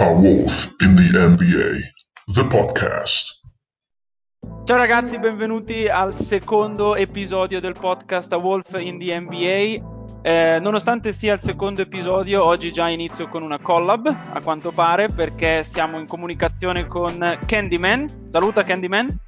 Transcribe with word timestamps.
A 0.00 0.10
Wolf 0.10 0.76
in 0.78 0.94
the 0.94 1.10
NBA, 1.10 2.32
the 2.32 2.46
podcast. 2.46 3.40
Ciao 4.62 4.76
ragazzi, 4.76 5.18
benvenuti 5.18 5.88
al 5.88 6.14
secondo 6.14 6.94
episodio 6.94 7.60
del 7.60 7.74
podcast 7.76 8.32
A 8.32 8.36
Wolf 8.36 8.78
in 8.78 9.00
the 9.00 9.18
NBA. 9.18 10.20
Eh, 10.22 10.58
nonostante 10.60 11.12
sia 11.12 11.34
il 11.34 11.40
secondo 11.40 11.82
episodio, 11.82 12.44
oggi 12.44 12.70
già 12.70 12.88
inizio 12.88 13.26
con 13.26 13.42
una 13.42 13.58
collab, 13.58 14.06
a 14.06 14.40
quanto 14.40 14.70
pare, 14.70 15.08
perché 15.08 15.64
siamo 15.64 15.98
in 15.98 16.06
comunicazione 16.06 16.86
con 16.86 17.36
Candyman. 17.44 18.28
Saluta 18.30 18.62
Candyman. 18.62 19.18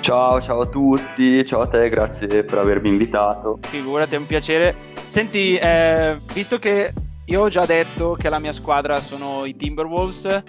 Ciao, 0.00 0.42
ciao 0.42 0.60
a 0.62 0.66
tutti, 0.66 1.46
ciao 1.46 1.60
a 1.60 1.68
te, 1.68 1.88
grazie 1.90 2.42
per 2.42 2.58
avermi 2.58 2.88
invitato. 2.88 3.60
Figurati, 3.60 4.16
è 4.16 4.18
un 4.18 4.26
piacere. 4.26 4.74
Senti, 5.10 5.54
eh, 5.54 6.16
visto 6.34 6.58
che 6.58 6.92
io 7.26 7.42
ho 7.42 7.48
già 7.48 7.66
detto 7.66 8.14
che 8.14 8.28
la 8.28 8.38
mia 8.38 8.52
squadra 8.52 8.98
sono 8.98 9.44
i 9.46 9.56
Timberwolves. 9.56 10.42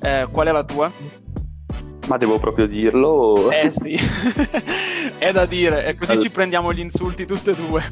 Eh, 0.00 0.26
qual 0.30 0.46
è 0.46 0.50
la 0.50 0.64
tua? 0.64 0.90
Ma 2.08 2.16
devo 2.16 2.38
proprio 2.38 2.66
dirlo? 2.66 3.50
Eh 3.50 3.70
sì, 3.74 3.96
è 5.18 5.30
da 5.30 5.46
dire, 5.46 5.86
e 5.86 5.94
così 5.94 6.12
allora... 6.12 6.26
ci 6.26 6.32
prendiamo 6.32 6.72
gli 6.72 6.80
insulti 6.80 7.26
tutte 7.26 7.50
e 7.50 7.54
due. 7.54 7.82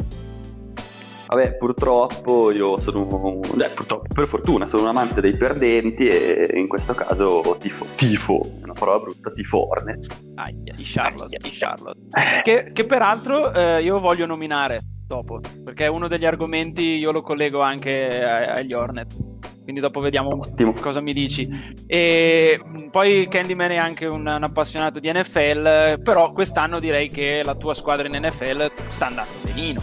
Vabbè, 1.27 1.59
purtroppo 1.59 2.51
io 2.51 2.81
sono, 2.81 3.41
eh, 3.43 3.69
purtroppo, 3.69 4.07
per 4.13 4.27
fortuna 4.27 4.67
sono 4.67 4.83
un 4.83 4.89
amante 4.89 5.21
dei 5.21 5.37
perdenti 5.37 6.09
e 6.09 6.51
in 6.55 6.67
questo 6.67 6.93
caso 6.95 7.57
tifo, 7.61 7.87
tifo, 7.95 8.41
una 8.63 8.73
parola 8.73 8.99
brutta, 8.99 9.31
tiforne. 9.31 10.01
Aia, 10.35 10.75
i 10.77 10.83
Charlotte, 10.83 11.37
i 11.47 11.51
Charlotte. 11.53 12.01
Che, 12.43 12.73
che 12.73 12.85
peraltro 12.85 13.53
eh, 13.53 13.81
io 13.81 14.01
voglio 14.01 14.27
nominare 14.27 14.81
dopo, 15.11 15.41
perché 15.65 15.89
uno 15.89 16.07
degli 16.07 16.25
argomenti 16.25 16.83
io 16.83 17.11
lo 17.11 17.21
collego 17.21 17.61
anche 17.61 18.25
agli 18.25 18.73
Hornets. 18.73 19.19
Quindi 19.61 19.81
dopo 19.81 20.01
vediamo 20.01 20.31
Ottimo. 20.31 20.73
cosa 20.81 21.01
mi 21.01 21.13
dici. 21.13 21.49
E 21.87 22.61
poi 22.91 23.27
Candyman 23.29 23.73
è 23.73 23.77
anche 23.77 24.07
un, 24.07 24.21
un, 24.27 24.43
appassionato 24.43 25.01
di 25.01 25.11
NFL, 25.13 26.01
però 26.03 26.33
quest'anno 26.33 26.79
direi 26.79 27.09
che 27.09 27.43
la 27.45 27.57
tua 27.57 27.75
squadra 27.75 28.07
in 28.07 28.25
NFL 28.25 28.71
sta 28.89 29.07
andando 29.07 29.31
benino. 29.45 29.81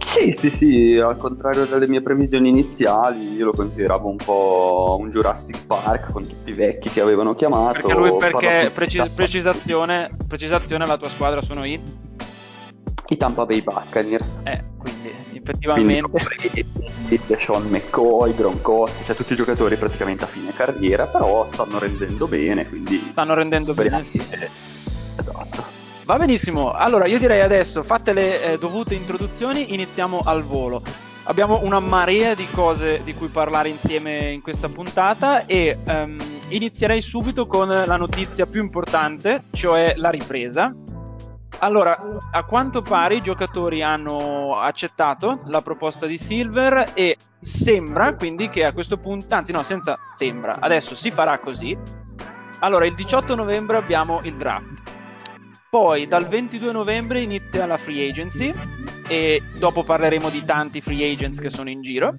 Sì, 0.00 0.34
sì, 0.36 0.50
sì, 0.50 0.96
al 0.96 1.16
contrario 1.16 1.66
delle 1.66 1.86
mie 1.86 2.00
previsioni 2.00 2.48
iniziali, 2.48 3.34
io 3.34 3.46
lo 3.46 3.52
consideravo 3.52 4.08
un 4.08 4.16
po' 4.16 4.96
un 4.98 5.10
Jurassic 5.10 5.66
Park 5.66 6.10
con 6.10 6.26
tutti 6.26 6.50
i 6.50 6.54
vecchi 6.54 6.88
che 6.88 7.00
avevano 7.00 7.34
chiamato. 7.34 7.80
Perché 7.82 7.94
lui, 7.94 8.16
perché 8.16 8.70
precis- 8.72 9.10
precisazione, 9.10 10.10
precisazione, 10.26 10.86
la 10.86 10.96
tua 10.96 11.08
squadra 11.08 11.40
sono 11.42 11.64
i? 11.64 12.05
I 13.14 13.16
Tampa 13.16 13.44
Bay 13.46 13.62
Buccaneers. 13.62 14.42
Eh, 14.44 14.64
quindi 14.78 15.12
effettivamente... 15.34 16.02
Quindi, 17.06 17.36
Sean 17.36 17.68
McCoy, 17.68 18.34
Gronkowski, 18.34 19.04
cioè 19.04 19.14
tutti 19.14 19.32
i 19.32 19.36
giocatori 19.36 19.76
praticamente 19.76 20.24
a 20.24 20.26
fine 20.26 20.52
carriera, 20.52 21.06
però 21.06 21.44
stanno 21.44 21.78
rendendo 21.78 22.26
bene, 22.26 22.66
quindi... 22.66 22.98
Stanno 22.98 23.34
rendendo 23.34 23.74
bene, 23.74 24.02
sì. 24.04 24.20
Esatto. 25.16 25.64
Va 26.04 26.16
benissimo, 26.18 26.70
allora 26.70 27.06
io 27.06 27.18
direi 27.18 27.40
adesso, 27.40 27.82
fatte 27.82 28.12
le 28.12 28.42
eh, 28.42 28.58
dovute 28.58 28.94
introduzioni, 28.94 29.74
iniziamo 29.74 30.20
al 30.24 30.42
volo. 30.42 30.80
Abbiamo 31.24 31.62
una 31.64 31.80
marea 31.80 32.34
di 32.34 32.46
cose 32.52 33.00
di 33.02 33.12
cui 33.12 33.26
parlare 33.26 33.68
insieme 33.68 34.30
in 34.30 34.40
questa 34.40 34.68
puntata 34.68 35.44
e 35.46 35.76
um, 35.84 36.16
inizierei 36.50 37.02
subito 37.02 37.48
con 37.48 37.66
la 37.68 37.96
notizia 37.96 38.46
più 38.46 38.62
importante, 38.62 39.44
cioè 39.50 39.94
la 39.96 40.10
ripresa. 40.10 40.72
Allora, 41.58 41.98
a 42.32 42.44
quanto 42.44 42.82
pare 42.82 43.14
i 43.14 43.22
giocatori 43.22 43.82
hanno 43.82 44.50
accettato 44.52 45.40
la 45.46 45.62
proposta 45.62 46.06
di 46.06 46.18
Silver 46.18 46.90
e 46.94 47.16
sembra 47.40 48.14
quindi 48.14 48.48
che 48.50 48.64
a 48.64 48.72
questo 48.72 48.98
punto, 48.98 49.34
anzi 49.34 49.52
no, 49.52 49.62
senza 49.62 49.98
sembra, 50.16 50.56
adesso 50.60 50.94
si 50.94 51.10
farà 51.10 51.38
così. 51.38 51.76
Allora, 52.60 52.84
il 52.84 52.94
18 52.94 53.34
novembre 53.34 53.78
abbiamo 53.78 54.20
il 54.22 54.36
draft. 54.36 54.82
Poi 55.70 56.06
dal 56.06 56.28
22 56.28 56.72
novembre 56.72 57.22
inizia 57.22 57.66
la 57.66 57.78
free 57.78 58.08
agency 58.08 58.52
e 59.08 59.42
dopo 59.58 59.82
parleremo 59.82 60.28
di 60.30 60.44
tanti 60.44 60.80
free 60.80 61.10
agents 61.10 61.38
che 61.38 61.50
sono 61.50 61.70
in 61.70 61.80
giro. 61.80 62.14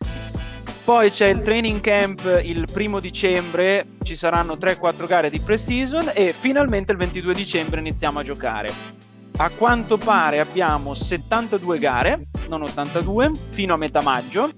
Poi 0.83 1.11
c'è 1.11 1.27
il 1.27 1.41
training 1.41 1.81
camp 1.81 2.39
il 2.43 2.67
primo 2.71 2.99
dicembre, 2.99 3.97
ci 4.03 4.15
saranno 4.15 4.53
3-4 4.53 5.05
gare 5.05 5.29
di 5.29 5.39
pre-season 5.39 6.11
e 6.13 6.33
finalmente 6.33 6.91
il 6.91 6.97
22 6.97 7.33
dicembre 7.33 7.79
iniziamo 7.79 8.19
a 8.19 8.23
giocare. 8.23 9.05
A 9.39 9.51
quanto 9.51 9.97
pare 9.97 10.39
abbiamo 10.39 10.95
72 10.95 11.77
gare, 11.77 12.29
non 12.49 12.63
82, 12.63 13.33
fino 13.49 13.75
a 13.75 13.77
metà 13.77 14.01
maggio. 14.01 14.49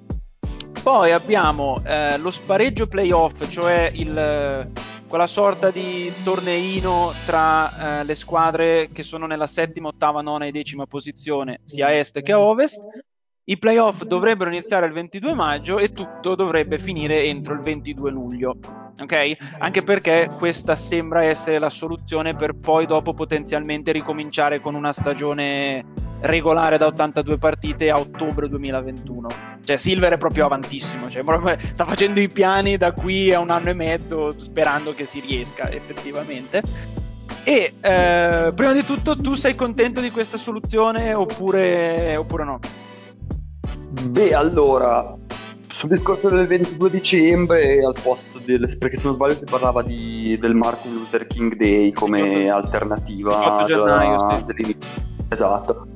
Poi 0.82 1.12
abbiamo 1.12 1.82
eh, 1.86 2.18
lo 2.18 2.32
spareggio 2.32 2.88
playoff, 2.88 3.46
cioè 3.50 3.92
il, 3.94 4.72
quella 5.06 5.28
sorta 5.28 5.70
di 5.70 6.10
torneino 6.24 7.12
tra 7.26 8.00
eh, 8.00 8.04
le 8.06 8.16
squadre 8.16 8.90
che 8.94 9.04
sono 9.04 9.26
nella 9.26 9.48
settima, 9.48 9.90
ottava, 9.90 10.22
nona 10.22 10.46
e 10.46 10.52
decima 10.52 10.86
posizione, 10.86 11.60
sia 11.66 11.88
a 11.88 11.92
est 11.92 12.22
che 12.22 12.32
a 12.32 12.40
ovest. 12.40 12.88
I 13.44 13.58
playoff 13.58 14.04
dovrebbero 14.04 14.50
iniziare 14.50 14.86
il 14.86 14.94
22 14.94 15.34
maggio 15.34 15.78
e 15.78 15.92
tutto 15.92 16.36
dovrebbe 16.36 16.80
finire 16.80 17.24
entro 17.24 17.54
il 17.54 17.60
22 17.60 18.12
luglio 18.12 18.79
ok? 19.00 19.38
Anche 19.60 19.84
perché 19.84 20.30
questa 20.38 20.76
sembra 20.76 21.24
essere 21.24 21.60
la 21.60 21.70
soluzione 21.70 22.36
per 22.36 22.54
poi 22.54 22.86
dopo 22.86 23.14
potenzialmente 23.14 23.92
ricominciare 23.92 24.60
con 24.60 24.76
una 24.76 24.92
stagione 24.92 26.08
regolare 26.22 26.78
da 26.78 26.88
82 26.88 27.38
partite 27.38 27.90
a 27.90 27.98
ottobre 27.98 28.50
2021. 28.50 29.28
Cioè 29.64 29.78
Silver 29.78 30.14
è 30.14 30.18
proprio 30.18 30.46
avantissimo, 30.46 31.10
cioè, 31.10 31.24
sta 31.72 31.86
facendo 31.86 32.20
i 32.20 32.28
piani 32.28 32.78
da 32.78 32.92
qui 32.92 33.34
a 33.34 33.40
un 33.40 33.50
anno 33.50 33.70
e 33.70 33.74
mezzo 33.74 34.38
sperando 34.40 34.94
che 34.94 35.06
si 35.06 35.20
riesca 35.20 35.70
effettivamente. 35.70 36.62
E 37.44 37.74
eh, 37.80 38.52
prima 38.54 38.74
di 38.74 38.84
tutto 38.84 39.18
tu 39.18 39.36
sei 39.36 39.56
contento 39.56 40.02
di 40.02 40.12
questa 40.12 40.38
soluzione 40.38 41.14
oppure, 41.14 42.16
oppure 42.16 42.44
no? 42.44 42.60
Beh, 44.10 44.34
allora, 44.34 45.16
sul 45.80 45.88
discorso 45.88 46.28
del 46.28 46.46
22 46.46 46.90
dicembre 46.90 47.82
al 47.82 47.96
posto 48.04 48.38
del 48.40 48.78
perché 48.78 48.98
se 48.98 49.06
non 49.06 49.14
sbaglio 49.14 49.36
si 49.36 49.46
parlava 49.46 49.82
di, 49.82 50.38
del 50.38 50.54
Martin 50.54 50.94
Luther 50.94 51.26
King 51.26 51.56
Day 51.56 51.94
come 51.94 52.50
alternativa 52.50 53.64
gennaio, 53.66 54.44
della, 54.46 54.62
sì. 54.62 54.78
esatto 55.30 55.88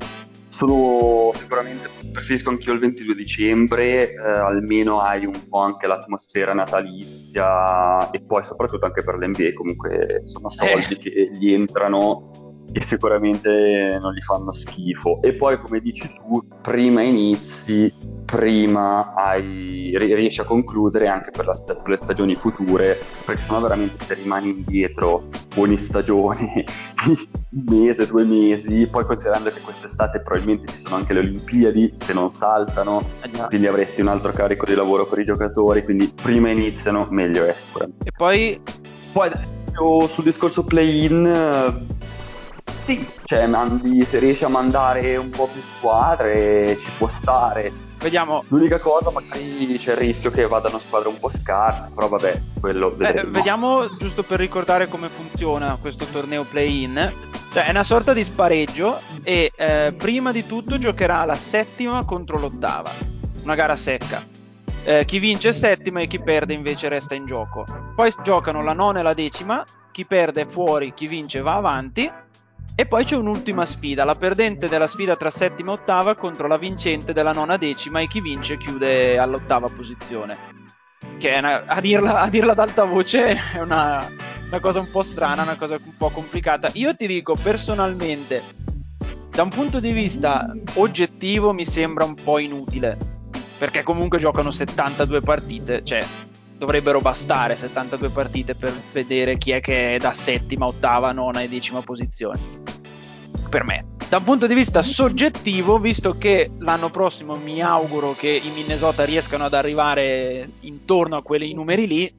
sono 0.48 1.32
sicuramente 1.34 1.90
preferisco 2.14 2.50
anch'io 2.50 2.72
il 2.72 2.80
22 2.80 3.14
dicembre 3.14 4.14
eh, 4.14 4.22
almeno 4.22 5.00
hai 5.00 5.26
un 5.26 5.50
po' 5.50 5.60
anche 5.60 5.86
l'atmosfera 5.86 6.54
natalizia 6.54 8.10
e 8.12 8.22
poi 8.22 8.42
soprattutto 8.42 8.86
anche 8.86 9.04
per 9.04 9.16
l'NBA 9.16 9.52
comunque 9.54 10.22
sono 10.24 10.48
soldi 10.48 10.94
eh. 10.94 10.98
che 10.98 11.30
gli 11.34 11.52
entrano 11.52 12.54
e 12.72 12.82
sicuramente 12.82 14.00
non 14.02 14.14
gli 14.14 14.22
fanno 14.22 14.52
schifo. 14.52 15.22
E 15.22 15.34
poi, 15.34 15.60
come 15.60 15.80
dici 15.80 16.12
tu, 16.12 16.44
prima 16.62 17.04
inizi, 17.04 17.94
prima 18.34 19.14
hai, 19.14 19.94
riesci 19.96 20.42
a 20.42 20.44
concludere 20.44 21.08
anche 21.08 21.30
per, 21.30 21.46
la, 21.46 21.54
per, 21.54 21.88
le 21.88 21.98
stagioni 21.98 22.34
future, 22.34 23.00
perché 23.26 23.44
sennò 23.44 23.60
veramente 23.60 24.04
se 24.04 24.16
rimani 24.16 24.50
indietro 24.50 25.26
ogni 25.58 25.78
stagione, 25.78 26.66
un 27.06 27.16
mese, 27.70 28.08
due 28.08 28.24
mesi, 28.24 28.88
poi 28.88 29.06
considerando 29.06 29.52
che 29.52 29.62
quest'estate 29.62 30.22
probabilmente 30.22 30.66
ci 30.66 30.80
sono 30.80 30.96
anche 30.96 31.14
le 31.14 31.20
Olimpiadi, 31.20 31.94
se 31.96 32.14
non 32.14 32.32
saltano, 32.32 33.08
quindi 33.50 33.68
avresti 33.68 34.02
un 34.02 34.08
altro 34.08 34.32
carico 34.32 34.66
di 34.66 34.74
lavoro 34.74 35.06
per 35.06 35.20
i 35.20 35.26
giocatori, 35.26 35.84
quindi 35.84 36.12
prima 36.20 36.50
iniziano, 36.50 37.06
meglio 37.12 37.46
è 37.46 37.54
sicuramente. 37.54 38.08
E 38.08 38.12
poi... 38.18 38.60
Poi 39.12 39.32
sul 40.08 40.24
discorso 40.24 40.64
play-in 40.64 41.86
sì, 42.66 43.08
cioè 43.24 43.46
mandi, 43.46 44.04
se 44.04 44.20
riesci 44.20 44.44
a 44.44 44.50
mandare 44.50 45.16
un 45.16 45.30
po' 45.30 45.48
più 45.48 45.62
squadre 45.62 46.76
ci 46.78 46.90
può 46.98 47.08
stare. 47.08 47.83
Vediamo. 48.04 48.44
L'unica 48.50 48.80
cosa, 48.80 49.12
magari 49.12 49.78
c'è 49.80 49.92
il 49.94 49.98
rischio 49.98 50.30
che 50.30 50.46
vadano 50.46 50.78
squadre 50.78 51.08
un 51.08 51.18
po' 51.20 51.30
scarse, 51.30 51.90
però 51.96 52.10
vabbè, 52.10 52.42
quello 52.60 53.00
eh, 53.00 53.24
vediamo 53.28 53.96
giusto 53.96 54.24
per 54.24 54.40
ricordare 54.40 54.90
come 54.90 55.08
funziona 55.08 55.78
questo 55.80 56.04
torneo 56.12 56.44
play-in. 56.44 57.14
Cioè, 57.54 57.66
è 57.66 57.70
una 57.70 57.84
sorta 57.84 58.12
di 58.12 58.22
spareggio 58.26 59.00
e 59.24 59.54
eh, 59.56 59.94
prima 59.98 60.34
di 60.34 60.46
tutto 60.46 60.78
giocherà 60.78 61.24
la 61.24 61.36
settima 61.36 62.04
contro 62.04 62.38
l'ottava. 62.38 62.92
Una 63.44 63.56
gara 63.56 63.78
secca. 63.78 64.22
Eh, 64.84 65.06
chi 65.06 65.20
vince 65.20 65.50
è 65.50 65.54
settima 65.54 66.02
e 66.02 66.08
chi 66.08 66.22
perde 66.22 66.54
invece 66.54 66.90
resta 66.90 67.16
in 67.16 67.26
gioco. 67.26 67.64
Poi 67.96 68.12
giocano 68.22 68.62
la 68.64 68.74
nona 68.74 69.00
e 69.00 69.04
la 69.04 69.14
decima, 69.14 69.64
chi 69.92 70.06
perde 70.06 70.42
è 70.42 70.46
fuori, 70.46 70.94
chi 70.94 71.08
vince 71.08 71.40
va 71.40 71.56
avanti 71.56 72.12
e 72.76 72.88
poi 72.88 73.06
c'è 73.06 73.16
un'ultima 73.16 73.66
sfida, 73.66 74.04
la 74.04 74.16
perdente 74.16 74.68
della 74.68 74.88
sfida 74.88 75.16
tra 75.16 75.30
settima 75.30 75.72
e 75.72 75.74
ottava 75.76 76.16
contro 76.16 76.48
la 76.48 76.58
vincente 76.58 77.14
della 77.14 77.32
nona 77.32 77.58
decima 77.58 78.00
e 78.00 78.08
chi 78.08 78.20
vince 78.20 78.58
chiude 78.58 79.18
all'ottava 79.20 79.68
posizione. 79.68 80.36
Che 81.20 81.36
una, 81.38 81.66
a, 81.66 81.80
dirla, 81.80 82.22
a, 82.22 82.30
dirla, 82.30 82.54
ad 82.54 82.60
alta 82.60 82.86
voce 82.86 83.36
è 83.54 83.60
una, 83.60 84.10
una 84.48 84.60
cosa 84.60 84.80
un 84.80 84.90
po' 84.90 85.04
strana, 85.04 85.44
una 85.44 85.58
cosa 85.58 85.76
un 85.76 85.96
po' 85.98 86.10
complicata. 86.10 86.70
Io 86.74 86.96
ti 86.96 87.06
dico 87.06 87.36
personalmente, 87.36 88.42
da 89.30 89.44
un 89.44 89.50
punto 89.50 89.80
di 89.80 89.92
vista 89.92 90.52
oggettivo 90.76 91.54
mi 91.54 91.66
sembra 91.66 92.06
un 92.06 92.16
po' 92.16 92.40
inutile, 92.40 92.98
perché 93.60 93.84
comunque 93.84 94.18
giocano 94.18 94.50
72 94.50 95.22
partite, 95.22 95.84
cioè 95.84 96.04
dovrebbero 96.58 97.00
bastare 97.00 97.56
72 97.56 98.10
partite 98.10 98.56
per 98.56 98.74
vedere 98.92 99.38
chi 99.38 99.52
è 99.52 99.60
che 99.60 99.96
è 99.96 99.98
da 99.98 100.14
settima, 100.14 100.66
ottava, 100.66 101.12
nona 101.12 101.42
e 101.42 101.50
decima 101.50 101.82
posizione. 101.82 102.40
Per 103.50 103.64
me. 103.64 103.86
Da 104.10 104.18
un 104.18 104.24
punto 104.26 104.46
di 104.46 104.54
vista 104.54 104.82
soggettivo, 104.82 105.80
visto 105.80 106.18
che 106.18 106.52
l'anno 106.60 106.90
prossimo 106.90 107.36
mi 107.36 107.62
auguro 107.62 108.14
che 108.14 108.30
i 108.30 108.52
Minnesota 108.54 109.06
riescano 109.06 109.46
ad 109.46 109.54
arrivare 109.54 110.50
intorno 110.62 111.16
a 111.16 111.24
quei 111.24 111.54
numeri 111.54 111.88
lì, 111.88 112.16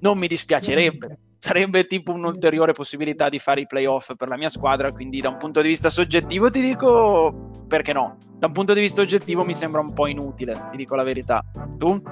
non 0.00 0.18
mi 0.18 0.26
dispiacerebbe. 0.26 1.18
Sarebbe 1.38 1.86
tipo 1.86 2.12
un'ulteriore 2.12 2.72
possibilità 2.72 3.28
di 3.28 3.38
fare 3.38 3.60
i 3.60 3.66
playoff 3.66 4.14
per 4.16 4.26
la 4.26 4.36
mia 4.36 4.48
squadra, 4.48 4.90
quindi 4.90 5.20
da 5.20 5.28
un 5.28 5.36
punto 5.36 5.62
di 5.62 5.68
vista 5.68 5.90
soggettivo 5.90 6.50
ti 6.50 6.60
dico 6.60 7.50
perché 7.68 7.92
no. 7.92 8.16
Da 8.36 8.48
un 8.48 8.52
punto 8.52 8.72
di 8.72 8.80
vista 8.80 9.00
oggettivo 9.00 9.44
mi 9.44 9.54
sembra 9.54 9.80
un 9.80 9.92
po' 9.92 10.08
inutile, 10.08 10.68
ti 10.72 10.76
dico 10.76 10.96
la 10.96 11.04
verità. 11.04 11.44
Tu? 11.78 12.02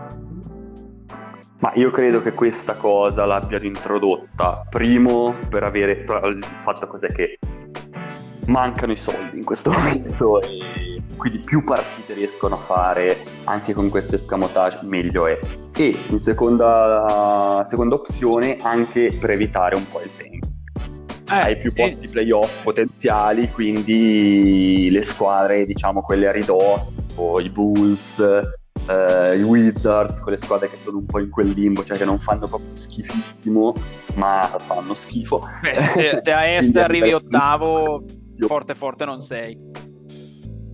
Ma 1.59 1.73
io 1.75 1.91
credo 1.91 2.21
che 2.21 2.33
questa 2.33 2.75
cosa 2.75 3.25
l'abbiano 3.25 3.65
introdotta 3.65 4.67
primo 4.69 5.37
per 5.49 5.63
avere 5.63 6.05
il 6.25 6.45
fatto 6.61 6.87
cos'è 6.87 7.13
che 7.13 7.39
mancano 8.47 8.93
i 8.93 8.97
soldi 8.97 9.39
in 9.39 9.45
questo 9.45 9.71
momento 9.73 10.41
e 10.43 11.03
quindi 11.17 11.39
più 11.39 11.65
partite 11.65 12.15
riescono 12.15 12.57
a 12.57 12.59
fare 12.59 13.25
anche 13.45 13.73
con 13.73 13.89
questo 13.89 14.17
escamotage 14.17 14.81
meglio 14.83 15.27
è 15.27 15.39
e 15.77 15.97
in 16.09 16.19
seconda, 16.19 17.63
seconda 17.65 17.95
opzione 17.95 18.59
anche 18.61 19.17
per 19.19 19.31
evitare 19.31 19.77
un 19.77 19.89
po' 19.91 20.03
il 20.03 20.11
tempo 20.17 20.49
eh, 21.31 21.35
hai 21.35 21.57
più 21.57 21.73
posti 21.73 22.07
eh. 22.07 22.09
playoff 22.11 22.63
potenziali 22.63 23.49
quindi 23.51 24.89
le 24.91 25.03
squadre 25.03 25.65
diciamo 25.65 26.03
quelle 26.03 26.29
a 26.29 26.33
ridosso 26.33 26.93
i 27.41 27.49
Bulls 27.49 28.23
eh, 28.89 29.39
i 29.39 29.43
Wizards, 29.43 30.21
quelle 30.21 30.37
squadre 30.37 30.69
che 30.69 30.77
sono 30.83 30.99
un 30.99 31.07
po' 31.07 31.21
in 31.21 31.31
quel 31.31 31.51
limbo, 31.51 31.85
cioè 31.85 31.97
che 31.97 32.05
non 32.05 32.19
fanno 32.19 32.47
proprio 32.47 32.75
schifissimo, 32.75 33.75
ma 34.15 34.43
fanno 34.59 34.95
schifo. 34.95 35.41
Beh, 35.63 35.75
se, 35.95 36.21
se 36.23 36.33
a 36.33 36.47
est 36.57 36.77
arrivi 36.77 37.13
ottavo, 37.13 38.05
forte 38.47 38.75
forte 38.75 39.05
non 39.05 39.21
sei. 39.21 39.73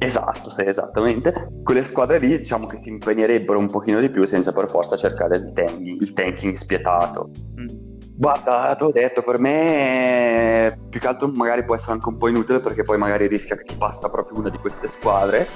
Esatto, 0.03 0.49
sì, 0.49 0.63
esattamente. 0.65 1.61
Quelle 1.63 1.83
squadre 1.83 2.19
lì 2.19 2.29
diciamo 2.29 2.67
che 2.67 2.79
si 2.79 2.89
impegnerebbero 2.89 3.59
un 3.59 3.69
pochino 3.69 4.01
di 4.01 4.09
più 4.09 4.25
senza 4.25 4.51
per 4.51 4.71
forza 4.71 4.97
cercare 4.97 5.37
il 5.37 5.53
tanking, 5.53 6.01
il 6.01 6.13
tanking 6.15 6.57
spietato. 6.57 7.29
Guarda, 8.21 8.77
te 8.77 8.85
l'ho 8.85 8.91
detto, 8.91 9.23
per 9.23 9.39
me 9.39 10.79
più 10.91 11.01
che 11.01 11.07
altro 11.07 11.29
magari 11.29 11.65
può 11.65 11.75
essere 11.75 11.93
anche 11.93 12.07
un 12.07 12.19
po' 12.19 12.29
inutile 12.29 12.61
perché 12.61 12.83
poi 12.83 12.99
magari 12.99 13.27
rischia 13.27 13.57
che 13.57 13.63
ti 13.63 13.77
passa 13.77 14.11
proprio 14.11 14.41
una 14.41 14.51
di 14.51 14.59
queste 14.59 14.89
squadre 14.89 15.49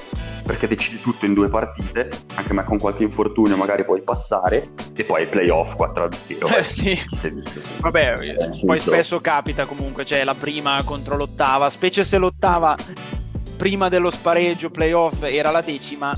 perché 0.46 0.66
decidi 0.66 0.99
tutto 0.99 1.26
in 1.26 1.34
due 1.34 1.50
partite, 1.50 2.08
anche 2.37 2.55
ma 2.55 2.64
con 2.64 2.78
qualche 2.78 3.02
infortunio 3.02 3.58
magari 3.58 3.84
puoi 3.84 4.00
passare 4.00 4.70
e 4.96 5.05
poi 5.05 5.26
playoff 5.26 5.75
4 5.76 6.05
a 6.05 6.08
0. 6.11 6.46
Eh, 6.49 7.05
sì. 7.14 7.31
Visto, 7.34 7.61
sì. 7.61 7.82
Vabbè, 7.82 8.19
eh, 8.22 8.64
poi 8.64 8.78
spesso 8.78 9.20
capita 9.20 9.67
comunque, 9.67 10.06
cioè 10.06 10.25
la 10.25 10.34
prima 10.34 10.82
contro 10.84 11.17
l'ottava, 11.17 11.69
specie 11.69 12.02
se 12.02 12.17
l'ottava 12.17 12.75
prima 13.58 13.90
dello 13.90 14.08
spareggio 14.08 14.70
playoff 14.70 15.22
era 15.25 15.50
la 15.50 15.60
decima, 15.60 16.17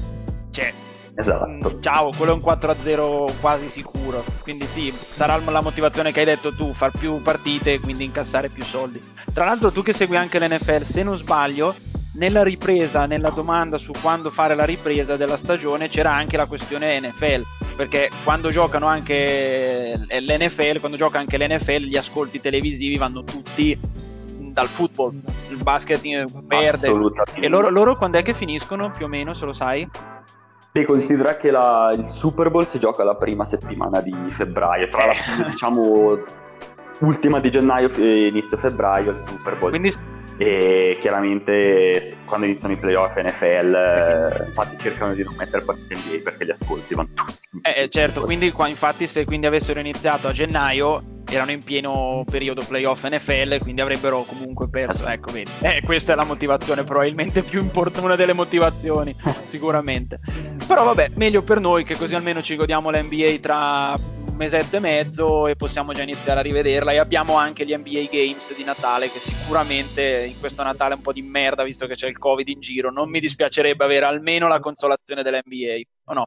cioè 0.53 0.73
Esatto. 1.19 1.77
Mm, 1.77 1.81
ciao, 1.81 2.11
quello 2.15 2.33
è 2.33 2.35
un 2.35 2.43
4-0 2.43 3.41
quasi 3.41 3.71
sicuro. 3.71 4.23
Quindi 4.43 4.67
sì, 4.67 4.91
sarà 4.93 5.39
la 5.39 5.63
motivazione 5.63 6.13
che 6.13 6.21
hai 6.21 6.27
detto 6.27 6.55
tu, 6.55 6.75
far 6.75 6.91
più 6.91 7.23
partite 7.23 7.75
e 7.75 7.81
quindi 7.81 8.05
incassare 8.05 8.51
più 8.51 8.63
soldi. 8.63 9.03
Tra 9.33 9.47
l'altro 9.47 9.73
tu 9.73 9.83
che 9.83 9.93
segui 9.93 10.17
anche 10.17 10.39
l'NFL, 10.39 10.83
se 10.83 11.03
non 11.03 11.17
sbaglio, 11.17 11.75
nella 12.15 12.43
ripresa, 12.43 13.07
nella 13.07 13.31
domanda 13.31 13.79
su 13.79 13.93
quando 14.01 14.31
fare 14.31 14.55
la 14.55 14.65
ripresa 14.65 15.17
della 15.17 15.37
stagione 15.37 15.89
c'era 15.89 16.13
anche 16.13 16.37
la 16.37 16.47
questione 16.47 16.99
NFL, 17.01 17.45
perché 17.77 18.11
quando 18.25 18.51
giocano 18.51 18.87
anche 18.87 19.99
l'NFL, 20.09 20.81
quando 20.81 20.97
gioca 20.97 21.19
anche 21.19 21.39
l'NFL, 21.39 21.85
gli 21.85 21.97
ascolti 21.97 22.41
televisivi 22.41 22.97
vanno 22.97 23.25
tutti 23.25 23.79
dal 24.53 24.69
football, 24.69 25.21
il 25.51 25.63
basket 25.63 26.01
perde. 26.47 26.91
E 27.35 27.49
loro, 27.49 27.69
loro 27.69 27.97
quando 27.97 28.19
è 28.19 28.23
che 28.23 28.33
finiscono 28.33 28.91
più 28.91 29.05
o 29.05 29.09
meno, 29.09 29.35
se 29.35 29.45
lo 29.45 29.53
sai? 29.53 29.87
E 30.77 30.85
considera 30.85 31.37
che 31.37 31.51
la, 31.51 31.95
il 31.97 32.05
Super 32.05 32.51
Bowl 32.51 32.67
si 32.67 32.79
gioca 32.79 33.03
la 33.03 33.15
prima 33.15 33.47
settimana 33.47 34.03
di 34.03 34.15
febbraio, 34.27 34.89
tra 34.89 35.07
la 35.07 35.15
fine, 35.15 35.49
diciamo 35.49 36.19
ultima 37.01 37.41
di 37.41 37.51
gennaio 37.51 37.89
e 37.97 38.29
inizio 38.29 38.59
febbraio 38.59 39.13
il 39.13 39.19
Super 39.19 39.57
Bowl. 39.57 39.71
Quindi... 39.71 39.91
E 40.39 40.99
chiaramente 41.01 42.17
quando 42.27 42.47
iniziano 42.47 42.75
i 42.75 42.77
playoff 42.77 43.17
NFL, 43.17 43.75
eh, 43.75 44.45
infatti 44.47 44.77
cercano 44.79 45.15
di 45.15 45.23
non 45.23 45.35
mettere 45.37 45.65
partite 45.65 45.95
NBA 45.95 46.23
perché 46.23 46.45
li 46.45 46.51
ascolti 46.51 46.95
vanno 46.95 47.09
tutti. 47.15 47.61
Eh, 47.63 47.83
eh 47.83 47.89
certo, 47.89 48.23
quindi 48.23 48.51
qua 48.53 48.69
infatti 48.69 49.07
se 49.07 49.25
quindi 49.25 49.47
avessero 49.47 49.81
iniziato 49.81 50.29
a 50.29 50.33
gennaio 50.33 51.15
erano 51.29 51.51
in 51.51 51.63
pieno 51.63 52.25
periodo 52.31 52.63
playoff 52.67 53.07
NFL, 53.07 53.59
quindi 53.59 53.81
avrebbero 53.81 54.23
comunque 54.23 54.69
perso. 54.69 55.07
Ecco, 55.07 55.33
vedi. 55.33 55.51
Eh, 55.63 55.83
questa 55.85 56.13
è 56.13 56.17
la 56.17 56.25
motivazione, 56.25 56.85
probabilmente 56.85 57.43
più 57.43 57.61
importante, 57.61 58.07
una 58.07 58.17
delle 58.17 58.33
motivazioni, 58.33 59.15
sicuramente. 59.47 60.21
Però 60.67 60.85
vabbè, 60.85 61.13
meglio 61.15 61.43
per 61.43 61.61
noi 61.61 61.85
che 61.85 61.97
così 61.97 62.15
almeno 62.15 62.43
ci 62.43 62.57
godiamo 62.57 62.91
la 62.91 63.03
NBA 63.03 63.39
tra 63.41 63.95
un 64.37 64.45
mesetto 64.45 64.77
e 64.77 64.81
mezzo 64.81 65.47
e 65.47 65.57
possiamo 65.57 65.93
già 65.93 66.03
iniziare 66.03 66.41
a 66.41 66.43
rivederla. 66.43 66.93
E 66.93 66.99
abbiamo 66.99 67.37
anche 67.37 67.65
gli 67.65 67.75
NBA 67.75 68.09
Games 68.11 68.55
di 68.55 68.63
Natale, 68.63 69.11
che 69.11 69.19
sicuramente 69.19 70.27
in 70.27 70.39
questo 70.39 70.63
Natale 70.63 70.93
è 70.93 70.97
un 70.97 71.03
po' 71.03 71.15
di 71.15 71.23
merda, 71.23 71.65
visto 71.65 71.87
che 71.87 71.95
c'è 71.95 72.07
il 72.07 72.19
Covid 72.19 72.47
in 72.47 72.61
giro. 72.61 72.93
Non 72.93 73.09
mi 73.09 73.19
dispiacerebbe 73.19 73.83
avere 73.83 74.05
almeno 74.05 74.47
la 74.47 74.61
consolazione 74.61 75.23
dell'NBA, 75.23 75.81
o 76.05 76.13
no? 76.13 76.27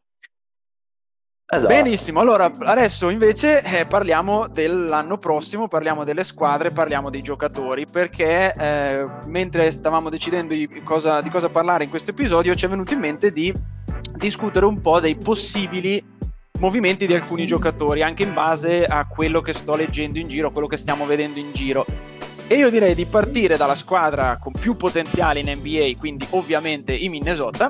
Esatto. 1.51 1.73
Benissimo, 1.73 2.19
allora 2.19 2.51
adesso 2.59 3.09
invece 3.09 3.63
eh, 3.63 3.85
parliamo 3.85 4.47
dell'anno 4.47 5.17
prossimo, 5.17 5.67
parliamo 5.67 6.03
delle 6.03 6.23
squadre, 6.23 6.69
parliamo 6.69 7.09
dei 7.09 7.23
giocatori, 7.23 7.87
perché 7.91 8.53
eh, 8.53 9.07
mentre 9.25 9.71
stavamo 9.71 10.11
decidendo 10.11 10.53
di 10.53 10.69
cosa, 10.83 11.21
di 11.21 11.31
cosa 11.31 11.49
parlare 11.49 11.85
in 11.85 11.89
questo 11.89 12.11
episodio 12.11 12.53
ci 12.53 12.65
è 12.65 12.69
venuto 12.69 12.93
in 12.93 12.99
mente 12.99 13.31
di 13.31 13.51
discutere 14.15 14.67
un 14.67 14.79
po' 14.79 14.99
dei 14.99 15.15
possibili 15.15 16.17
movimenti 16.59 17.07
di 17.07 17.13
alcuni 17.13 17.45
giocatori, 17.45 18.03
anche 18.03 18.23
in 18.23 18.33
base 18.33 18.85
a 18.85 19.05
quello 19.05 19.41
che 19.41 19.53
sto 19.53 19.75
leggendo 19.75 20.19
in 20.19 20.27
giro, 20.27 20.51
quello 20.51 20.67
che 20.67 20.77
stiamo 20.77 21.05
vedendo 21.05 21.39
in 21.39 21.51
giro. 21.53 21.85
E 22.47 22.55
io 22.55 22.69
direi 22.69 22.95
di 22.95 23.05
partire 23.05 23.57
dalla 23.57 23.75
squadra 23.75 24.37
con 24.37 24.51
più 24.51 24.75
potenziale 24.75 25.39
in 25.39 25.51
NBA, 25.55 25.97
quindi 25.97 26.25
ovviamente 26.31 26.93
i 26.93 27.09
Minnesota, 27.09 27.69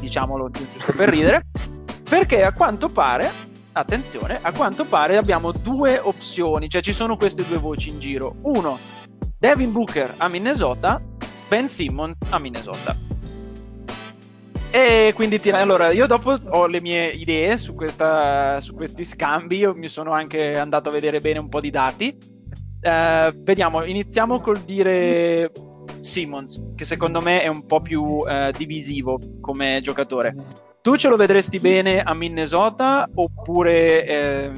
diciamolo 0.00 0.50
giusto 0.50 0.92
per 0.94 1.08
ridere 1.08 1.42
perché 2.08 2.44
a 2.44 2.52
quanto 2.52 2.88
pare, 2.88 3.28
attenzione, 3.72 4.38
a 4.40 4.52
quanto 4.52 4.84
pare 4.84 5.16
abbiamo 5.16 5.52
due 5.52 5.98
opzioni, 5.98 6.68
cioè 6.68 6.80
ci 6.80 6.92
sono 6.92 7.16
queste 7.16 7.44
due 7.46 7.58
voci 7.58 7.90
in 7.90 7.98
giro. 7.98 8.36
Uno, 8.42 8.78
Devin 9.38 9.72
Booker 9.72 10.14
a 10.16 10.28
Minnesota, 10.28 11.00
Ben 11.48 11.68
Simmons 11.68 12.16
a 12.30 12.38
Minnesota. 12.38 13.05
E 14.70 15.12
quindi 15.14 15.40
tira, 15.40 15.60
allora 15.60 15.90
io 15.90 16.06
dopo 16.06 16.38
ho 16.48 16.66
le 16.66 16.80
mie 16.80 17.08
idee 17.08 17.56
su, 17.56 17.74
questa, 17.74 18.60
su 18.60 18.74
questi 18.74 19.04
scambi, 19.04 19.58
io 19.58 19.74
mi 19.74 19.88
sono 19.88 20.12
anche 20.12 20.58
andato 20.58 20.88
a 20.88 20.92
vedere 20.92 21.20
bene 21.20 21.38
un 21.38 21.48
po' 21.48 21.60
di 21.60 21.70
dati. 21.70 22.16
Uh, 22.82 23.32
vediamo, 23.42 23.84
iniziamo 23.84 24.40
col 24.40 24.58
dire 24.58 25.50
Simmons, 26.00 26.72
che 26.76 26.84
secondo 26.84 27.20
me 27.20 27.40
è 27.40 27.48
un 27.48 27.66
po' 27.66 27.80
più 27.80 28.02
uh, 28.02 28.50
divisivo 28.56 29.18
come 29.40 29.80
giocatore. 29.82 30.34
Tu 30.82 30.96
ce 30.96 31.08
lo 31.08 31.16
vedresti 31.16 31.58
bene 31.58 32.00
a 32.00 32.14
Minnesota 32.14 33.08
oppure 33.12 34.04
eh, 34.06 34.52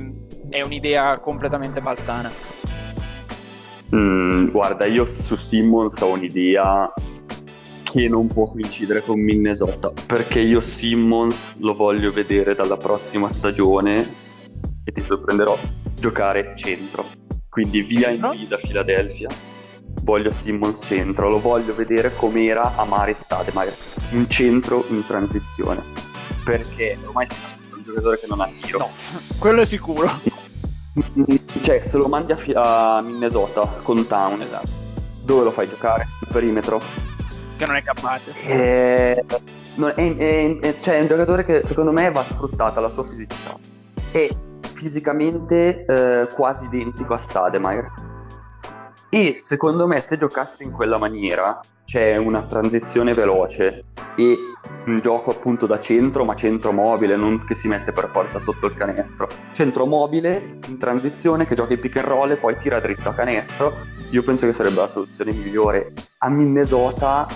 è 0.51 0.61
un'idea 0.61 1.19
completamente 1.21 1.81
balzana? 1.81 2.31
Mm, 3.95 4.51
guarda, 4.51 4.85
io 4.85 5.07
su 5.07 5.37
Simmons 5.37 5.99
ho 6.03 6.13
un'idea 6.13 6.93
che 7.91 8.09
non 8.09 8.27
può 8.27 8.51
coincidere 8.51 9.03
con 9.03 9.21
Minnesota 9.21 9.93
perché 10.07 10.41
io 10.41 10.61
Simmons 10.61 11.57
lo 11.59 11.75
voglio 11.75 12.13
vedere 12.13 12.55
dalla 12.55 12.77
prossima 12.77 13.31
stagione 13.31 14.15
e 14.85 14.93
ti 14.93 15.01
sorprenderò 15.01 15.57
giocare 15.95 16.55
centro 16.57 17.07
quindi 17.49 17.83
via 17.83 18.11
in 18.11 18.21
V 18.21 18.47
da 18.47 18.57
Philadelphia 18.57 19.29
voglio 20.03 20.31
Simmons 20.31 20.81
centro 20.83 21.29
lo 21.29 21.41
voglio 21.41 21.75
vedere 21.75 22.15
com'era 22.15 22.77
a 22.77 22.85
Mare 22.85 23.15
Stade 23.15 23.53
un 24.13 24.29
centro 24.29 24.85
in 24.91 25.05
transizione 25.05 26.09
perché 26.49 26.97
ormai 27.05 27.27
si 27.29 27.39
è 27.71 27.75
un 27.75 27.83
giocatore 27.83 28.19
che 28.19 28.27
non 28.27 28.41
ha 28.41 28.51
tiro. 28.59 28.79
No, 28.79 28.91
quello 29.39 29.61
è 29.61 29.65
sicuro. 29.67 30.11
Cioè, 31.63 31.81
se 31.85 31.97
lo 31.97 32.09
mandi 32.09 32.33
a, 32.33 32.97
a 32.97 33.01
Minnesota 33.03 33.61
con 33.83 34.05
Towns, 34.09 34.43
esatto. 34.43 34.69
dove 35.23 35.45
lo 35.45 35.53
fai 35.53 35.69
giocare? 35.69 36.09
Il 36.23 36.29
perimetro? 36.33 36.81
Che 37.59 37.67
non 37.67 37.75
è 37.75 37.83
capace. 37.83 38.33
Eh, 38.47 39.17
è, 39.17 40.17
è, 40.17 40.59
è, 40.61 40.79
cioè, 40.79 40.99
è 40.99 41.01
un 41.01 41.09
giocatore 41.09 41.43
che 41.45 41.65
secondo 41.65 41.91
me 41.91 42.09
va 42.13 42.23
sfruttata 42.23 42.79
la 42.79 42.89
sua 42.89 43.03
fisicità. 43.03 43.59
È 44.13 44.29
fisicamente 44.75 45.85
eh, 45.85 46.29
quasi 46.33 46.67
identico 46.67 47.15
a 47.15 47.19
Stademeyer. 47.19 47.91
E 49.11 49.39
secondo 49.41 49.89
me 49.89 50.01
se 50.01 50.17
giocasse 50.17 50.63
in 50.63 50.71
quella 50.71 50.99
maniera 50.99 51.59
c'è 51.85 52.17
una 52.17 52.43
transizione 52.43 53.13
veloce 53.15 53.87
e 54.15 54.37
un 54.85 55.01
gioco 55.01 55.31
appunto 55.31 55.67
da 55.67 55.81
centro, 55.81 56.25
ma 56.25 56.37
centro 56.37 56.73
mobile, 56.73 57.17
non 57.17 57.45
che 57.45 57.55
si 57.55 57.67
mette 57.67 57.91
per 57.91 58.09
forza 58.09 58.39
sotto 58.39 58.67
il 58.67 58.75
canestro. 58.75 59.27
Centro 59.53 59.85
mobile 59.85 60.59
in 60.69 60.79
transizione 60.79 61.45
che 61.45 61.57
gioca 61.57 61.73
i 61.73 61.79
pick 61.79 61.97
and 61.97 62.07
roll 62.07 62.31
e 62.31 62.37
poi 62.37 62.57
tira 62.57 62.79
dritto 62.79 63.09
a 63.09 63.15
canestro. 63.15 63.87
Io 64.11 64.23
penso 64.23 64.47
che 64.47 64.53
sarebbe 64.53 64.77
la 64.77 64.87
soluzione 64.87 65.33
migliore. 65.33 65.93
A 66.19 66.29
Minnesota 66.29 67.27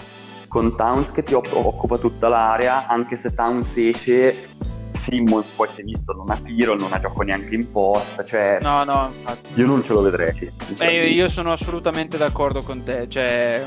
con 0.53 0.77
Towns 0.77 1.11
che 1.13 1.23
ti 1.23 1.33
occupa 1.33 1.97
tutta 1.97 2.29
l'area, 2.29 2.87
anche 2.87 3.17
se 3.17 3.33
Towns 3.33 3.75
esce 3.79 4.51
Simmons 4.93 5.49
poi 5.53 5.67
si 5.71 5.81
è 5.81 5.85
visto 5.85 6.13
non 6.13 6.31
ha 6.31 6.37
tiro, 6.37 6.77
non 6.77 6.93
ha 6.93 6.99
gioco 6.99 7.23
neanche 7.23 7.55
in 7.55 7.71
posta, 7.71 8.23
cioè 8.23 8.59
no, 8.61 8.85
no, 8.85 9.11
io 9.55 9.65
non 9.65 9.83
ce 9.83 9.95
lo 9.95 10.03
vedrei. 10.03 10.53
Beh, 10.77 11.09
io 11.09 11.29
sono 11.31 11.53
assolutamente 11.53 12.19
d'accordo 12.19 12.61
con 12.61 12.83
te, 12.83 13.09
cioè 13.09 13.67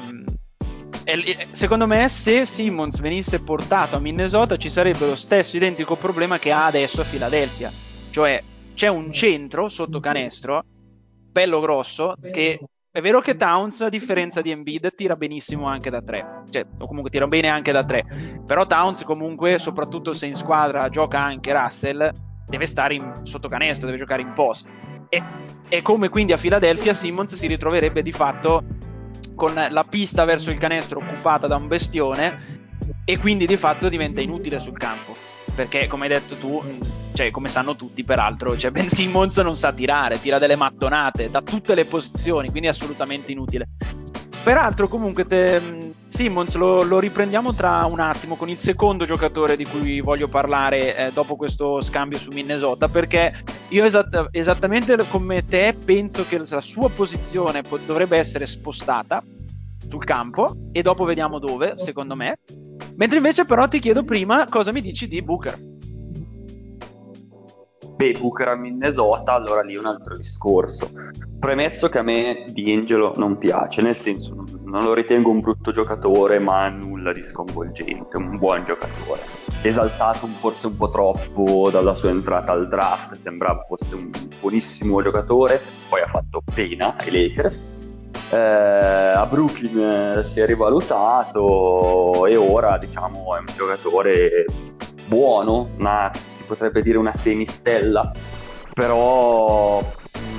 secondo 1.51 1.88
me 1.88 2.08
se 2.08 2.46
Simmons 2.46 3.00
venisse 3.00 3.39
portato 3.39 3.96
a 3.96 4.00
Minnesota 4.00 4.56
ci 4.58 4.70
sarebbe 4.70 5.08
lo 5.08 5.15
stesso 5.15 5.56
identico 5.56 5.96
problema 5.96 6.38
che 6.38 6.51
ha 6.51 6.68
adesso 6.68 7.01
a 7.01 7.06
Philadelphia, 7.06 7.72
cioè 8.12 8.44
c'è 8.75 8.89
un 8.89 9.12
centro 9.12 9.70
sotto 9.70 10.00
canestro 10.00 10.63
bello 11.32 11.60
grosso 11.60 12.13
che 12.32 12.60
è 12.96 13.02
vero 13.02 13.20
che 13.20 13.36
Towns, 13.36 13.82
a 13.82 13.90
differenza 13.90 14.40
di 14.40 14.52
Embiid, 14.52 14.96
tira 14.96 15.18
benissimo 15.18 15.68
anche 15.68 15.90
da 15.90 16.02
tre, 16.02 16.44
cioè, 16.50 16.66
o 16.80 16.88
comunque 16.88 17.12
tira 17.12 17.28
bene 17.28 17.50
anche 17.50 17.74
da 17.74 17.84
tre, 17.84 18.06
però 18.46 18.66
Towns 18.66 19.04
comunque, 19.04 19.60
soprattutto 19.60 20.14
se 20.14 20.28
in 20.28 20.36
squadra 20.36 20.88
gioca 20.88 21.22
anche 21.22 21.52
Russell, 21.52 22.10
deve 22.48 22.66
stare 22.66 22.94
in, 22.94 23.12
sotto 23.24 23.50
canestro, 23.50 23.88
deve 23.88 23.98
giocare 23.98 24.22
in 24.22 24.32
post. 24.32 24.70
E, 25.10 25.22
e 25.68 25.82
come 25.82 26.08
quindi 26.08 26.32
a 26.32 26.38
Philadelphia 26.38 26.94
Simmons 26.94 27.36
si 27.36 27.48
ritroverebbe 27.48 28.02
di 28.02 28.14
fatto 28.14 28.64
con 29.36 29.54
la 29.54 29.86
pista 29.90 30.24
verso 30.24 30.50
il 30.50 30.58
canestro 30.58 31.00
occupata 31.00 31.48
da 31.48 31.58
un 31.58 31.68
bestione 31.68 32.64
e 33.04 33.18
quindi 33.18 33.46
di 33.46 33.58
fatto 33.58 33.90
diventa 33.90 34.22
inutile 34.22 34.58
sul 34.62 34.78
campo. 34.78 35.14
Perché 35.54 35.88
come 35.88 36.06
hai 36.06 36.14
detto 36.14 36.38
tu, 36.38 36.64
cioè 37.16 37.32
come 37.32 37.50
sanno 37.50 37.76
tutti 37.76 38.04
peraltro, 38.04 38.56
cioè 38.58 38.70
Ben 38.72 38.88
Simmons 38.88 39.38
non 39.38 39.56
sa 39.56 39.72
tirare, 39.74 40.20
tira 40.20 40.38
delle 40.38 40.56
mattonate 40.56 41.30
da 41.30 41.42
tutte 41.42 41.74
le 41.74 41.86
posizioni, 41.86 42.50
quindi 42.50 42.68
è 42.68 42.72
assolutamente 42.72 43.32
inutile. 43.32 43.70
Peraltro 44.44 44.88
comunque 44.88 45.26
te, 45.26 45.94
Simmons 46.08 46.54
lo, 46.54 46.84
lo, 46.84 47.00
riprendiamo 47.00 47.56
tra 47.56 47.84
un 47.86 48.00
attimo 48.00 48.36
con 48.36 48.48
il 48.48 48.58
secondo 48.58 49.04
giocatore 49.06 49.58
di 49.58 49.66
cui 49.66 50.02
voglio 50.02 50.28
parlare 50.28 50.96
eh, 50.96 51.12
dopo 51.12 51.36
questo 51.36 51.82
scambio 51.82 52.20
su 52.20 52.30
Minnesota 52.32 52.88
perché 52.88 53.34
io 53.70 53.84
esatt- 53.84 54.28
esattamente 54.30 54.96
come 55.10 55.44
te 55.46 55.76
penso 55.84 56.28
che 56.28 56.38
la 56.38 56.62
sua 56.62 56.90
posizione 56.90 57.64
po- 57.64 57.80
dovrebbe 57.80 58.20
essere 58.20 58.46
spostata 58.46 59.24
sul 59.90 60.04
campo 60.04 60.56
e 60.72 60.84
dopo 60.84 61.06
vediamo 61.06 61.40
dove 61.40 61.74
secondo 61.78 62.16
me 62.16 62.38
Mentre 62.96 63.18
invece 63.18 63.46
però 63.46 63.68
ti 63.68 63.80
chiedo 63.80 64.04
prima 64.04 64.46
cosa 64.50 64.72
mi 64.72 64.82
dici 64.82 65.08
di 65.08 65.22
Booker. 65.22 65.75
Beh, 67.96 68.18
Booker 68.20 68.50
a 68.50 68.56
Minnesota, 68.56 69.34
allora 69.34 69.62
lì 69.62 69.75
è 69.75 69.78
un 69.78 69.86
altro 69.86 70.18
discorso. 70.18 70.90
Premesso 71.40 71.90
che 71.90 72.00
a 72.00 72.02
me 72.02 72.44
D'Angelo 72.48 73.14
non 73.16 73.38
piace, 73.38 73.82
nel 73.82 73.96
senso 73.96 74.44
non 74.64 74.84
lo 74.84 74.94
ritengo 74.94 75.30
un 75.30 75.40
brutto 75.40 75.72
giocatore, 75.72 76.40
ma 76.40 76.68
nulla 76.70 77.12
di 77.14 77.24
sconvolgente, 77.24 78.18
un 78.18 78.38
buon 78.38 78.66
giocatore. 78.66 79.22
Esaltato 79.62 80.28
forse 80.28 80.68
un 80.68 80.75
po' 80.75 80.90
troppo 80.90 81.70
dalla 81.72 81.94
sua 81.94 82.10
entrata 82.10 82.52
al 82.52 82.68
draft, 82.68 83.14
sembrava 83.14 83.62
fosse 83.62 83.96
un 83.96 84.12
buonissimo 84.40 85.02
giocatore, 85.02 85.62
poi 85.88 86.02
ha 86.02 86.08
fatto 86.08 86.42
pena 86.54 86.96
ai 86.98 87.12
Lakers 87.12 87.62
eh, 88.32 88.38
a 88.38 89.25
Brooklyn 89.25 90.18
eh, 90.18 90.24
si 90.24 90.40
è 90.40 90.46
rivalutato 90.46 92.25
e 92.25 92.36
ora 92.36 92.78
diciamo 92.78 93.36
è 93.36 93.40
un 93.40 93.46
giocatore 93.56 94.46
buono, 95.08 95.70
si 96.32 96.35
potrebbe 96.46 96.82
dire 96.82 96.98
una 96.98 97.14
semistella, 97.14 98.12
però 98.74 99.84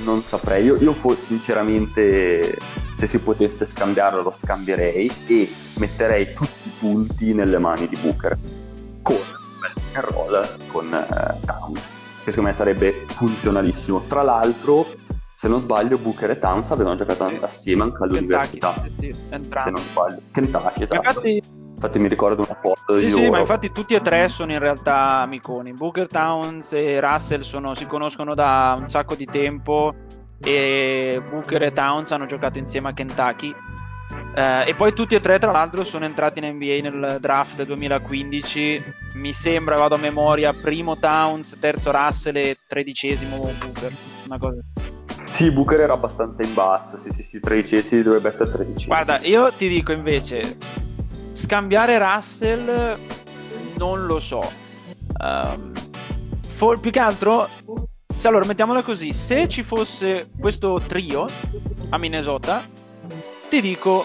non 0.03 0.21
saprei, 0.21 0.65
io, 0.65 0.77
io 0.77 0.93
sinceramente 1.15 2.57
se 2.95 3.07
si 3.07 3.19
potesse 3.19 3.65
scambiarlo 3.65 4.21
lo 4.21 4.31
scambierei 4.31 5.11
e 5.27 5.53
metterei 5.77 6.33
tutti 6.33 6.67
i 6.67 6.71
punti 6.79 7.33
nelle 7.33 7.59
mani 7.59 7.87
di 7.87 7.97
Booker 8.01 8.37
con 9.01 9.15
un 9.15 10.01
roll 10.01 10.67
con 10.67 10.93
eh, 10.93 11.45
Towns 11.45 11.89
che 12.27 12.33
secondo 12.33 12.49
me 12.49 12.55
sarebbe 12.57 13.05
funzionalissimo. 13.07 14.03
Tra 14.07 14.21
l'altro 14.21 14.85
se 15.33 15.47
non 15.47 15.59
sbaglio 15.59 15.97
Booker 15.97 16.31
e 16.31 16.39
Towns 16.39 16.71
avevano 16.71 16.95
giocato 16.95 17.31
assieme 17.41 17.83
anche 17.83 18.03
all'università 18.03 18.73
sì, 18.73 18.91
sì, 18.99 19.15
se 19.29 19.69
non 19.69 19.77
sbaglio. 19.77 20.19
Kentucky 20.31 20.83
esatto. 20.83 21.07
Infatti, 21.07 21.41
infatti 21.77 21.99
mi 21.99 22.07
ricordo 22.07 22.43
una 22.43 22.57
foto 22.59 22.97
sì, 22.97 23.07
sì, 23.07 23.19
loro 23.21 23.31
ma 23.33 23.39
infatti 23.39 23.71
tutti 23.71 23.93
e 23.93 24.01
tre 24.01 24.29
sono 24.29 24.51
in 24.51 24.59
realtà 24.59 25.19
amiconi 25.21 25.73
Booker, 25.73 26.07
Towns 26.07 26.73
e 26.73 26.99
Russell 26.99 27.41
sono, 27.41 27.75
si 27.75 27.85
conoscono 27.85 28.33
da 28.33 28.75
un 28.77 28.89
sacco 28.89 29.13
di 29.13 29.25
tempo 29.25 29.93
e 30.39 31.21
Booker 31.29 31.61
e 31.63 31.71
Towns 31.71 32.11
hanno 32.11 32.25
giocato 32.25 32.57
insieme 32.57 32.89
a 32.89 32.93
Kentucky 32.93 33.55
eh, 34.37 34.69
e 34.69 34.73
poi 34.75 34.93
tutti 34.93 35.15
e 35.15 35.19
tre, 35.19 35.39
tra 35.39 35.51
l'altro, 35.51 35.83
sono 35.83 36.05
entrati 36.05 36.37
in 36.37 36.45
NBA 36.53 36.87
nel 36.87 37.17
draft 37.19 37.63
2015. 37.63 38.93
Mi 39.15 39.33
sembra, 39.33 39.77
vado 39.77 39.95
a 39.95 39.97
memoria, 39.97 40.53
primo 40.53 40.97
Towns, 40.99 41.57
terzo 41.59 41.91
Russell 41.91 42.35
e 42.35 42.57
tredicesimo 42.67 43.51
Booker. 43.59 43.91
Una 44.27 44.37
cosa. 44.37 44.59
Sì, 45.25 45.51
Booker 45.51 45.79
era 45.81 45.93
abbastanza 45.93 46.43
in 46.43 46.53
basso, 46.53 46.97
sì, 46.97 47.09
sì, 47.11 47.23
sì, 47.23 47.39
tredicesimi 47.39 48.03
dovrebbe 48.03 48.29
essere 48.29 48.51
tredicesimo. 48.51 48.95
Guarda, 48.95 49.19
io 49.25 49.51
ti 49.53 49.67
dico 49.67 49.91
invece, 49.91 50.57
scambiare 51.37 51.99
Russell 51.99 52.97
non 53.77 54.07
lo 54.07 54.19
so. 54.19 54.41
Um, 55.19 55.71
for, 56.47 56.79
più 56.79 56.89
che 56.89 56.99
altro, 56.99 57.47
se, 58.13 58.27
allora 58.27 58.45
mettiamola 58.45 58.81
così, 58.81 59.13
se 59.13 59.47
ci 59.47 59.61
fosse 59.61 60.31
questo 60.39 60.81
trio 60.85 61.27
a 61.89 61.97
Minnesota, 61.97 62.63
ti 63.49 63.61
dico 63.61 64.03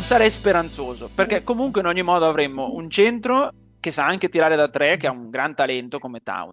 sarei 0.00 0.30
speranzoso, 0.30 1.08
perché 1.14 1.44
comunque 1.44 1.80
in 1.80 1.86
ogni 1.86 2.02
modo 2.02 2.26
avremmo 2.26 2.74
un 2.74 2.90
centro 2.90 3.52
che 3.78 3.92
sa 3.92 4.04
anche 4.04 4.28
tirare 4.28 4.56
da 4.56 4.68
tre, 4.68 4.96
che 4.96 5.06
ha 5.06 5.12
un 5.12 5.30
gran 5.30 5.54
talento 5.54 6.00
come 6.00 6.20
Town 6.22 6.50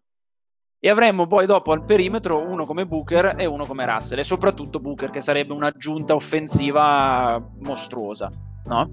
e 0.79 0.89
avremmo 0.89 1.25
poi 1.25 1.47
dopo 1.47 1.71
al 1.71 1.83
perimetro 1.83 2.38
uno 2.38 2.63
come 2.63 2.85
Booker 2.85 3.33
e 3.38 3.47
uno 3.47 3.65
come 3.65 3.88
Russell 3.88 4.19
e 4.19 4.24
soprattutto 4.24 4.79
Booker 4.79 5.09
che 5.09 5.21
sarebbe 5.21 5.53
un'aggiunta 5.53 6.13
offensiva 6.13 7.43
mostruosa 7.62 8.29
no? 8.65 8.91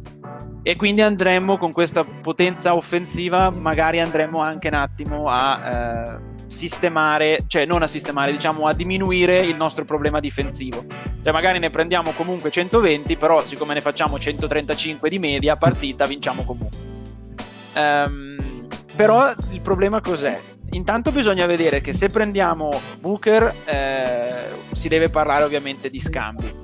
e 0.62 0.76
quindi 0.76 1.00
andremmo 1.00 1.58
con 1.58 1.72
questa 1.72 2.04
potenza 2.04 2.74
offensiva 2.74 3.50
magari 3.50 4.00
andremmo 4.00 4.38
anche 4.38 4.68
un 4.68 4.74
attimo 4.74 5.28
a 5.28 5.60
eh, 5.64 6.18
sistemare 6.46 7.44
cioè 7.46 7.64
non 7.64 7.82
a 7.82 7.86
sistemare 7.86 8.30
diciamo 8.32 8.66
a 8.66 8.72
diminuire 8.72 9.42
il 9.42 9.56
nostro 9.56 9.84
problema 9.84 10.20
difensivo 10.20 10.84
cioè 11.22 11.32
magari 11.32 11.58
ne 11.58 11.70
prendiamo 11.70 12.12
comunque 12.12 12.50
120 12.50 13.16
però 13.16 13.44
siccome 13.44 13.74
ne 13.74 13.80
facciamo 13.80 14.18
135 14.18 15.08
di 15.08 15.18
media 15.18 15.56
partita 15.56 16.04
vinciamo 16.04 16.44
comunque 16.44 16.78
um, 17.74 18.36
però 18.94 19.32
il 19.50 19.60
problema 19.60 20.00
cos'è? 20.00 20.38
intanto 20.72 21.10
bisogna 21.10 21.46
vedere 21.46 21.80
che 21.80 21.92
se 21.92 22.08
prendiamo 22.08 22.70
Booker 23.00 23.54
eh, 23.64 24.42
si 24.72 24.88
deve 24.88 25.08
parlare 25.08 25.44
ovviamente 25.44 25.90
di 25.90 26.00
scambi. 26.00 26.61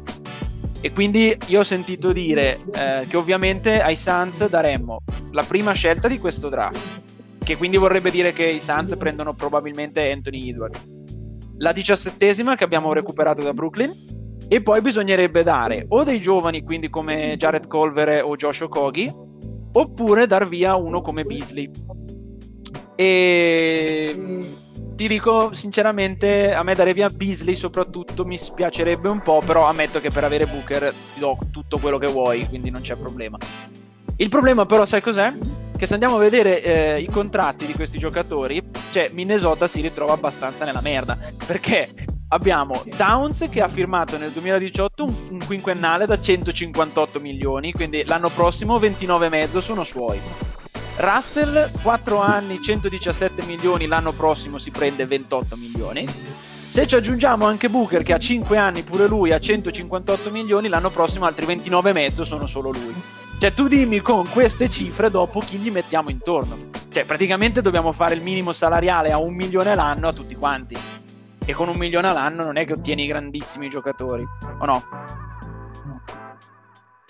E 0.81 0.93
quindi 0.93 1.37
io 1.49 1.61
ho 1.61 1.65
sentito 1.65 2.13
dire 2.13 2.61
eh, 2.75 3.07
che 3.09 3.17
ovviamente 3.17 3.81
ai 3.81 3.97
Suns 3.97 4.47
daremmo 4.49 5.01
la 5.33 5.43
prima 5.43 5.73
scelta 5.73 6.07
di 6.09 6.19
questo 6.19 6.49
draft, 6.49 7.03
che 7.43 7.57
quindi 7.57 7.77
vorrebbe 7.77 8.11
dire 8.11 8.33
che 8.33 8.45
i 8.45 8.61
Suns 8.61 8.95
prendono 8.97 9.35
probabilmente 9.35 10.11
Anthony 10.11 10.51
Edwards. 10.51 10.85
La 11.59 11.73
diciassettesima 11.73 12.55
che 12.55 12.65
abbiamo 12.65 12.93
recuperato 12.93 13.43
da 13.43 13.53
Brooklyn 13.53 13.93
e 14.49 14.63
poi 14.63 14.81
bisognerebbe 14.81 15.43
dare 15.43 15.85
o 15.89 16.05
dei 16.05 16.21
giovani, 16.21 16.63
quindi 16.63 16.89
come 16.89 17.37
Jared 17.37 17.67
Colver 17.67 18.23
o 18.23 18.37
Josh 18.37 18.61
Okogi, 18.61 19.13
oppure 19.73 20.27
dar 20.27 20.49
via 20.49 20.77
uno 20.77 21.01
come 21.01 21.25
Beasley 21.25 21.69
e 23.01 24.39
ti 24.99 25.07
dico 25.07 25.53
sinceramente, 25.53 26.53
a 26.53 26.65
me 26.65 26.75
dare 26.75 26.93
via 26.93 27.09
Beasley 27.09 27.55
soprattutto 27.55 28.25
mi 28.25 28.37
spiacerebbe 28.37 29.09
un 29.09 29.21
po', 29.21 29.41
però 29.47 29.69
ammetto 29.69 30.01
che 30.01 30.11
per 30.11 30.25
avere 30.25 30.45
Booker 30.45 30.93
ti 31.15 31.21
do 31.21 31.39
tutto 31.53 31.79
quello 31.79 31.99
che 31.99 32.09
vuoi, 32.09 32.49
quindi 32.49 32.71
non 32.71 32.81
c'è 32.81 32.97
problema. 32.97 33.39
Il 34.17 34.29
problema 34.29 34.67
però 34.67 34.85
sai 34.87 35.01
cos'è? 35.01 35.33
Che 35.77 35.87
se 35.87 35.93
andiamo 35.93 36.17
a 36.17 36.19
vedere 36.19 36.61
eh, 36.65 37.01
i 37.01 37.07
contratti 37.07 37.65
di 37.65 37.75
questi 37.75 37.97
giocatori, 37.97 38.61
cioè 38.91 39.09
Minnesota 39.13 39.69
si 39.69 39.81
ritrova 39.81 40.15
abbastanza 40.15 40.65
nella 40.65 40.81
merda, 40.81 41.17
perché 41.47 41.95
abbiamo 42.31 42.83
Downs 42.97 43.47
che 43.49 43.63
ha 43.63 43.69
firmato 43.69 44.19
nel 44.19 44.33
2018 44.33 45.05
un, 45.05 45.15
un 45.31 45.41
quinquennale 45.47 46.07
da 46.07 46.21
158 46.21 47.21
milioni, 47.21 47.71
quindi 47.71 48.03
l'anno 48.05 48.31
prossimo 48.31 48.81
29,5 48.81 49.59
sono 49.59 49.85
suoi. 49.85 50.19
Russell 51.01 51.71
4 51.81 52.21
anni 52.21 52.61
117 52.61 53.47
milioni 53.47 53.87
l'anno 53.87 54.13
prossimo 54.13 54.59
si 54.59 54.73
prende 54.73 55.07
28 55.07 55.57
milioni 55.57 56.07
se 56.69 56.87
ci 56.87 56.97
aggiungiamo 56.97 57.47
anche 57.47 57.71
Booker 57.71 58.03
che 58.03 58.13
ha 58.13 58.19
5 58.19 58.59
anni 58.59 58.83
pure 58.83 59.07
lui 59.07 59.33
a 59.33 59.39
158 59.39 60.31
milioni 60.33 60.69
l'anno 60.69 60.91
prossimo 60.91 61.25
altri 61.25 61.47
29,5 61.47 62.23
sono 62.23 62.47
solo 62.47 62.73
lui 62.73 62.95
Cioè, 63.39 63.55
tu 63.55 63.69
dimmi 63.69 64.01
con 64.01 64.29
queste 64.29 64.69
cifre 64.69 65.11
dopo 65.11 65.39
chi 65.39 65.59
gli 65.59 65.71
mettiamo 65.71 66.11
intorno. 66.11 66.71
Cioè, 66.91 67.05
praticamente 67.05 67.63
dobbiamo 67.63 67.93
fare 67.93 68.15
il 68.15 68.21
minimo 68.21 68.51
salariale 68.51 69.13
a 69.13 69.19
un 69.19 69.33
milione 69.33 69.77
l'anno 69.77 70.09
a 70.09 70.13
tutti 70.13 70.35
quanti. 70.35 70.77
E 71.47 71.53
con 71.53 71.69
un 71.69 71.77
milione 71.77 72.09
all'anno 72.09 72.45
non 72.45 72.57
è 72.57 72.67
che 72.67 72.73
ottieni 72.73 73.07
grandissimi 73.07 73.69
giocatori, 73.69 74.25
o 74.59 74.65
no? 74.67 74.85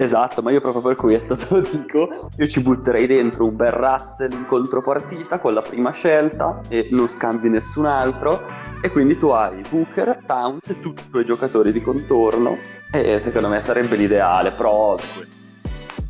Esatto, 0.00 0.42
ma 0.42 0.52
io 0.52 0.60
proprio 0.60 0.80
per 0.80 0.94
questo 0.94 1.34
te 1.34 1.46
lo 1.50 1.58
dico, 1.60 2.30
io 2.36 2.46
ci 2.46 2.60
butterei 2.60 3.08
dentro 3.08 3.46
un 3.46 3.56
bel 3.56 3.72
Russell 3.72 4.30
in 4.30 4.46
contropartita 4.46 5.40
con 5.40 5.54
la 5.54 5.60
prima 5.60 5.90
scelta 5.90 6.60
e 6.68 6.86
non 6.92 7.08
scambi 7.08 7.48
nessun 7.48 7.84
altro. 7.84 8.46
E 8.80 8.90
quindi 8.90 9.18
tu 9.18 9.30
hai 9.30 9.60
Booker, 9.68 10.22
Towns 10.24 10.68
e 10.68 10.78
tutti 10.78 11.02
i 11.04 11.10
tuoi 11.10 11.24
giocatori 11.24 11.72
di 11.72 11.82
contorno. 11.82 12.58
E 12.92 13.18
secondo 13.18 13.48
me 13.48 13.60
sarebbe 13.60 13.96
l'ideale, 13.96 14.52
però 14.52 14.96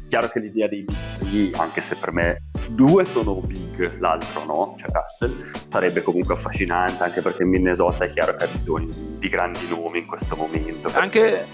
chiaro 0.08 0.28
che 0.28 0.40
l'idea 0.40 0.68
dei 0.68 0.84
big 1.20 1.56
anche 1.58 1.80
se 1.80 1.96
per 1.96 2.12
me 2.12 2.42
due 2.68 3.06
sono 3.06 3.40
big, 3.40 3.98
l'altro 4.00 4.44
no, 4.44 4.74
cioè 4.76 4.90
Russell, 4.90 5.50
sarebbe 5.70 6.02
comunque 6.02 6.34
affascinante 6.34 7.02
anche 7.02 7.22
perché 7.22 7.42
Minnesota 7.44 8.04
è 8.04 8.10
chiaro 8.10 8.36
che 8.36 8.44
ha 8.44 8.48
bisogno 8.48 8.92
di 9.18 9.28
grandi 9.28 9.66
nomi 9.70 10.00
in 10.00 10.06
questo 10.06 10.36
momento. 10.36 10.90
Anche 10.92 11.46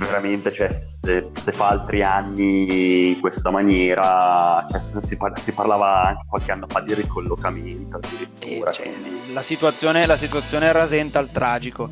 veramente 0.00 0.52
cioè, 0.52 0.70
se, 0.70 1.30
se, 1.34 1.52
fa 1.52 1.68
altri 1.68 2.02
anni 2.02 3.10
in 3.10 3.20
questa 3.20 3.50
maniera 3.50 4.64
cioè, 4.70 4.80
si, 4.80 5.16
par- 5.16 5.38
si, 5.38 5.52
parlava 5.52 6.08
anche 6.08 6.24
qualche 6.26 6.52
anno 6.52 6.66
fa 6.68 6.80
di 6.80 6.94
ricollocamento 6.94 7.96
addirittura 7.96 8.70
eh, 8.70 8.74
cioè, 8.74 8.92
la, 9.32 9.42
situazione, 9.42 10.06
la 10.06 10.16
situazione 10.16 10.72
rasenta 10.72 11.18
al 11.18 11.30
tragico. 11.30 11.90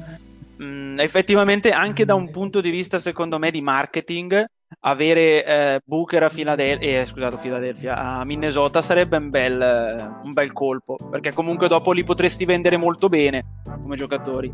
Mm, 0.61 0.99
effettivamente 0.99 1.71
anche 1.71 2.05
da 2.05 2.15
un 2.15 2.31
punto 2.31 2.61
di 2.61 2.71
vista 2.71 2.99
secondo 2.99 3.39
me 3.39 3.53
di 3.53 3.61
marketing 3.61 4.45
avere 4.81 5.45
eh, 5.45 5.81
Booker 5.85 6.25
a 6.25 6.29
Philadelphia, 6.29 7.01
eh, 7.01 7.07
scusate, 7.07 7.37
Philadelphia 7.37 7.97
a 7.97 8.25
Minnesota 8.25 8.83
sarebbe 8.83 9.17
un 9.19 9.31
bel, 9.31 10.21
un 10.25 10.33
bel 10.33 10.53
colpo 10.53 10.97
perché 11.11 11.33
comunque 11.33 11.69
dopo 11.69 11.93
li 11.93 12.03
potresti 12.03 12.45
vendere 12.45 12.77
molto 12.77 13.09
bene 13.09 13.45
come 13.63 13.97
giocatori 13.97 14.53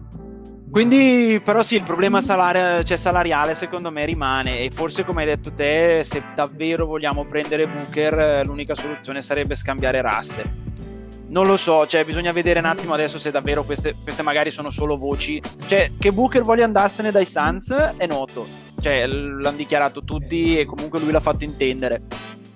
quindi, 0.75 1.41
però 1.45 1.63
sì, 1.63 1.77
il 1.77 1.85
problema 1.85 2.21
salari- 2.21 2.85
cioè 2.85 2.97
salariale 2.97 3.55
secondo 3.55 3.93
me 3.93 4.05
rimane 4.05 4.59
e 4.59 4.71
forse 4.73 5.05
come 5.05 5.21
hai 5.21 5.29
detto 5.29 5.53
te, 5.53 6.03
se 6.03 6.21
davvero 6.35 6.85
vogliamo 6.85 7.25
prendere 7.27 7.69
Booker, 7.69 8.45
l'unica 8.45 8.75
soluzione 8.75 9.23
sarebbe 9.23 9.55
scambiare 9.55 10.01
rasse. 10.01 10.43
Non 11.29 11.47
lo 11.47 11.57
so, 11.57 11.87
cioè 11.87 12.05
bisogna 12.05 12.33
vedere 12.33 12.59
un 12.59 12.65
attimo 12.65 12.93
adesso 12.93 13.21
se 13.21 13.31
davvero 13.31 13.63
queste, 13.63 13.95
queste 14.03 14.23
magari 14.23 14.51
sono 14.51 14.69
solo 14.71 14.97
voci. 14.97 15.41
Cioè, 15.69 15.93
che 15.97 16.11
Booker 16.11 16.43
voglia 16.43 16.65
andarsene 16.65 17.13
dai 17.13 17.25
Suns 17.25 17.71
è 17.97 18.07
noto, 18.09 18.45
cioè 18.81 19.07
l'hanno 19.07 19.57
dichiarato 19.57 20.03
tutti 20.03 20.59
e 20.59 20.65
comunque 20.65 20.99
lui 20.99 21.13
l'ha 21.13 21.21
fatto 21.21 21.45
intendere. 21.45 22.03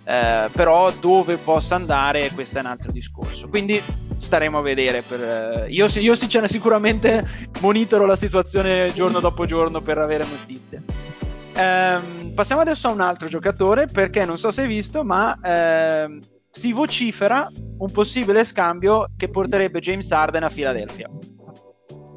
Eh, 0.08 0.48
però 0.52 0.90
dove 0.90 1.36
possa 1.36 1.74
andare, 1.74 2.30
questo 2.30 2.56
è 2.56 2.60
un 2.60 2.66
altro 2.66 2.90
discorso. 2.90 3.46
Quindi 3.46 3.78
staremo 4.16 4.56
a 4.56 4.62
vedere. 4.62 5.02
Per, 5.02 5.20
eh, 5.20 5.66
io, 5.68 5.86
io 5.96 6.14
sicuramente 6.48 7.26
monitoro 7.60 8.06
la 8.06 8.16
situazione 8.16 8.90
giorno 8.94 9.20
dopo 9.20 9.44
giorno 9.44 9.82
per 9.82 9.98
avere 9.98 10.24
notizie. 10.24 10.82
Ehm, 11.54 12.32
passiamo 12.34 12.62
adesso 12.62 12.88
a 12.88 12.92
un 12.92 13.02
altro 13.02 13.28
giocatore 13.28 13.84
perché 13.84 14.24
non 14.24 14.38
so 14.38 14.50
se 14.50 14.62
hai 14.62 14.66
visto, 14.66 15.04
ma 15.04 15.38
ehm, 15.42 16.20
si 16.48 16.72
vocifera 16.72 17.46
un 17.78 17.90
possibile 17.90 18.44
scambio 18.44 19.08
che 19.14 19.28
porterebbe 19.28 19.80
James 19.80 20.10
Harden 20.10 20.42
a 20.42 20.48
Philadelphia. 20.48 21.10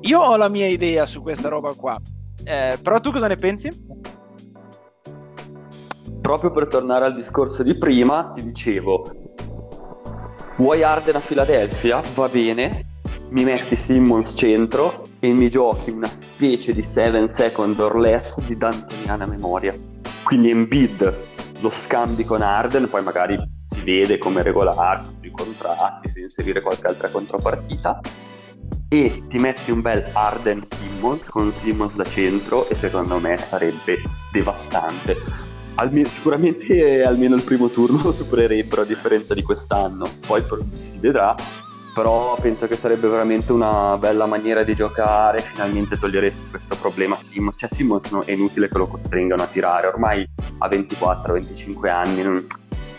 Io 0.01 0.19
ho 0.19 0.38
la 0.38 0.48
mia 0.48 0.67
idea 0.67 1.05
su 1.05 1.21
questa 1.21 1.50
roba 1.50 1.74
qua, 1.74 2.00
eh, 2.45 2.79
però 2.81 3.01
tu 3.01 3.12
cosa 3.12 3.27
ne 3.27 3.36
pensi? 3.36 3.69
Proprio 6.32 6.52
per 6.52 6.68
tornare 6.68 7.04
al 7.04 7.14
discorso 7.14 7.62
di 7.62 7.78
prima, 7.78 8.32
ti 8.34 8.42
dicevo, 8.42 9.04
Vuoi 10.56 10.82
Arden 10.82 11.16
a 11.16 11.20
Philadelphia? 11.20 12.02
Va 12.16 12.30
bene, 12.30 12.86
mi 13.32 13.44
metti 13.44 13.76
Simmons 13.76 14.32
centro 14.34 15.04
e 15.20 15.34
mi 15.34 15.50
giochi 15.50 15.90
una 15.90 16.08
specie 16.08 16.72
di 16.72 16.86
7 16.86 17.28
second 17.28 17.78
or 17.82 18.00
less 18.00 18.40
di 18.46 18.56
D'Antoniana 18.56 19.26
memoria. 19.26 19.74
Quindi 20.24 20.52
Embiid 20.52 21.15
lo 21.60 21.70
scambi 21.70 22.24
con 22.24 22.41
Arden, 22.41 22.88
poi 22.89 23.04
magari 23.04 23.38
si 23.67 23.82
vede 23.82 24.17
come 24.17 24.41
regolarsi 24.41 25.13
sui 25.20 25.32
contratti, 25.32 26.08
se 26.08 26.22
inserire 26.22 26.62
qualche 26.62 26.88
altra 26.88 27.10
contropartita 27.10 28.00
e 28.88 29.24
ti 29.28 29.38
metti 29.38 29.72
un 29.72 29.82
bel 29.82 30.10
Arden 30.13 30.63
Simmons 30.63 31.28
con 31.28 31.52
Simmons 31.52 31.94
da 31.98 32.06
centro 32.06 32.70
e 32.70 32.76
secondo 32.76 33.20
me 33.20 33.38
sarebbe 33.38 33.98
devastante 34.32 35.51
almeno, 35.75 36.07
sicuramente 36.07 37.03
almeno 37.05 37.36
il 37.36 37.43
primo 37.43 37.69
turno 37.69 38.01
lo 38.03 38.12
supererebbero 38.13 38.81
a 38.81 38.86
differenza 38.86 39.34
di 39.34 39.43
quest'anno, 39.43 40.05
poi 40.25 40.43
si 40.77 40.97
vedrà, 40.99 41.36
però 41.93 42.38
penso 42.39 42.67
che 42.67 42.75
sarebbe 42.75 43.07
veramente 43.07 43.51
una 43.51 43.97
bella 43.97 44.25
maniera 44.25 44.63
di 44.63 44.73
giocare, 44.75 45.39
finalmente 45.39 45.97
toglieresti 45.97 46.49
questo 46.49 46.75
problema 46.79 47.15
a 47.15 47.19
Simmons, 47.19 47.55
cioè 47.57 47.69
Simmons 47.69 48.10
no, 48.12 48.23
è 48.23 48.31
inutile 48.31 48.69
che 48.69 48.77
lo 48.77 48.88
costringano 48.88 49.43
a 49.43 49.47
tirare, 49.47 49.88
ormai 49.88 50.27
ha 50.60 50.67
24-25 50.67 51.88
anni, 51.89 52.23
non, 52.23 52.45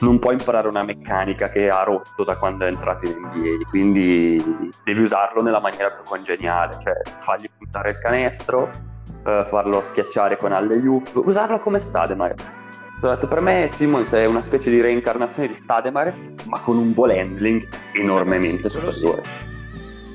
non 0.01 0.19
può 0.19 0.33
imparare 0.33 0.69
una 0.69 0.83
meccanica 0.83 1.49
che 1.49 1.71
ha 1.71 1.83
rotto 1.85 2.25
da 2.25 2.37
quando 2.37 2.65
è 2.65 2.69
entrato 2.69 3.07
in 3.07 3.17
NBA, 3.19 3.69
quindi 3.71 4.43
devi 4.85 5.01
usarlo 5.01 5.43
nella 5.43 5.61
maniera 5.61 5.91
più 5.91 6.05
congeniale, 6.05 6.77
cioè 6.79 6.95
fargli 7.21 7.49
puntare 7.57 7.91
il 7.91 7.99
canestro, 7.99 8.69
eh, 9.25 9.45
farlo 9.49 9.81
schiacciare 9.81 10.37
con 10.37 10.53
alle 10.53 10.77
hoop, 10.77 11.23
usarlo 11.25 11.61
come 11.61 11.79
Stademeyer 13.03 13.27
per 13.27 13.41
me 13.41 13.67
Simmons 13.69 14.13
è 14.13 14.27
una 14.27 14.41
specie 14.41 14.71
di 14.71 14.81
reincarnazione 14.81 15.49
di 15.49 15.55
Stademar, 15.55 16.15
ma 16.47 16.61
con 16.61 16.77
un 16.77 16.95
ball 16.95 17.11
handling 17.11 17.67
enormemente 17.95 18.69
superiore. 18.69 19.25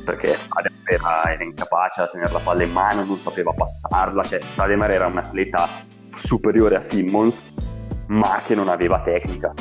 Perché 0.06 0.34
Stademar 0.36 0.80
era, 0.86 1.34
era 1.34 1.44
incapace 1.44 2.00
a 2.00 2.08
tenere 2.08 2.32
la 2.32 2.40
palla 2.40 2.64
in 2.64 2.72
mano, 2.72 3.04
non 3.04 3.18
sapeva 3.18 3.52
passarla, 3.52 4.24
cioè 4.24 4.40
Stademar 4.42 4.90
era 4.92 5.06
un 5.06 5.18
atleta 5.18 5.68
superiore 6.16 6.78
a 6.78 6.82
Simmons, 6.82 7.54
ma 8.08 8.42
che 8.46 8.56
non 8.56 8.70
aveva 8.70 9.02
tecnica. 9.02 9.54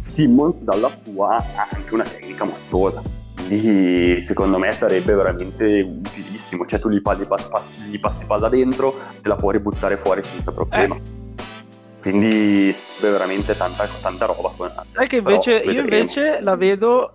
Simmons 0.00 0.62
dalla 0.62 0.90
sua 0.90 1.36
ha 1.36 1.68
anche 1.70 1.94
una 1.94 2.04
tecnica 2.04 2.44
mostruosa 2.44 3.00
quindi 3.46 4.20
secondo 4.20 4.58
me 4.58 4.72
sarebbe 4.72 5.14
veramente 5.14 5.80
utilissimo 5.80 6.66
cioè 6.66 6.78
tu 6.78 6.90
gli, 6.90 7.00
palli, 7.00 7.24
pass, 7.24 7.76
gli 7.88 7.98
passi 7.98 8.26
palla 8.26 8.48
dentro 8.48 8.94
te 9.22 9.28
la 9.28 9.36
puoi 9.36 9.54
ributtare 9.54 9.96
fuori 9.96 10.22
senza 10.22 10.52
problema 10.52 10.96
eh 10.96 11.17
quindi 12.00 12.72
sarebbe 12.72 13.10
veramente 13.10 13.56
tanta, 13.56 13.86
tanta 14.00 14.26
roba. 14.26 14.84
Sai 14.92 15.06
che 15.06 15.16
invece, 15.16 15.56
io 15.56 15.80
invece 15.80 16.40
la 16.40 16.56
vedo 16.56 17.12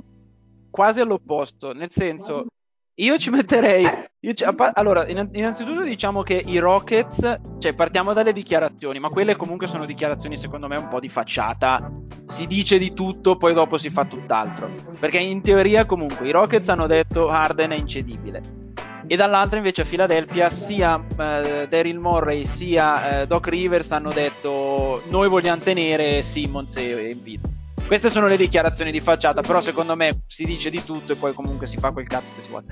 quasi 0.69 1.00
all'opposto, 1.00 1.74
nel 1.74 1.91
senso, 1.91 2.48
io 2.96 3.17
ci 3.17 3.30
metterei. 3.30 3.86
Io 4.19 4.34
ci, 4.34 4.46
allora, 4.74 5.06
innanzitutto 5.08 5.82
diciamo 5.82 6.22
che 6.22 6.41
i 6.46 6.58
Rockets, 6.58 7.39
cioè 7.60 7.74
partiamo 7.74 8.13
dalle 8.13 8.34
dichiarazioni, 8.34 9.00
ma 9.00 9.10
quelle 9.10 9.36
comunque 9.36 9.67
sono 9.67 9.86
dichiarazioni 9.86 10.38
secondo 10.38 10.67
me 10.67 10.78
un 10.78 10.88
po' 10.88 11.00
di 11.00 11.10
facciata. 11.10 11.91
Si 12.26 12.48
dice 12.48 12.78
di 12.78 12.93
tutto, 12.93 13.36
poi 13.36 13.54
dopo 13.54 13.78
si 13.78 13.89
fa 13.89 14.06
tutt'altro. 14.06 14.72
Perché 15.00 15.19
in 15.19 15.41
teoria 15.41 15.86
comunque 15.86 16.28
i 16.28 16.32
Rockets 16.32 16.69
hanno 16.69 16.88
detto 16.88 17.30
Harden 17.30 17.72
è 17.72 17.76
incedibile 17.76 18.62
e 19.08 19.16
dall'altra 19.16 19.58
invece 19.58 19.82
a 19.82 19.86
Philadelphia 19.86 20.50
sia 20.50 21.04
eh, 21.18 21.68
Daryl 21.68 22.00
Morray 22.00 22.46
sia 22.46 23.22
eh, 23.22 23.28
Doc 23.28 23.48
Rivers 23.48 23.92
hanno 23.92 24.12
detto 24.12 25.04
noi 25.10 25.28
vogliamo 25.28 25.62
tenere 25.62 26.22
Simmons 26.24 26.76
e 26.78 27.10
Embiid. 27.10 27.52
Queste 27.86 28.10
sono 28.10 28.28
le 28.28 28.38
dichiarazioni 28.38 28.92
di 28.92 29.02
facciata 29.02 29.42
però 29.42 29.60
secondo 29.62 29.96
me 29.96 30.24
si 30.28 30.46
dice 30.46 30.70
di 30.70 30.84
tutto 30.84 31.13
e 31.13 31.16
poi 31.16 31.34
comunque 31.34 31.68
si 31.68 31.78
fa 31.78 31.92
quel 31.92 32.08
cazzo 32.08 32.28
che 32.36 32.42
si 32.42 32.50
vuole. 32.50 32.66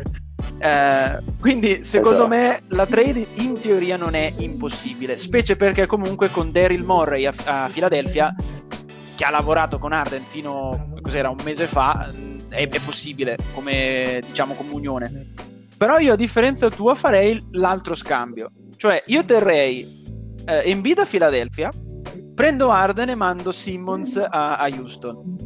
Eh, 0.58 1.20
quindi 1.40 1.84
secondo 1.84 2.26
esatto. 2.26 2.30
me 2.30 2.62
la 2.70 2.86
trade 2.86 3.28
in 3.36 3.60
teoria 3.60 3.98
non 3.98 4.14
è 4.14 4.32
impossibile 4.38 5.18
specie 5.18 5.56
perché 5.56 5.86
comunque 5.86 6.30
con 6.30 6.52
Daryl 6.52 6.84
Morray 6.84 7.26
a, 7.26 7.34
a 7.46 7.70
Philadelphia 7.72 8.34
che 9.16 9.26
ha 9.26 9.30
lavorato 9.32 9.80
con 9.80 9.92
Arden 9.92 10.24
fino 10.28 10.94
cos'era 11.02 11.30
un 11.30 11.38
mese 11.44 11.66
fa 11.66 12.12
è, 12.50 12.68
è 12.68 12.80
possibile 12.80 13.38
come 13.54 14.22
diciamo 14.26 14.54
come 14.54 14.72
unione 14.72 15.50
però 15.82 15.98
io 15.98 16.14
a 16.14 16.16
differenza 16.16 16.70
tua 16.70 16.94
farei 16.94 17.44
l'altro 17.54 17.96
scambio. 17.96 18.52
Cioè 18.76 19.02
io 19.08 19.26
terrei 19.26 19.82
eh, 20.46 20.70
Embiid 20.70 21.00
a 21.00 21.06
Philadelphia, 21.06 21.72
prendo 22.36 22.70
Arden 22.70 23.10
e 23.10 23.16
mando 23.16 23.52
Simmons 23.52 24.16
a, 24.16 24.58
a, 24.58 24.70
Houston. 24.70 25.38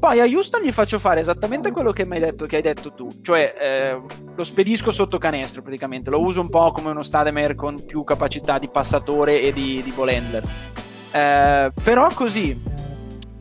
Poi 0.00 0.18
a 0.18 0.24
Houston 0.24 0.62
gli 0.62 0.72
faccio 0.72 0.98
fare 0.98 1.20
esattamente 1.20 1.70
quello 1.70 1.92
che, 1.92 2.02
hai 2.02 2.18
detto, 2.18 2.46
che 2.46 2.56
hai 2.56 2.62
detto 2.62 2.94
tu, 2.94 3.06
cioè 3.22 3.54
eh, 3.56 4.02
lo 4.34 4.42
spedisco 4.42 4.90
sotto 4.90 5.18
canestro 5.18 5.62
praticamente, 5.62 6.10
lo 6.10 6.20
uso 6.20 6.40
un 6.40 6.48
po' 6.48 6.72
come 6.72 6.90
uno 6.90 7.04
Stademer 7.04 7.54
con 7.54 7.80
più 7.86 8.02
capacità 8.02 8.58
di 8.58 8.68
passatore 8.68 9.40
e 9.40 9.52
di, 9.52 9.82
di 9.84 9.92
ball 9.92 10.08
Eh, 11.12 11.72
però 11.84 12.08
così 12.12 12.60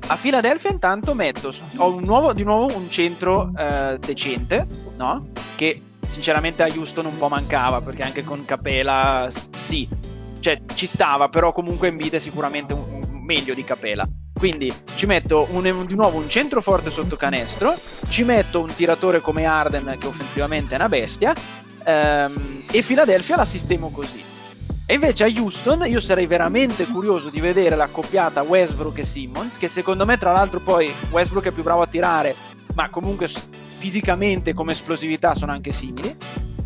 a 0.08 0.16
Philadelphia 0.16 0.70
intanto 0.70 1.16
metto 1.16 1.52
ho 1.78 1.96
un 1.96 2.04
nuovo, 2.04 2.34
di 2.34 2.44
nuovo 2.44 2.78
un 2.78 2.88
centro 2.92 3.52
eh, 3.58 3.98
decente 4.00 4.68
no? 4.96 5.30
che 5.56 5.82
sinceramente 6.15 6.63
a 6.63 6.67
Houston 6.73 7.08
un 7.08 7.17
po' 7.17 7.28
mancava 7.28 7.82
perché 7.82 8.04
anche 8.04 8.23
con 8.23 8.45
Capela 8.45 9.28
sì, 9.51 9.86
cioè 10.39 10.62
ci 10.73 10.86
stava, 10.88 11.28
però 11.28 11.51
comunque 11.51 11.89
Embiid 11.89 12.13
è 12.13 12.19
sicuramente 12.19 12.73
un, 12.73 13.19
meglio 13.21 13.54
di 13.54 13.65
Capela. 13.65 14.08
Quindi 14.34 14.73
ci 14.95 15.06
metto 15.08 15.45
un, 15.51 15.86
di 15.86 15.95
nuovo 15.95 16.17
un 16.17 16.30
centro 16.30 16.62
forte 16.62 16.89
sotto 16.89 17.17
canestro, 17.17 17.73
ci 18.08 18.23
metto 18.23 18.62
un 18.62 18.73
tiratore 18.73 19.19
come 19.19 19.43
Arden 19.43 19.97
che 19.99 20.08
offensivamente 20.08 20.73
è 20.73 20.78
una 20.78 20.88
bestia 20.88 21.34
ehm, 21.84 22.63
e 22.71 22.82
Philadelphia 22.82 23.36
la 23.36 23.45
sistemo 23.45 23.91
così. 23.91 24.23
E 24.86 24.93
invece 24.93 25.25
a 25.25 25.28
Houston 25.28 25.86
io 25.86 25.99
sarei 25.99 26.28
veramente 26.28 26.86
curioso 26.86 27.30
di 27.30 27.41
vedere 27.41 27.75
l'accoppiata 27.75 28.41
Westbrook 28.43 28.99
e 28.99 29.04
Simmons, 29.04 29.58
che 29.58 29.67
secondo 29.67 30.06
me 30.06 30.17
tra 30.17 30.32
l'altro 30.32 30.62
poi 30.62 30.89
Westbrook 31.10 31.47
è 31.47 31.51
più 31.51 31.63
bravo 31.63 31.82
a 31.82 31.88
tirare, 31.88 32.36
ma 32.73 32.89
comunque 32.89 33.28
fisicamente 33.86 34.56
come 34.56 34.71
esplosività 34.71 35.36
sono 35.36 35.52
anche 35.52 35.71
simili. 35.71 36.17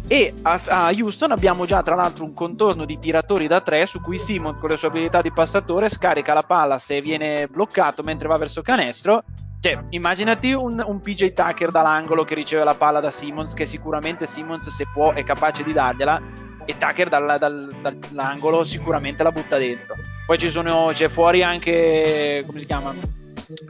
E 0.08 0.34
a, 0.42 0.62
a, 0.68 0.92
Houston 0.98 1.32
abbiamo 1.32 1.66
già 1.66 1.84
tra 1.84 1.96
l'altro 1.96 2.24
un 2.24 2.34
contorno 2.34 2.86
di 2.86 2.98
tiratori 2.98 3.46
da 3.46 3.60
tre 3.60 3.86
su 3.86 4.00
cui 4.00 4.18
Simon 4.18 4.58
con 4.58 4.70
le 4.70 4.78
sue 4.78 4.88
abilità 4.88 5.22
di 5.22 5.32
passatore 5.32 5.90
scarica 5.90 6.34
la 6.34 6.44
palla 6.44 6.80
se 6.80 7.02
viene 7.02 7.48
bloccato 7.48 8.04
mentre 8.04 8.30
va 8.30 8.38
verso 8.38 8.62
canestro. 8.62 9.24
Cioè, 9.60 9.78
immaginati 9.90 10.54
un, 10.54 10.82
un 10.84 11.02
PJ 11.02 11.34
Tucker 11.34 11.72
dall'angolo 11.72 12.24
che 12.24 12.36
riceve 12.36 12.64
la 12.64 12.76
palla 12.76 13.02
da 13.02 13.12
Simmons, 13.12 13.54
che 13.54 13.66
sicuramente 13.66 14.26
Simmons 14.26 14.70
se 14.70 14.86
può 14.94 15.12
è 15.12 15.24
capace 15.24 15.64
di 15.64 15.74
dargliela, 15.74 16.22
e 16.64 16.78
Tucker 16.78 17.10
dal, 17.10 17.36
dal, 17.38 17.68
dall'angolo 17.82 18.64
sicuramente 18.64 19.24
la 19.24 19.34
butta 19.34 19.58
dentro. 19.58 19.96
Poi 20.26 20.38
ci 20.38 20.50
sono, 20.50 20.92
c'è 20.94 21.10
fuori 21.10 21.44
anche, 21.44 22.44
come 22.48 22.60
si 22.60 22.66
chiama? 22.66 22.94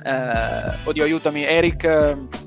Eh, 0.04 0.78
oddio, 0.84 1.04
aiutami, 1.04 1.44
Eric... 1.44 2.39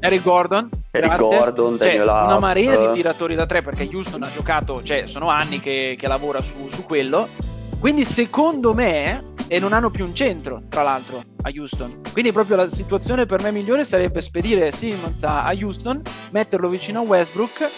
Eric 0.00 0.22
Gordon, 0.22 0.68
Eric 0.92 1.16
Gordon, 1.16 1.76
cioè, 1.76 2.00
una 2.00 2.38
marea 2.38 2.88
di 2.88 2.92
tiratori 2.94 3.34
da 3.34 3.46
tre 3.46 3.62
perché 3.62 3.88
Houston 3.92 4.22
ha 4.22 4.30
giocato, 4.30 4.82
cioè 4.82 5.06
sono 5.06 5.28
anni 5.28 5.60
che, 5.60 5.96
che 5.98 6.06
lavora 6.06 6.40
su, 6.40 6.68
su, 6.68 6.84
quello. 6.84 7.28
Quindi 7.80 8.04
secondo 8.04 8.74
me, 8.74 9.34
e 9.48 9.58
non 9.58 9.72
hanno 9.72 9.90
più 9.90 10.04
un 10.04 10.14
centro, 10.14 10.62
tra 10.68 10.82
l'altro, 10.82 11.22
a 11.42 11.50
Houston. 11.54 12.00
Quindi 12.12 12.32
proprio 12.32 12.56
la 12.56 12.68
situazione 12.68 13.26
per 13.26 13.42
me 13.42 13.50
migliore 13.50 13.84
sarebbe 13.84 14.20
spedire 14.20 14.70
Simmons 14.70 15.22
a 15.24 15.52
Houston, 15.52 16.00
metterlo 16.30 16.68
vicino 16.68 17.00
a 17.00 17.02
Westbrook 17.02 17.70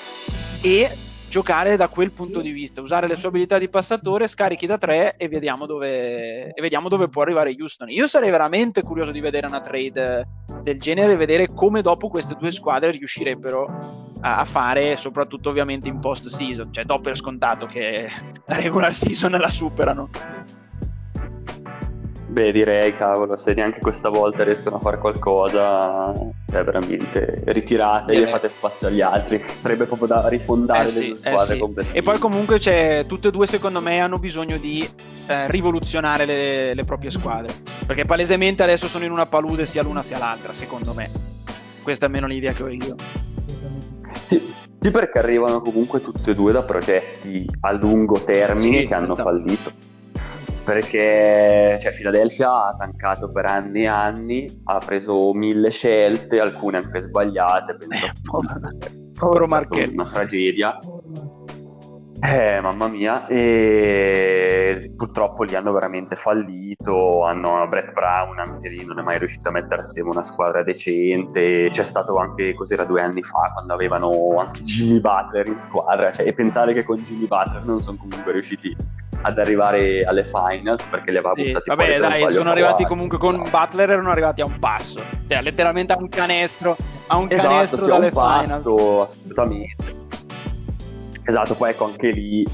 e 0.62 0.96
giocare 1.30 1.76
da 1.76 1.88
quel 1.88 2.10
punto 2.10 2.40
di 2.40 2.50
vista, 2.50 2.82
usare 2.82 3.06
le 3.06 3.14
sue 3.14 3.28
abilità 3.28 3.56
di 3.56 3.68
passatore, 3.68 4.26
scarichi 4.26 4.66
da 4.66 4.76
tre 4.76 5.14
e 5.16 5.28
vediamo 5.28 5.64
dove, 5.64 6.52
e 6.52 6.60
vediamo 6.60 6.88
dove 6.88 7.08
può 7.08 7.22
arrivare 7.22 7.54
Houston. 7.56 7.88
Io 7.88 8.06
sarei 8.08 8.30
veramente 8.30 8.82
curioso 8.82 9.12
di 9.12 9.20
vedere 9.20 9.46
una 9.46 9.60
trade 9.60 10.26
del 10.62 10.80
genere, 10.80 11.16
vedere 11.16 11.46
come 11.46 11.80
dopo 11.80 12.08
queste 12.08 12.34
due 12.38 12.50
squadre 12.50 12.90
riuscirebbero 12.90 13.64
a, 14.20 14.38
a 14.38 14.44
fare, 14.44 14.96
soprattutto 14.96 15.48
ovviamente 15.48 15.88
in 15.88 16.00
post 16.00 16.26
season, 16.28 16.72
cioè 16.72 16.84
do 16.84 16.98
per 16.98 17.16
scontato 17.16 17.66
che 17.66 18.10
la 18.46 18.56
regular 18.56 18.92
season 18.92 19.30
la 19.30 19.48
superano. 19.48 20.10
Beh, 22.30 22.52
direi, 22.52 22.94
cavolo, 22.94 23.36
se 23.36 23.54
neanche 23.54 23.80
questa 23.80 24.08
volta 24.08 24.44
riescono 24.44 24.76
a 24.76 24.78
fare 24.78 24.98
qualcosa, 24.98 26.12
cioè 26.48 26.62
veramente 26.62 27.42
ritiratevi 27.44 28.22
e 28.22 28.28
fate 28.28 28.48
spazio 28.48 28.86
agli 28.86 29.00
altri. 29.00 29.44
Sarebbe 29.58 29.84
proprio 29.86 30.06
da 30.06 30.28
rifondare 30.28 30.88
eh 30.90 30.92
le 30.92 31.06
due 31.06 31.16
squadre 31.16 31.56
eh 31.56 31.84
sì. 31.84 31.96
E 31.96 32.02
poi 32.02 32.18
comunque 32.20 32.60
c'è, 32.60 33.04
tutte 33.08 33.28
e 33.28 33.30
due 33.32 33.48
secondo 33.48 33.80
me 33.80 33.98
hanno 33.98 34.18
bisogno 34.18 34.58
di 34.58 34.88
eh, 35.26 35.50
rivoluzionare 35.50 36.24
le, 36.24 36.74
le, 36.74 36.84
proprie 36.84 37.10
squadre. 37.10 37.52
Perché 37.84 38.04
palesemente 38.04 38.62
adesso 38.62 38.86
sono 38.86 39.04
in 39.04 39.10
una 39.10 39.26
palude 39.26 39.66
sia 39.66 39.82
l'una 39.82 40.04
sia 40.04 40.18
l'altra, 40.18 40.52
secondo 40.52 40.94
me. 40.94 41.10
Questa 41.82 42.04
è 42.04 42.08
almeno 42.08 42.28
l'idea 42.28 42.52
che 42.52 42.62
ho 42.62 42.68
io. 42.68 42.94
Sì. 44.28 44.54
Sì, 44.82 44.90
perché 44.92 45.18
arrivano 45.18 45.60
comunque 45.60 46.00
tutte 46.00 46.30
e 46.30 46.34
due 46.34 46.52
da 46.52 46.62
progetti 46.62 47.44
a 47.62 47.72
lungo 47.72 48.14
termine 48.24 48.78
sì, 48.78 48.86
che 48.86 48.94
hanno 48.94 49.12
esatto. 49.12 49.28
fallito 49.28 49.89
perché 50.64 51.78
cioè, 51.80 51.92
Philadelphia 51.92 52.66
ha 52.66 52.76
tancato 52.78 53.30
per 53.30 53.46
anni 53.46 53.82
e 53.82 53.86
anni, 53.86 54.62
ha 54.64 54.78
preso 54.78 55.32
mille 55.32 55.70
scelte, 55.70 56.40
alcune 56.40 56.78
anche 56.78 57.00
sbagliate, 57.00 57.76
penso 57.76 58.06
eh, 58.06 59.10
povero 59.18 59.46
Marchetto. 59.46 59.92
Una 59.92 60.04
tragedia. 60.04 60.78
Eh, 62.22 62.60
mamma 62.60 62.86
mia, 62.88 63.26
e 63.28 64.92
purtroppo 64.94 65.42
li 65.42 65.54
hanno 65.54 65.72
veramente 65.72 66.16
fallito. 66.16 67.24
Hanno 67.24 67.66
Brett 67.66 67.92
Brown, 67.92 68.38
anche 68.38 68.68
lì 68.68 68.84
non 68.84 68.98
è 68.98 69.02
mai 69.02 69.18
riuscito 69.18 69.48
a 69.48 69.52
mettere 69.52 69.82
assieme 69.82 70.10
una 70.10 70.22
squadra 70.22 70.62
decente. 70.62 71.70
C'è 71.70 71.82
stato 71.82 72.16
anche, 72.18 72.52
cos'era, 72.52 72.84
due 72.84 73.00
anni 73.00 73.22
fa, 73.22 73.50
quando 73.54 73.72
avevano 73.72 74.38
anche 74.38 74.62
Jimmy 74.62 75.00
Butler 75.00 75.46
in 75.46 75.56
squadra. 75.56 76.12
Cioè, 76.12 76.26
e 76.26 76.34
pensare 76.34 76.74
che 76.74 76.84
con 76.84 76.98
Jimmy 76.98 77.26
Butler 77.26 77.64
non 77.64 77.80
sono 77.80 77.96
comunque 77.96 78.32
riusciti 78.32 78.76
ad 79.22 79.38
arrivare 79.38 80.04
alle 80.04 80.24
finals 80.24 80.82
perché 80.84 81.10
li 81.10 81.16
aveva 81.16 81.32
sì, 81.36 81.44
buttati 81.44 81.68
vabbè, 81.68 81.84
fuori. 81.84 82.00
Vabbè, 82.00 82.20
dai, 82.20 82.32
sono 82.32 82.50
arrivati 82.50 82.84
comunque 82.84 83.18
con 83.18 83.36
no. 83.36 83.44
Butler, 83.50 83.90
erano 83.90 84.10
arrivati 84.10 84.40
a 84.40 84.46
un 84.46 84.58
passo, 84.58 85.02
cioè 85.28 85.42
letteralmente 85.42 85.92
a 85.92 85.98
un 85.98 86.08
canestro, 86.08 86.76
a 87.06 87.16
un 87.16 87.26
esatto, 87.30 87.48
canestro 87.48 87.82
sì, 87.82 87.88
dalle 87.88 88.06
un 88.06 88.12
passo, 88.12 88.76
finals. 88.78 89.08
assolutamente. 89.08 89.98
Esatto, 91.22 91.54
poi 91.54 91.70
ecco 91.70 91.84
anche 91.84 92.08
lì, 92.10 92.44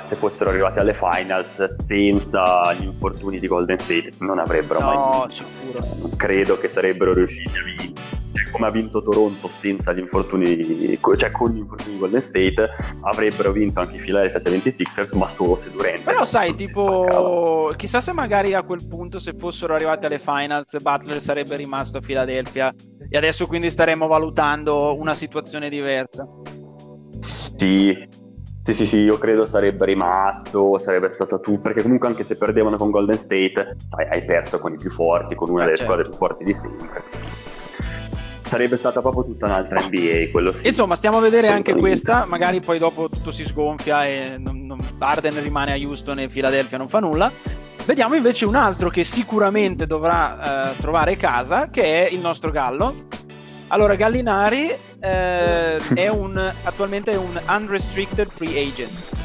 se 0.00 0.14
fossero 0.14 0.50
arrivati 0.50 0.78
alle 0.78 0.94
finals 0.94 1.64
senza 1.64 2.72
gli 2.74 2.84
infortuni 2.84 3.40
di 3.40 3.48
Golden 3.48 3.78
State 3.78 4.12
non 4.18 4.38
avrebbero 4.38 4.78
no, 4.78 4.86
mai 4.86 5.18
vinto. 5.18 5.34
sicuro. 5.34 5.86
Non 5.98 6.16
credo 6.16 6.56
che 6.58 6.68
sarebbero 6.68 7.12
riusciti 7.12 7.58
a 7.58 7.62
vincere 7.64 8.09
come 8.52 8.66
ha 8.66 8.70
vinto 8.70 9.02
Toronto 9.02 9.48
senza 9.48 9.92
gli 9.92 9.98
infortuni, 9.98 10.98
cioè 11.16 11.30
con 11.30 11.50
gli 11.50 11.58
infortuni 11.58 11.94
di 11.94 11.98
Golden 11.98 12.20
State, 12.20 12.68
avrebbero 13.02 13.52
vinto 13.52 13.80
anche 13.80 13.96
i 13.96 14.00
Philadelphia 14.00 14.38
76ers, 14.38 15.16
ma 15.16 15.26
solo 15.26 15.56
se 15.56 15.70
Durant. 15.70 16.02
Però 16.02 16.24
sai, 16.24 16.54
tipo, 16.54 17.72
chissà 17.76 18.00
se 18.00 18.12
magari 18.12 18.54
a 18.54 18.62
quel 18.62 18.86
punto, 18.86 19.18
se 19.18 19.34
fossero 19.36 19.74
arrivati 19.74 20.06
alle 20.06 20.18
finals, 20.18 20.80
Butler 20.80 21.20
sarebbe 21.20 21.56
rimasto 21.56 21.98
a 21.98 22.00
Philadelphia 22.00 22.72
e 23.08 23.16
adesso 23.16 23.46
quindi 23.46 23.70
staremmo 23.70 24.06
valutando 24.06 24.96
una 24.98 25.14
situazione 25.14 25.68
diversa. 25.68 26.26
Sì, 27.18 27.96
sì, 28.62 28.72
sì, 28.72 28.86
sì, 28.86 28.98
io 28.98 29.18
credo 29.18 29.44
sarebbe 29.44 29.84
rimasto, 29.86 30.78
sarebbe 30.78 31.10
stato 31.10 31.40
tu, 31.40 31.60
perché 31.60 31.82
comunque 31.82 32.08
anche 32.08 32.24
se 32.24 32.36
perdevano 32.36 32.76
con 32.76 32.90
Golden 32.90 33.18
State, 33.18 33.76
sai, 33.86 34.06
hai 34.08 34.24
perso 34.24 34.58
con 34.58 34.72
i 34.72 34.76
più 34.76 34.90
forti, 34.90 35.34
con 35.34 35.50
una 35.50 35.62
eh, 35.62 35.64
delle 35.64 35.76
certo. 35.76 35.92
squadre 35.92 36.10
più 36.10 36.18
forti 36.18 36.44
di 36.44 36.54
sempre 36.54 37.49
sarebbe 38.50 38.76
stata 38.76 39.00
proprio 39.00 39.24
tutta 39.24 39.46
un'altra 39.46 39.80
NBA. 39.80 40.30
Quello 40.32 40.52
sì. 40.52 40.66
Insomma, 40.66 40.96
stiamo 40.96 41.18
a 41.18 41.20
vedere 41.20 41.46
anche 41.46 41.72
questa. 41.72 42.24
Magari 42.24 42.60
poi 42.60 42.78
dopo 42.78 43.08
tutto 43.08 43.30
si 43.30 43.44
sgonfia 43.44 44.04
e 44.06 44.38
non, 44.38 44.66
non, 44.66 44.80
Arden 44.98 45.40
rimane 45.40 45.72
a 45.72 45.76
Houston 45.76 46.18
e 46.18 46.26
Philadelphia 46.26 46.76
non 46.76 46.88
fa 46.88 46.98
nulla. 46.98 47.30
Vediamo 47.86 48.16
invece 48.16 48.46
un 48.46 48.56
altro 48.56 48.90
che 48.90 49.04
sicuramente 49.04 49.86
dovrà 49.86 50.72
eh, 50.72 50.76
trovare 50.80 51.16
casa, 51.16 51.70
che 51.70 52.08
è 52.08 52.12
il 52.12 52.18
nostro 52.18 52.50
Gallo. 52.50 53.06
Allora, 53.68 53.94
Gallinari 53.94 54.68
eh, 54.98 55.76
è 55.76 56.08
un, 56.08 56.36
attualmente 56.64 57.12
è 57.12 57.16
un 57.16 57.40
unrestricted 57.48 58.28
free 58.28 58.66
agent. 58.66 59.18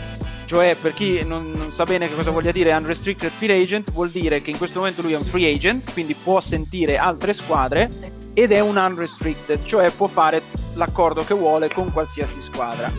Cioè, 0.45 0.77
per 0.79 0.93
chi 0.93 1.25
non, 1.25 1.49
non, 1.49 1.71
sa 1.71 1.83
bene 1.85 2.07
che 2.07 2.13
cosa 2.13 2.29
voglia 2.29 2.51
dire 2.51 2.71
unrestricted 2.71 3.31
free 3.31 3.59
agent, 3.59 3.91
vuol 3.91 4.11
dire 4.11 4.43
che 4.43 4.51
in 4.51 4.57
questo 4.59 4.77
momento 4.77 5.01
lui 5.01 5.13
è 5.13 5.17
un 5.17 5.23
free 5.23 5.51
agent, 5.51 5.91
quindi 5.93 6.13
può 6.13 6.39
sentire 6.39 6.97
altre 6.97 7.33
squadre 7.33 8.23
ed 8.35 8.51
è 8.51 8.59
un 8.59 8.75
unrestricted, 8.75 9.63
cioè 9.63 9.89
può 9.91 10.07
fare 10.07 10.43
l'accordo 10.75 11.23
che 11.23 11.33
vuole 11.33 11.69
con 11.69 11.91
qualsiasi 11.91 12.41
squadra. 12.41 12.91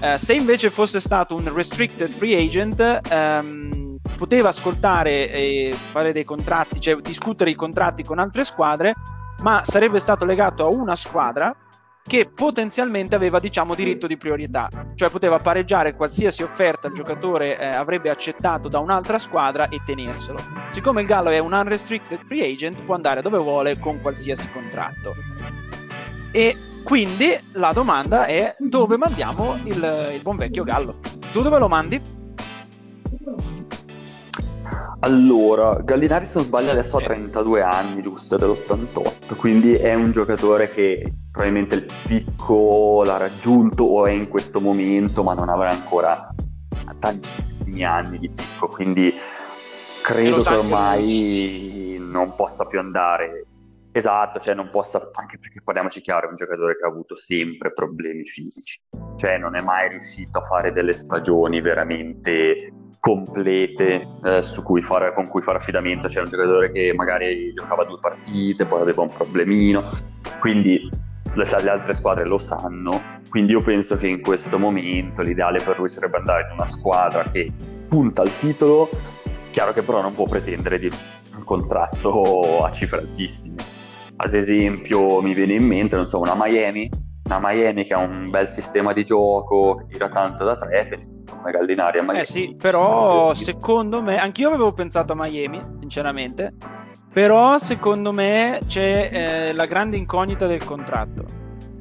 Uh, 0.00 0.16
se 0.16 0.34
invece 0.34 0.70
fosse 0.70 1.00
stato 1.00 1.34
un 1.34 1.52
restricted 1.52 2.08
free 2.08 2.36
agent, 2.36 3.00
um, 3.10 3.96
poteva 4.16 4.48
ascoltare 4.48 5.30
e 5.30 5.74
fare 5.90 6.12
dei 6.12 6.24
contratti, 6.24 6.80
cioè 6.80 6.96
discutere 6.96 7.50
i 7.50 7.54
contratti 7.54 8.04
con 8.04 8.20
altre 8.20 8.44
squadre, 8.44 8.94
ma 9.42 9.62
sarebbe 9.64 9.98
stato 9.98 10.24
legato 10.24 10.64
a 10.64 10.68
una 10.68 10.94
squadra 10.94 11.54
che 12.06 12.30
potenzialmente 12.32 13.14
aveva 13.14 13.40
diciamo 13.40 13.74
diritto 13.74 14.06
di 14.06 14.16
priorità, 14.16 14.68
cioè 14.94 15.10
poteva 15.10 15.38
pareggiare 15.38 15.94
qualsiasi 15.94 16.42
offerta 16.42 16.86
il 16.86 16.94
giocatore 16.94 17.58
eh, 17.58 17.66
avrebbe 17.66 18.10
accettato 18.10 18.68
da 18.68 18.78
un'altra 18.78 19.18
squadra 19.18 19.68
e 19.68 19.80
tenerselo. 19.84 20.38
Siccome 20.70 21.00
il 21.00 21.06
Gallo 21.06 21.30
è 21.30 21.38
un 21.38 21.52
unrestricted 21.52 22.20
free 22.26 22.52
agent 22.52 22.84
può 22.84 22.94
andare 22.94 23.22
dove 23.22 23.38
vuole 23.38 23.78
con 23.78 24.00
qualsiasi 24.00 24.48
contratto. 24.50 25.14
E 26.30 26.56
quindi 26.84 27.36
la 27.52 27.72
domanda 27.72 28.26
è 28.26 28.54
dove 28.58 28.96
mandiamo 28.96 29.56
il, 29.64 30.10
il 30.14 30.22
buon 30.22 30.36
vecchio 30.36 30.62
Gallo? 30.62 31.00
Tu 31.32 31.42
dove 31.42 31.58
lo 31.58 31.68
mandi? 31.68 32.00
Allora, 35.06 35.78
Gallinari 35.84 36.26
se 36.26 36.38
non 36.38 36.46
sbaglio 36.46 36.72
adesso 36.72 36.96
ha 36.96 37.00
32 37.00 37.62
anni, 37.62 38.02
giusto, 38.02 38.36
dell'88, 38.36 39.36
quindi 39.36 39.72
è 39.74 39.94
un 39.94 40.10
giocatore 40.10 40.66
che 40.66 41.12
probabilmente 41.30 41.76
il 41.76 41.86
picco 42.08 43.04
l'ha 43.04 43.16
raggiunto 43.16 43.84
o 43.84 44.04
è 44.04 44.10
in 44.10 44.26
questo 44.26 44.60
momento, 44.60 45.22
ma 45.22 45.32
non 45.32 45.48
avrà 45.48 45.70
ancora 45.70 46.28
tantissimi 46.98 47.84
anni 47.84 48.18
di 48.18 48.28
picco, 48.30 48.66
quindi 48.66 49.14
credo 50.02 50.42
che 50.42 50.54
ormai 50.54 51.98
non 52.00 52.34
possa 52.34 52.64
più 52.64 52.80
andare. 52.80 53.46
Esatto, 53.92 54.40
cioè 54.40 54.56
non 54.56 54.70
possa, 54.70 55.08
anche 55.12 55.38
perché 55.38 55.62
parliamoci 55.62 56.00
chiaro, 56.00 56.26
è 56.26 56.30
un 56.30 56.36
giocatore 56.36 56.74
che 56.74 56.84
ha 56.84 56.88
avuto 56.88 57.14
sempre 57.14 57.72
problemi 57.72 58.24
fisici, 58.24 58.80
cioè 59.14 59.38
non 59.38 59.54
è 59.54 59.62
mai 59.62 59.88
riuscito 59.88 60.40
a 60.40 60.42
fare 60.42 60.72
delle 60.72 60.94
stagioni 60.94 61.60
veramente 61.60 62.72
complete 63.06 64.04
eh, 64.24 64.42
cui 64.64 64.82
fare, 64.82 65.14
con 65.14 65.28
cui 65.28 65.40
fare 65.40 65.58
affidamento. 65.58 66.08
C'era 66.08 66.22
un 66.22 66.28
giocatore 66.28 66.72
che 66.72 66.92
magari 66.92 67.52
giocava 67.52 67.84
due 67.84 67.98
partite, 68.00 68.66
poi 68.66 68.80
aveva 68.80 69.02
un 69.02 69.12
problemino, 69.12 69.88
quindi 70.40 70.90
le, 71.34 71.44
le 71.44 71.70
altre 71.70 71.94
squadre 71.94 72.26
lo 72.26 72.38
sanno. 72.38 73.20
Quindi 73.30 73.52
io 73.52 73.62
penso 73.62 73.96
che 73.96 74.08
in 74.08 74.22
questo 74.22 74.58
momento 74.58 75.22
l'ideale 75.22 75.62
per 75.62 75.78
lui 75.78 75.88
sarebbe 75.88 76.16
andare 76.16 76.48
in 76.48 76.54
una 76.54 76.66
squadra 76.66 77.22
che 77.22 77.52
punta 77.86 78.22
al 78.22 78.36
titolo, 78.38 78.90
chiaro 79.52 79.72
che 79.72 79.82
però 79.82 80.02
non 80.02 80.12
può 80.12 80.24
pretendere 80.24 80.80
di 80.80 80.90
un 81.36 81.44
contratto 81.44 82.64
a 82.64 82.72
cifre 82.72 82.98
altissime. 82.98 83.62
Ad 84.16 84.34
esempio 84.34 85.20
mi 85.20 85.32
viene 85.32 85.52
in 85.52 85.64
mente, 85.64 85.94
non 85.94 86.06
so, 86.06 86.18
una 86.18 86.34
Miami 86.36 86.90
una 87.26 87.38
Miami 87.42 87.84
che 87.84 87.92
ha 87.92 87.98
un 87.98 88.28
bel 88.30 88.48
sistema 88.48 88.92
di 88.92 89.04
gioco, 89.04 89.76
che 89.76 89.86
tira 89.86 90.08
tanto 90.08 90.44
da 90.44 90.56
tre, 90.56 90.88
come 91.28 91.50
Gallinari 91.50 91.98
a 91.98 92.02
Miami. 92.02 92.20
Eh 92.20 92.24
sì, 92.24 92.56
però 92.58 93.34
secondo 93.34 94.02
me, 94.02 94.18
anch'io 94.18 94.48
avevo 94.48 94.72
pensato 94.72 95.12
a 95.12 95.16
Miami, 95.16 95.60
sinceramente, 95.80 96.54
però 97.12 97.58
secondo 97.58 98.12
me 98.12 98.60
c'è 98.66 99.10
eh, 99.12 99.52
la 99.52 99.66
grande 99.66 99.96
incognita 99.96 100.46
del 100.46 100.64
contratto. 100.64 101.24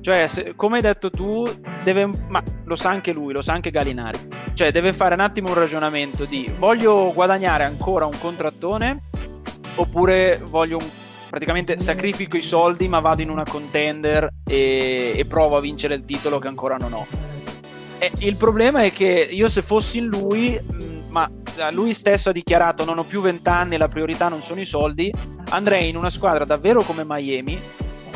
Cioè, 0.02 0.28
se, 0.28 0.56
come 0.56 0.78
hai 0.78 0.82
detto 0.84 1.10
tu, 1.10 1.46
deve, 1.84 2.06
ma 2.28 2.44
lo 2.66 2.76
sa 2.76 2.90
anche 2.90 3.12
lui, 3.12 3.34
lo 3.34 3.42
sa 3.42 3.54
anche 3.54 3.72
Gallinari. 3.72 4.20
Cioè, 4.54 4.72
deve 4.72 4.94
fare 4.94 5.16
un 5.16 5.20
attimo 5.20 5.50
un 5.50 5.56
ragionamento 5.56 6.26
di 6.26 6.52
voglio 6.58 7.12
guadagnare 7.12 7.64
ancora 7.64 8.06
un 8.06 8.18
contrattone 8.20 9.02
oppure 9.78 10.42
voglio 10.48 10.78
un 10.78 10.88
praticamente 11.36 11.82
sacrifico 11.82 12.38
i 12.38 12.42
soldi 12.42 12.88
ma 12.88 13.02
vado 13.02 13.22
in 13.22 13.30
una 13.30 13.44
contender 13.44 14.30
e, 14.48 15.16
e 15.18 15.26
provo 15.26 15.58
a 15.58 15.60
vincere 15.60 15.96
il 15.96 16.06
titolo 16.06 16.40
che 16.40 16.48
ancora 16.48 16.78
non 16.78 16.94
ho. 16.94 17.06
E 17.98 18.10
il 18.20 18.38
problema 18.38 18.80
è 18.80 18.94
che 18.94 19.28
io 19.30 19.50
se 19.50 19.62
fossi 19.62 19.98
in 19.98 20.06
lui, 20.06 20.58
mm, 20.58 21.12
ma 21.12 21.30
lui 21.72 21.94
stesso 21.94 22.30
ha 22.30 22.32
dichiarato 22.32 22.86
non 22.86 23.00
ho 23.00 23.04
più 23.04 23.20
20 23.20 23.50
anni, 23.50 23.76
la 23.76 23.90
priorità 23.90 24.30
non 24.30 24.42
sono 24.42 24.62
i 24.62 24.66
soldi, 24.66 25.12
andrei 25.50 25.90
in 25.90 25.98
una 25.98 26.10
squadra 26.10 26.46
davvero 26.46 26.82
come 26.84 27.04
Miami, 27.06 27.60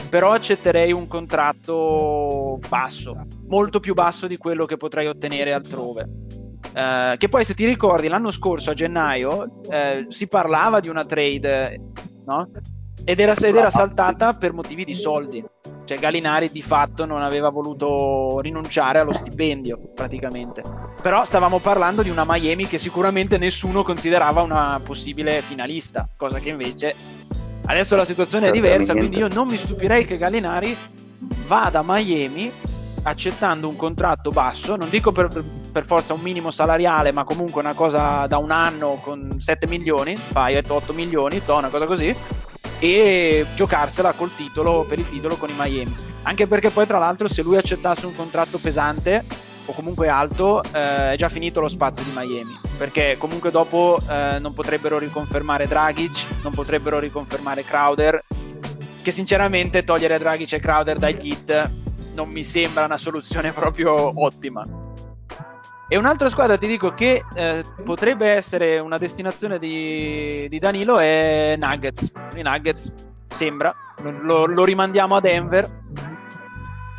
però 0.09 0.31
accetterei 0.31 0.93
un 0.93 1.07
contratto 1.07 2.57
basso, 2.69 3.27
molto 3.49 3.81
più 3.81 3.93
basso 3.93 4.27
di 4.27 4.37
quello 4.37 4.63
che 4.63 4.77
potrei 4.77 5.07
ottenere 5.07 5.51
altrove. 5.51 6.07
Uh, 6.73 7.17
che 7.17 7.27
poi 7.27 7.43
se 7.43 7.53
ti 7.53 7.65
ricordi 7.65 8.07
l'anno 8.07 8.31
scorso 8.31 8.69
a 8.69 8.73
gennaio 8.75 9.59
uh, 9.65 10.09
si 10.09 10.27
parlava 10.27 10.79
di 10.79 10.87
una 10.87 11.03
trade 11.03 11.81
no? 12.25 12.51
Ed 13.09 13.19
era, 13.19 13.33
ed 13.33 13.55
era 13.55 13.71
saltata 13.71 14.33
per 14.33 14.53
motivi 14.53 14.85
di 14.85 14.93
soldi. 14.93 15.43
Cioè 15.83 15.97
Galinari 15.97 16.51
di 16.51 16.61
fatto 16.61 17.07
non 17.07 17.23
aveva 17.23 17.49
voluto 17.49 18.39
rinunciare 18.39 18.99
allo 18.99 19.13
stipendio 19.13 19.79
praticamente. 19.95 20.61
Però 21.01 21.25
stavamo 21.25 21.57
parlando 21.57 22.03
di 22.03 22.11
una 22.11 22.23
Miami 22.23 22.67
che 22.67 22.77
sicuramente 22.77 23.39
nessuno 23.39 23.81
considerava 23.81 24.43
una 24.43 24.79
possibile 24.83 25.41
finalista, 25.41 26.07
cosa 26.15 26.37
che 26.37 26.49
invece 26.49 26.93
adesso 27.65 27.95
la 27.95 28.05
situazione 28.05 28.49
è 28.49 28.51
diversa, 28.51 28.93
quindi 28.93 29.17
io 29.17 29.27
non 29.27 29.47
mi 29.47 29.57
stupirei 29.57 30.05
che 30.05 30.17
Galinari 30.19 30.77
vada 31.47 31.79
a 31.79 31.83
Miami 31.83 32.51
accettando 33.01 33.67
un 33.67 33.75
contratto 33.75 34.29
basso, 34.29 34.75
non 34.75 34.87
dico 34.89 35.11
per, 35.11 35.29
per, 35.71 35.83
forza 35.83 36.13
un 36.13 36.21
minimo 36.21 36.51
salariale, 36.51 37.11
ma 37.11 37.23
comunque 37.23 37.61
una 37.61 37.73
cosa 37.73 38.27
da 38.27 38.37
un 38.37 38.51
anno 38.51 38.99
con 39.01 39.37
7 39.39 39.65
milioni, 39.65 40.15
fai 40.15 40.57
8 40.57 40.93
milioni, 40.93 41.43
to, 41.43 41.55
una 41.55 41.69
cosa 41.69 41.85
così, 41.85 42.15
e 42.79 43.45
giocarsela 43.55 44.13
col 44.13 44.33
titolo 44.33 44.85
per 44.85 44.99
il 44.99 45.09
titolo 45.09 45.35
con 45.37 45.49
i 45.49 45.55
Miami. 45.57 45.93
Anche 46.23 46.47
perché 46.47 46.69
poi, 46.69 46.85
tra 46.85 46.97
l'altro, 46.97 47.27
se 47.27 47.41
lui 47.41 47.57
accettasse 47.57 48.05
un 48.05 48.15
contratto 48.15 48.57
pesante 48.57 49.25
o 49.65 49.73
comunque 49.73 50.07
alto, 50.07 50.63
eh, 50.63 51.11
è 51.11 51.15
già 51.15 51.29
finito 51.29 51.59
lo 51.59 51.67
spazio 51.67 52.03
di 52.03 52.11
Miami. 52.13 52.57
Perché 52.77 53.17
comunque 53.17 53.51
dopo 53.51 53.99
eh, 54.09 54.39
non 54.39 54.53
potrebbero 54.53 54.97
riconfermare 54.97 55.67
Dragic, 55.67 56.23
non 56.41 56.53
potrebbero 56.53 56.99
riconfermare 56.99 57.63
Crowder. 57.63 58.23
Che 59.01 59.11
sinceramente 59.11 59.83
togliere 59.83 60.17
Dragic 60.17 60.53
e 60.53 60.59
Crowder 60.59 60.97
dai 60.97 61.17
hit 61.21 61.71
non 62.13 62.29
mi 62.29 62.43
sembra 62.43 62.85
una 62.85 62.97
soluzione 62.97 63.51
proprio 63.53 64.23
ottima. 64.23 64.88
E 65.91 65.97
un'altra 65.97 66.29
squadra, 66.29 66.55
ti 66.55 66.67
dico, 66.67 66.93
che 66.93 67.23
eh, 67.33 67.63
potrebbe 67.83 68.27
essere 68.27 68.77
una 68.77 68.97
destinazione 68.97 69.57
di, 69.57 70.45
di, 70.47 70.59
Danilo 70.59 70.99
è 70.99 71.55
Nuggets. 71.57 72.11
I 72.35 72.43
Nuggets 72.43 72.93
sembra, 73.27 73.75
lo, 74.21 74.45
lo 74.45 74.63
rimandiamo 74.63 75.15
a 75.15 75.19
Denver. 75.19 75.67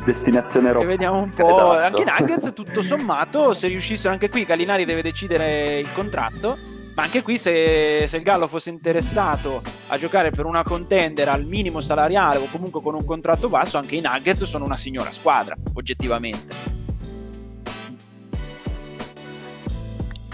Destinazione 0.03 0.73
rossa. 0.73 0.83
E 0.83 0.87
vediamo 0.89 1.21
un 1.21 1.29
po'. 1.29 1.47
Esatto. 1.47 1.77
Anche 1.77 2.01
i 2.01 2.05
Nuggets, 2.05 2.51
tutto 2.53 2.81
sommato, 2.81 3.53
se 3.53 3.69
riuscissero 3.69 4.11
anche 4.11 4.27
qui, 4.27 4.43
Gallinari 4.43 4.83
deve 4.83 5.01
decidere 5.01 5.79
il 5.79 5.93
contratto. 5.93 6.57
Ma 6.93 7.03
anche 7.03 7.21
qui, 7.21 7.37
se, 7.37 8.07
se 8.07 8.17
il 8.17 8.23
Gallo 8.23 8.49
fosse 8.49 8.71
interessato 8.71 9.61
a 9.87 9.97
giocare 9.97 10.31
per 10.31 10.43
una 10.45 10.63
contender 10.63 11.29
al 11.29 11.45
minimo 11.45 11.79
salariale 11.79 12.39
o 12.39 12.47
comunque 12.51 12.81
con 12.81 12.95
un 12.95 13.05
contratto 13.05 13.47
basso, 13.47 13.77
anche 13.77 13.95
i 13.95 14.01
Nuggets 14.01 14.43
sono 14.43 14.65
una 14.65 14.75
signora 14.75 15.13
squadra, 15.13 15.55
oggettivamente. 15.75 16.80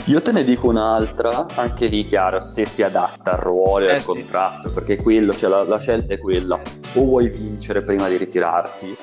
Io 0.08 0.22
te 0.22 0.32
ne 0.32 0.46
dico 0.46 0.70
un'altra, 0.70 1.48
anche 1.58 1.88
lì 1.88 2.06
chiaro, 2.06 2.40
se 2.40 2.66
si 2.66 2.82
adatta 2.82 3.34
al 3.34 3.40
ruolo 3.40 3.88
e 3.88 3.90
eh 3.90 3.94
al 3.96 4.00
sì. 4.00 4.06
contratto, 4.06 4.72
perché 4.72 4.96
quello, 4.96 5.34
cioè 5.34 5.50
la, 5.50 5.66
la, 5.66 5.80
scelta 5.80 6.14
è 6.14 6.18
quella, 6.18 6.56
o 6.56 7.04
vuoi 7.04 7.30
vincere 7.30 7.82
prima 7.82 8.08
di 8.08 8.16
ritirarti, 8.16 8.96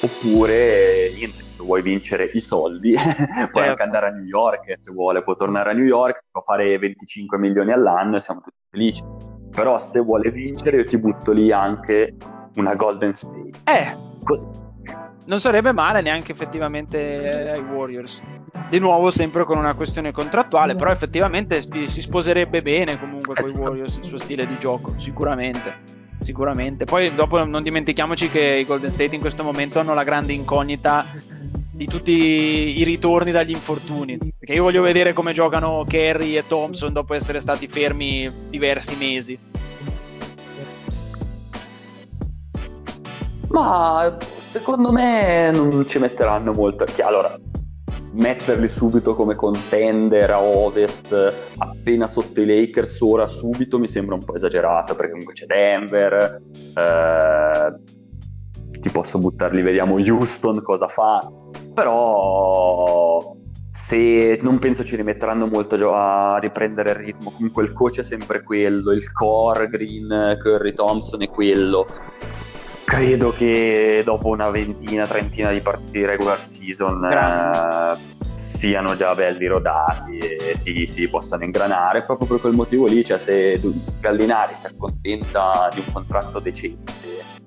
oppure 0.00 1.12
niente, 1.14 1.44
vuoi 1.58 1.82
vincere 1.82 2.28
i 2.34 2.40
soldi, 2.40 2.90
puoi 2.98 3.14
certo. 3.22 3.60
anche 3.60 3.82
andare 3.84 4.06
a 4.08 4.10
New 4.10 4.24
York 4.24 4.78
se 4.80 4.90
vuole, 4.90 5.22
può 5.22 5.36
tornare 5.36 5.70
a 5.70 5.74
New 5.74 5.84
York, 5.84 6.18
si 6.18 6.26
può 6.28 6.40
fare 6.40 6.76
25 6.76 7.38
milioni 7.38 7.70
all'anno 7.70 8.16
e 8.16 8.20
siamo 8.20 8.40
tutti 8.40 8.56
felici. 8.68 9.04
Però 9.48 9.78
se 9.78 10.00
vuole 10.00 10.32
vincere 10.32 10.78
io 10.78 10.84
ti 10.84 10.98
butto 10.98 11.30
lì 11.30 11.52
anche 11.52 12.16
una 12.56 12.74
Golden 12.74 13.12
State. 13.12 13.52
Eh, 13.62 13.94
così. 14.24 14.71
Non 15.24 15.40
sarebbe 15.40 15.72
male 15.72 16.00
neanche 16.00 16.32
effettivamente 16.32 17.50
ai 17.50 17.60
Warriors 17.60 18.22
di 18.72 18.78
nuovo 18.78 19.10
sempre 19.10 19.44
con 19.44 19.58
una 19.58 19.74
questione 19.74 20.12
contrattuale, 20.12 20.74
però 20.74 20.90
effettivamente 20.90 21.66
si 21.86 22.00
sposerebbe 22.00 22.62
bene 22.62 22.98
comunque 22.98 23.34
con 23.34 23.50
i 23.50 23.54
Warriors 23.54 23.98
il 23.98 24.04
suo 24.04 24.16
stile 24.16 24.46
di 24.46 24.58
gioco, 24.58 24.94
sicuramente. 24.96 26.00
Sicuramente. 26.20 26.86
Poi 26.86 27.14
dopo 27.14 27.44
non 27.44 27.62
dimentichiamoci 27.62 28.30
che 28.30 28.40
i 28.40 28.64
Golden 28.64 28.90
State 28.90 29.14
in 29.14 29.20
questo 29.20 29.42
momento 29.42 29.78
hanno 29.78 29.92
la 29.92 30.04
grande 30.04 30.32
incognita 30.32 31.04
di 31.70 31.86
tutti 31.86 32.12
i 32.12 32.82
ritorni 32.84 33.30
dagli 33.30 33.50
infortuni. 33.50 34.16
Perché 34.16 34.54
io 34.54 34.62
voglio 34.62 34.80
vedere 34.80 35.12
come 35.12 35.34
giocano 35.34 35.84
Kerry 35.86 36.36
e 36.36 36.46
Thompson 36.46 36.94
dopo 36.94 37.12
essere 37.12 37.40
stati 37.40 37.66
fermi 37.68 38.30
diversi 38.48 38.96
mesi. 38.96 39.38
Ma 43.48 44.16
secondo 44.52 44.92
me 44.92 45.50
non 45.50 45.86
ci 45.86 45.98
metteranno 45.98 46.52
molto. 46.52 46.84
Allora, 47.02 47.34
metterli 48.12 48.68
subito 48.68 49.14
come 49.14 49.34
contender 49.34 50.30
a 50.30 50.42
ovest 50.42 51.14
appena 51.56 52.06
sotto 52.06 52.42
i 52.42 52.46
Lakers 52.46 53.00
ora 53.00 53.26
subito 53.26 53.78
mi 53.78 53.88
sembra 53.88 54.14
un 54.14 54.22
po' 54.22 54.34
esagerato 54.34 54.94
perché 54.94 55.12
comunque 55.12 55.32
c'è 55.32 55.46
Denver 55.46 56.42
eh, 56.76 58.78
ti 58.78 58.90
posso 58.90 59.16
buttarli 59.16 59.62
vediamo 59.62 59.94
Houston 59.94 60.62
cosa 60.62 60.88
fa 60.88 61.26
però 61.72 63.34
se 63.70 64.38
non 64.42 64.58
penso 64.58 64.84
ci 64.84 64.96
rimetteranno 64.96 65.46
molto 65.46 65.76
a 65.94 66.36
riprendere 66.36 66.90
il 66.90 66.96
ritmo 66.96 67.30
comunque 67.30 67.62
il 67.62 67.72
coach 67.72 68.00
è 68.00 68.04
sempre 68.04 68.42
quello 68.42 68.92
il 68.92 69.10
core 69.10 69.68
Green 69.68 70.36
Curry 70.38 70.74
Thompson 70.74 71.22
è 71.22 71.30
quello 71.30 71.86
credo 72.84 73.32
che 73.32 74.02
dopo 74.04 74.28
una 74.28 74.50
ventina, 74.50 75.06
trentina 75.06 75.50
di 75.50 75.60
partite 75.60 76.06
regular 76.06 76.42
season 76.42 77.04
eh, 77.04 77.96
siano 78.34 78.96
già 78.96 79.14
belli 79.14 79.46
rodati 79.46 80.18
e 80.18 80.54
si, 80.56 80.86
si, 80.86 81.08
possano 81.08 81.44
ingranare. 81.44 82.04
Proprio 82.04 82.28
per 82.28 82.40
quel 82.40 82.52
motivo 82.52 82.86
lì, 82.86 83.04
cioè 83.04 83.18
se 83.18 83.60
Gallinari 84.00 84.54
si 84.54 84.66
accontenta 84.66 85.68
di 85.72 85.82
un 85.84 85.92
contratto 85.92 86.38
decente 86.38 87.40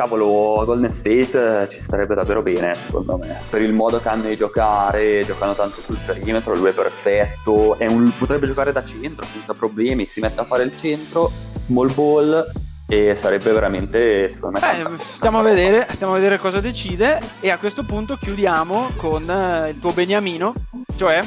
cavolo 0.00 0.64
Golden 0.64 0.90
State 0.90 1.68
ci 1.68 1.78
starebbe 1.78 2.14
davvero 2.14 2.42
bene 2.42 2.74
secondo 2.74 3.18
me. 3.18 3.40
Per 3.50 3.60
il 3.60 3.72
modo 3.72 4.00
che 4.00 4.08
hanno 4.08 4.28
di 4.28 4.36
giocare 4.36 5.22
giocano 5.24 5.52
tanto 5.54 5.80
sul 5.80 5.98
perimetro 6.04 6.54
lui 6.54 6.70
è 6.70 6.72
perfetto 6.72 7.76
è 7.78 7.86
un, 7.86 8.10
potrebbe 8.16 8.46
giocare 8.46 8.72
da 8.72 8.84
centro 8.84 9.24
senza 9.26 9.52
problemi 9.52 10.06
si 10.06 10.20
mette 10.20 10.40
a 10.40 10.44
fare 10.44 10.62
il 10.62 10.76
centro 10.76 11.30
small 11.58 11.92
ball 11.94 12.52
e 12.90 13.14
sarebbe 13.14 13.52
veramente 13.52 14.28
secondo 14.30 14.58
me 14.58 14.82
Beh, 14.82 14.98
stiamo, 14.98 15.38
a 15.38 15.42
vedere, 15.42 15.86
stiamo 15.88 16.12
a 16.12 16.16
vedere 16.16 16.38
cosa 16.38 16.58
decide 16.58 17.20
e 17.38 17.48
a 17.48 17.56
questo 17.56 17.84
punto 17.84 18.16
chiudiamo 18.16 18.88
con 18.96 19.30
eh, 19.30 19.70
il 19.70 19.78
tuo 19.78 19.92
beniamino 19.92 20.52
cioè? 20.96 21.20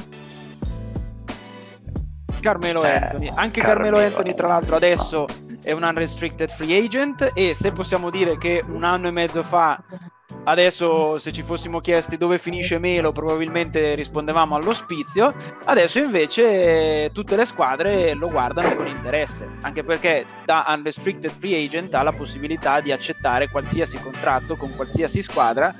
Carmelo 2.42 2.84
eh, 2.84 2.90
Anthony. 2.90 3.32
Anche 3.34 3.62
Carmelo, 3.62 3.96
Carmelo. 3.96 4.06
Anthony 4.06 4.34
tra 4.36 4.48
l'altro 4.48 4.76
adesso 4.76 5.26
è 5.64 5.72
un 5.72 5.84
unrestricted 5.84 6.50
free 6.50 6.84
agent 6.84 7.32
e 7.34 7.56
se 7.56 7.72
possiamo 7.72 8.10
dire 8.10 8.38
che 8.38 8.62
un 8.68 8.84
anno 8.84 9.08
e 9.08 9.12
mezzo 9.12 9.42
fa 9.42 9.82
Adesso 10.46 11.20
se 11.20 11.32
ci 11.32 11.42
fossimo 11.42 11.80
chiesti 11.80 12.18
dove 12.18 12.38
finisce 12.38 12.78
Melo 12.78 13.14
probabilmente 13.14 13.96
rispondevamo 13.96 14.56
all'ospizio, 14.56 15.34
adesso 15.66 16.00
invece 16.00 17.12
tutte 17.14 17.38
le 17.38 17.46
squadre 17.46 18.14
lo 18.14 18.28
guardano 18.28 18.76
con 18.76 18.88
interesse, 18.88 19.48
anche 19.62 19.84
perché 19.84 20.26
da 20.46 20.66
unrestricted 20.68 21.32
free 21.32 21.64
agent 21.64 21.94
ha 21.94 22.04
la 22.04 22.12
possibilità 22.12 22.82
di 22.82 22.92
accettare 22.92 23.50
qualsiasi 23.50 24.02
contratto 24.02 24.58
con 24.58 24.76
qualsiasi 24.76 25.22
squadra 25.22 25.74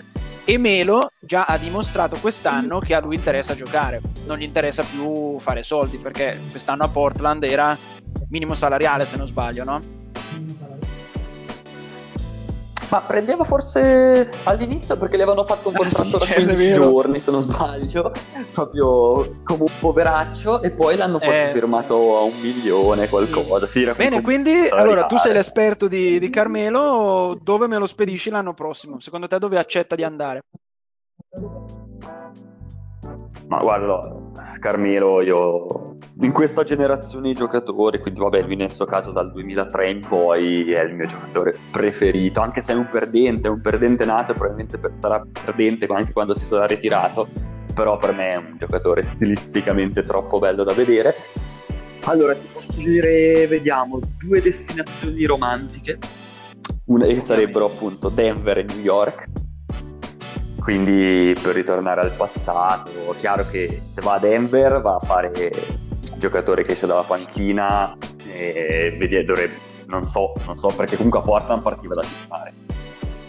e 0.46 0.58
Melo 0.58 1.12
già 1.20 1.44
ha 1.44 1.58
dimostrato 1.58 2.18
quest'anno 2.20 2.80
che 2.80 2.94
a 2.94 3.02
lui 3.02 3.16
interessa 3.16 3.56
giocare, 3.56 4.02
non 4.26 4.38
gli 4.38 4.44
interessa 4.44 4.84
più 4.84 5.40
fare 5.40 5.64
soldi 5.64 5.98
perché 5.98 6.40
quest'anno 6.50 6.84
a 6.84 6.90
Portland 6.90 7.44
era 7.44 7.78
minimo 8.30 8.54
salariale 8.54 9.06
se 9.06 9.18
non 9.18 9.28
sbaglio, 9.28 9.66
no? 9.66 9.80
Ma 12.94 13.02
prendeva 13.02 13.44
forse 13.44 14.30
all'inizio 14.44 14.96
perché 14.98 15.18
le 15.18 15.24
avevano 15.24 15.44
fatto 15.44 15.70
un 15.70 15.74
contratto 15.74 16.02
Ah, 16.02 16.12
sì, 16.12 16.12
da 16.12 16.26
certo, 16.26 16.42
è 16.42 16.46
15 16.46 16.70
vero. 16.70 16.84
giorni, 16.84 17.20
se 17.20 17.32
non 17.32 17.42
sbaglio, 17.42 18.12
proprio 18.52 19.40
come 19.44 19.62
un 19.62 19.72
poveraccio, 19.80 20.62
e 20.62 20.70
poi 20.70 20.96
l'hanno 20.96 21.18
forse 21.18 21.48
Eh. 21.48 21.50
firmato 21.50 22.20
a 22.20 22.22
un 22.22 22.40
milione 22.40 23.10
qualcosa. 23.10 23.66
Sì, 23.66 23.82
era 23.82 23.96
Bene, 23.96 24.22
quindi 24.22 24.68
allora 24.70 25.08
tu 25.08 25.18
sei 25.18 25.34
l'esperto 25.34 25.88
di, 25.88 26.20
di 26.20 26.30
Carmelo, 26.30 27.36
dove 27.42 27.66
me 27.66 27.80
lo 27.80 27.88
spedisci 27.88 28.30
l'anno 28.30 28.54
prossimo? 28.54 29.00
Secondo 29.00 29.28
te 29.28 29.40
dove 29.40 29.58
accetta 29.58 29.96
di 29.96 30.04
andare? 30.04 30.44
Ma 33.48 33.60
guarda, 33.60 34.16
Carmelo, 34.60 35.20
io 35.22 35.93
in 36.22 36.32
questa 36.32 36.64
generazione 36.64 37.30
di 37.30 37.34
giocatori, 37.34 38.00
quindi 38.00 38.20
vabbè, 38.20 38.44
lui 38.44 38.56
nel 38.56 38.72
suo 38.72 38.86
caso 38.86 39.12
dal 39.12 39.32
2003 39.32 39.90
in 39.90 40.00
poi 40.02 40.72
è 40.72 40.82
il 40.82 40.94
mio 40.94 41.08
giocatore 41.08 41.58
preferito, 41.72 42.40
anche 42.40 42.62
se 42.62 42.74
è 42.74 42.76
un 42.76 42.88
perdente, 42.88 43.48
è 43.48 43.52
un 43.52 43.62
perdente 43.62 44.06
nato 44.06 44.32
e 44.32 44.36
probabilmente 44.36 44.80
sarà 45.00 45.26
perdente 45.44 45.86
anche 45.88 46.14
quando 46.14 46.34
si 46.34 46.46
sarà 46.46 46.66
ritirato, 46.66 47.28
però 47.74 47.98
per 47.98 48.14
me 48.14 48.34
è 48.34 48.38
un 48.38 48.56
giocatore 48.58 49.02
stilisticamente 49.02 50.04
troppo 50.04 50.38
bello 50.38 50.64
da 50.64 50.74
vedere. 50.74 51.16
Allora, 52.06 52.34
ti 52.34 52.48
posso 52.52 52.80
dire, 52.80 53.48
vediamo, 53.48 54.00
due 54.20 54.42
destinazioni 54.42 55.26
romantiche, 55.26 55.98
una, 56.86 57.06
che 57.06 57.22
sarebbero 57.22 57.66
appunto 57.66 58.10
Denver 58.10 58.58
e 58.58 58.64
New 58.64 58.80
York. 58.80 59.30
Quindi 60.60 61.36
per 61.42 61.56
ritornare 61.56 62.02
al 62.02 62.12
passato, 62.12 62.92
chiaro 63.18 63.46
che 63.50 63.82
se 63.94 64.02
va 64.02 64.14
a 64.14 64.20
Denver 64.20 64.80
va 64.80 64.96
a 64.96 65.00
fare 65.00 65.32
giocatore 66.24 66.64
che 66.64 66.72
esce 66.72 66.88
dalla 66.88 67.04
panchina 67.04 67.98
e 68.32 68.96
vedi, 68.98 69.26
dovrebbe, 69.26 69.56
non 69.88 70.06
so, 70.06 70.32
non 70.46 70.58
so 70.58 70.68
perché 70.76 70.96
comunque 70.96 71.20
a 71.20 71.24
Portland 71.24 71.62
partiva 71.62 71.96
da 71.96 72.02
titolare. 72.02 72.54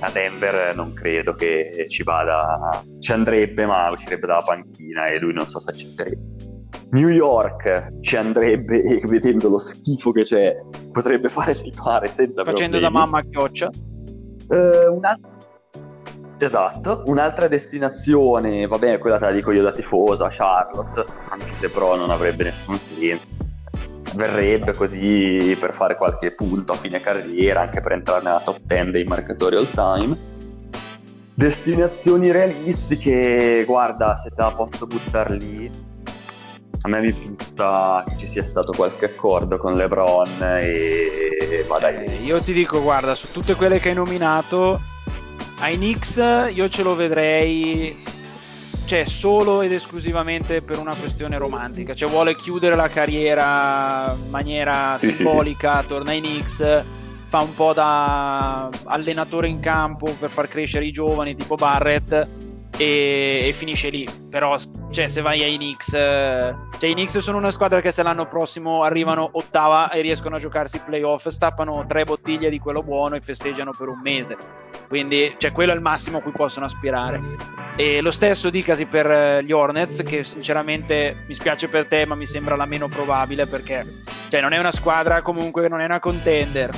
A 0.01 0.11
Denver 0.13 0.77
non 0.77 0.93
credo 0.93 1.35
che 1.35 1.87
ci 1.89 2.03
vada, 2.05 2.85
ci 3.01 3.11
andrebbe 3.13 3.67
ma 3.67 3.91
uscirebbe 3.91 4.27
dalla 4.27 4.43
panchina 4.45 5.05
e 5.07 5.19
lui 5.19 5.33
non 5.33 5.47
so 5.49 5.59
se 5.59 5.71
accetterebbe. 5.71 6.43
New 6.91 7.09
York 7.09 8.01
ci 8.01 8.17
andrebbe 8.17 8.81
e 8.83 9.01
vedendo 9.09 9.49
lo 9.49 9.59
schifo 9.59 10.13
che 10.13 10.23
c'è 10.23 10.55
potrebbe 10.93 11.29
fare 11.29 11.51
il 11.53 11.63
titolare 11.63 12.07
senza 12.07 12.45
Facendo 12.45 12.79
da 12.79 12.91
problemi. 12.91 13.11
mamma 13.11 13.19
a 13.19 13.29
chioccia. 13.29 13.71
Eh, 14.51 14.87
un'altra- 14.87 15.33
Esatto, 16.39 17.03
un'altra 17.07 17.49
destinazione, 17.49 18.67
vabbè, 18.67 18.99
quella 18.99 19.19
te 19.19 19.27
la 19.27 19.31
dico 19.31 19.53
io 19.53 19.63
da 19.63 19.73
tifosa, 19.73 20.29
Charlotte, 20.29 21.05
anche 21.29 21.55
se 21.57 21.69
però 21.71 21.97
non 21.97 22.11
avrebbe 22.11 22.45
nessun 22.45 22.75
senso. 22.75 23.25
Verrebbe 24.15 24.75
così 24.75 25.57
per 25.59 25.75
fare 25.75 25.97
qualche 25.97 26.33
punto 26.33 26.73
a 26.73 26.77
fine 26.77 27.01
carriera, 27.01 27.63
anche 27.63 27.81
per 27.81 27.93
entrare 27.93 28.23
nella 28.23 28.41
top 28.41 28.59
10 28.63 28.91
dei 28.91 29.05
marcatori 29.05 29.57
all 29.57 29.71
time. 29.71 30.17
Destinazioni 31.35 32.31
realistiche, 32.31 33.65
guarda, 33.65 34.17
se 34.17 34.31
te 34.31 34.43
la 34.43 34.53
posso 34.53 34.87
buttare 34.87 35.35
lì, 35.35 35.69
a 36.83 36.89
me 36.89 37.01
mi 37.01 37.13
punta 37.13 38.05
che 38.07 38.19
ci 38.19 38.29
sia 38.29 38.45
stato 38.45 38.73
qualche 38.73 39.07
accordo 39.07 39.57
con 39.57 39.73
LeBron 39.73 40.43
e 40.43 41.65
vada 41.67 41.89
Eh, 41.89 42.17
io 42.23 42.41
ti 42.41 42.53
dico, 42.53 42.83
guarda, 42.83 43.15
su 43.15 43.33
tutte 43.33 43.55
quelle 43.55 43.81
che 43.81 43.89
hai 43.89 43.95
nominato, 43.95 44.81
ai 45.65 45.77
Knicks 45.77 46.17
io 46.53 46.69
ce 46.69 46.83
lo 46.83 46.95
vedrei 46.95 48.03
cioè 48.85 49.07
solo 49.07 49.63
ed 49.63 49.73
esclusivamente 49.73 50.61
per 50.61 50.79
una 50.79 50.95
questione 50.95 51.39
romantica, 51.39 51.95
cioè 51.95 52.11
vuole 52.11 52.37
chiudere 52.37 52.77
la 52.77 52.91
carriera 52.91 54.15
in 54.15 54.29
maniera 54.29 54.99
Sì, 54.99 55.07
sì, 55.07 55.13
simbolica, 55.13 55.83
torna 55.85 56.11
ai 56.11 56.21
Knicks, 56.21 56.85
fa 57.29 57.39
un 57.39 57.55
po' 57.55 57.73
da 57.73 58.69
allenatore 58.85 59.49
in 59.49 59.61
campo 59.61 60.15
per 60.19 60.29
far 60.29 60.49
crescere 60.49 60.85
i 60.85 60.93
giovani 60.93 61.35
tipo 61.35 61.55
Barrett 61.55 62.44
e, 62.77 63.49
e 63.49 63.53
finisce 63.53 63.89
lì. 63.89 64.07
Però 64.31 64.57
cioè, 64.91 65.09
se 65.09 65.21
vai 65.21 65.43
ai 65.43 65.57
Knicks, 65.57 65.93
eh, 65.93 66.55
cioè, 66.79 66.91
i 66.91 66.93
Knicks 66.93 67.19
sono 67.19 67.39
una 67.39 67.51
squadra 67.51 67.81
che 67.81 67.91
se 67.91 68.03
l'anno 68.03 68.27
prossimo 68.27 68.83
arrivano 68.83 69.29
ottava 69.33 69.91
e 69.91 70.01
riescono 70.01 70.37
a 70.37 70.39
giocarsi 70.39 70.77
i 70.77 70.83
playoff, 70.85 71.29
stappano 71.29 71.85
tre 71.87 72.05
bottiglie 72.05 72.51
di 72.51 72.59
quello 72.59 72.83
buono 72.83 73.17
e 73.17 73.21
festeggiano 73.21 73.73
per 73.77 73.89
un 73.89 74.01
mese. 74.01 74.37
Quindi 74.89 75.35
cioè, 75.39 75.53
quello 75.53 75.73
è 75.73 75.75
il 75.75 75.81
massimo 75.81 76.19
a 76.19 76.21
cui 76.21 76.33
possono 76.33 76.67
aspirare. 76.67 77.21
E 77.77 78.01
lo 78.01 78.13
stesso 78.13 78.51
dicasi 78.51 78.87
per 78.87 79.11
eh, 79.11 79.45
gli 79.45 79.51
Hornets, 79.51 80.03
che 80.05 80.23
sinceramente 80.23 81.25
mi 81.27 81.35
spiace 81.35 81.67
per 81.69 81.87
te, 81.87 82.07
ma 82.07 82.15
mi 82.15 82.27
sembra 82.27 82.55
la 82.55 82.67
meno 82.67 82.89
probabile 82.89 83.47
perché 83.47 84.03
cioè, 84.29 84.41
non 84.41 84.53
è 84.53 84.59
una 84.59 84.71
squadra 84.71 85.23
comunque, 85.23 85.69
non 85.69 85.81
è 85.81 85.85
una 85.85 86.01
contender. 86.01 86.71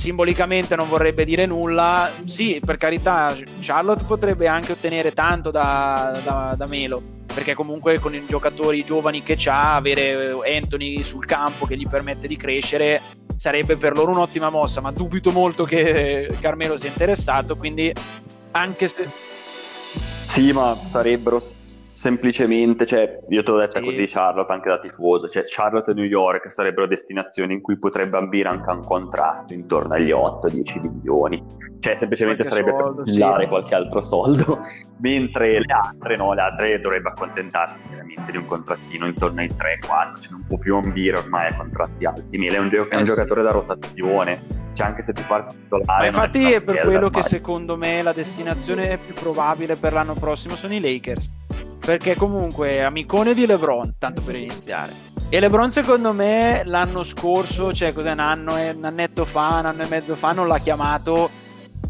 Simbolicamente 0.00 0.76
non 0.76 0.88
vorrebbe 0.88 1.26
dire 1.26 1.44
nulla. 1.44 2.10
Sì, 2.24 2.58
per 2.64 2.78
carità, 2.78 3.36
Charlotte 3.60 4.04
potrebbe 4.04 4.48
anche 4.48 4.72
ottenere 4.72 5.12
tanto 5.12 5.50
da, 5.50 6.18
da, 6.24 6.54
da 6.56 6.66
Melo. 6.66 7.02
Perché 7.26 7.52
comunque 7.52 7.98
con 7.98 8.14
i 8.14 8.24
giocatori 8.26 8.82
giovani 8.82 9.22
che 9.22 9.34
c'ha, 9.36 9.74
avere 9.74 10.32
Anthony 10.56 11.02
sul 11.02 11.26
campo 11.26 11.66
che 11.66 11.76
gli 11.76 11.86
permette 11.86 12.26
di 12.26 12.38
crescere 12.38 13.02
sarebbe 13.36 13.76
per 13.76 13.94
loro 13.94 14.12
un'ottima 14.12 14.48
mossa. 14.48 14.80
Ma 14.80 14.90
dubito 14.90 15.30
molto 15.32 15.64
che 15.64 16.34
Carmelo 16.40 16.78
sia 16.78 16.88
interessato. 16.88 17.54
Quindi, 17.54 17.92
anche 18.52 18.90
se 18.96 19.06
Sì, 20.24 20.50
ma 20.52 20.78
sarebbero 20.86 21.42
semplicemente, 22.00 22.86
cioè, 22.86 23.18
io 23.28 23.42
te 23.42 23.50
l'ho 23.50 23.58
detta 23.58 23.78
Sì. 23.78 23.84
così 23.84 24.04
Charlotte 24.06 24.50
anche 24.50 24.70
da 24.70 24.78
tifoso, 24.78 25.28
cioè 25.28 25.42
Charlotte 25.44 25.90
e 25.90 25.94
New 25.94 26.04
York 26.04 26.50
sarebbero 26.50 26.86
destinazioni 26.86 27.52
in 27.52 27.60
cui 27.60 27.78
potrebbe 27.78 28.16
ambire 28.16 28.48
anche 28.48 28.70
a 28.70 28.72
un 28.72 28.80
contratto 28.80 29.52
intorno 29.52 29.92
agli 29.92 30.10
8-10 30.10 30.80
milioni, 30.80 31.44
cioè 31.78 31.96
semplicemente 31.96 32.42
Qualche 32.42 32.64
sarebbe 32.64 32.82
soldo, 32.82 33.02
per 33.02 33.12
spillare 33.12 33.42
sì. 33.42 33.48
qualche 33.50 33.74
altro 33.74 34.00
soldo, 34.00 34.60
mentre 35.00 35.60
le 35.60 35.74
altre 35.74 36.16
no, 36.16 36.32
le 36.32 36.40
altre 36.40 36.80
dovrebbe 36.80 37.10
accontentarsi 37.10 37.82
veramente 37.90 38.30
di 38.30 38.38
un 38.38 38.46
contrattino 38.46 39.06
intorno 39.06 39.40
ai 39.42 39.48
3-4, 39.48 40.22
cioè 40.22 40.30
non 40.30 40.44
può 40.48 40.56
più 40.56 40.76
ambire 40.76 41.18
ormai 41.18 41.48
a 41.48 41.54
contratti 41.54 42.06
alti, 42.06 42.38
Mele 42.38 42.56
è 42.56 42.60
un, 42.60 42.70
gio- 42.70 42.88
è 42.88 42.96
un 42.96 43.04
giocatore 43.04 43.42
da 43.42 43.50
rotazione, 43.50 44.40
cioè 44.72 44.86
anche 44.86 45.02
se 45.02 45.12
ti 45.12 45.22
parte 45.28 45.54
titolare... 45.54 46.00
Ma 46.00 46.06
infatti 46.06 46.50
è 46.50 46.64
per 46.64 46.80
quello 46.80 47.10
che 47.10 47.22
secondo 47.24 47.76
me 47.76 48.00
la 48.00 48.14
destinazione 48.14 48.96
più 48.96 49.12
probabile 49.12 49.76
per 49.76 49.92
l'anno 49.92 50.14
prossimo 50.14 50.54
sono 50.54 50.72
i 50.72 50.80
Lakers. 50.80 51.30
Perché 51.80 52.14
comunque 52.14 52.84
amicone 52.84 53.34
di 53.34 53.46
LeBron, 53.46 53.94
tanto 53.98 54.20
per 54.20 54.36
iniziare. 54.36 54.92
E 55.28 55.40
LeBron 55.40 55.70
secondo 55.70 56.12
me 56.12 56.62
l'anno 56.64 57.02
scorso, 57.02 57.72
cioè 57.72 57.92
cos'è 57.92 58.12
un 58.12 58.18
anno 58.18 58.54
un 58.54 58.84
annetto 58.84 59.24
fa, 59.24 59.58
un 59.60 59.66
anno 59.66 59.82
e 59.82 59.88
mezzo 59.88 60.14
fa, 60.16 60.32
non 60.32 60.46
l'ha 60.46 60.58
chiamato, 60.58 61.30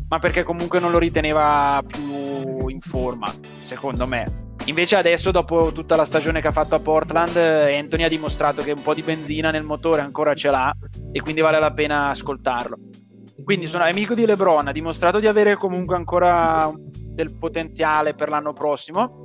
ma 0.09 0.19
perché 0.19 0.43
comunque 0.43 0.79
non 0.79 0.91
lo 0.91 0.99
riteneva 0.99 1.83
più 1.87 2.69
in 2.69 2.81
forma, 2.81 3.27
secondo 3.59 4.07
me. 4.07 4.49
Invece 4.67 4.97
adesso, 4.97 5.31
dopo 5.31 5.73
tutta 5.73 5.97
la 5.97 6.05
stagione 6.05 6.41
che 6.41 6.49
ha 6.49 6.53
fatto 6.53 6.75
a 6.75 6.81
Portland, 6.81 7.35
Anthony 7.37 8.03
ha 8.03 8.09
dimostrato 8.09 8.63
che 8.63 8.73
un 8.73 8.83
po' 8.83 8.95
di 8.95 9.03
benzina 9.03 9.51
nel 9.51 9.65
motore 9.65 10.03
ancora 10.03 10.35
ce 10.35 10.51
l'ha 10.51 10.73
e 11.11 11.21
quindi 11.21 11.41
vale 11.41 11.59
la 11.59 11.73
pena 11.73 12.11
ascoltarlo. 12.11 12.77
Quindi 13.43 13.67
sono 13.67 13.85
amico 13.85 14.15
di 14.15 14.27
LeBron, 14.27 14.69
ha 14.69 14.73
dimostrato 14.73 15.19
di 15.19 15.27
avere 15.27 15.57
comunque 15.57 15.97
ancora 15.97 16.71
del 17.11 17.37
potenziale 17.37 18.15
per 18.15 18.29
l'anno 18.29 18.53
prossimo. 18.53 19.23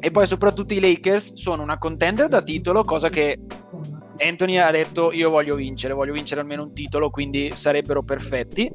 E 0.00 0.10
poi 0.10 0.26
soprattutto 0.26 0.74
i 0.74 0.80
Lakers 0.80 1.34
sono 1.34 1.62
una 1.62 1.78
contender 1.78 2.28
da 2.28 2.42
titolo, 2.42 2.82
cosa 2.82 3.08
che 3.08 3.38
Anthony 4.18 4.58
ha 4.58 4.70
detto 4.70 5.12
io 5.12 5.30
voglio 5.30 5.54
vincere, 5.54 5.94
voglio 5.94 6.12
vincere 6.12 6.40
almeno 6.40 6.62
un 6.62 6.72
titolo, 6.72 7.10
quindi 7.10 7.52
sarebbero 7.54 8.02
perfetti. 8.02 8.70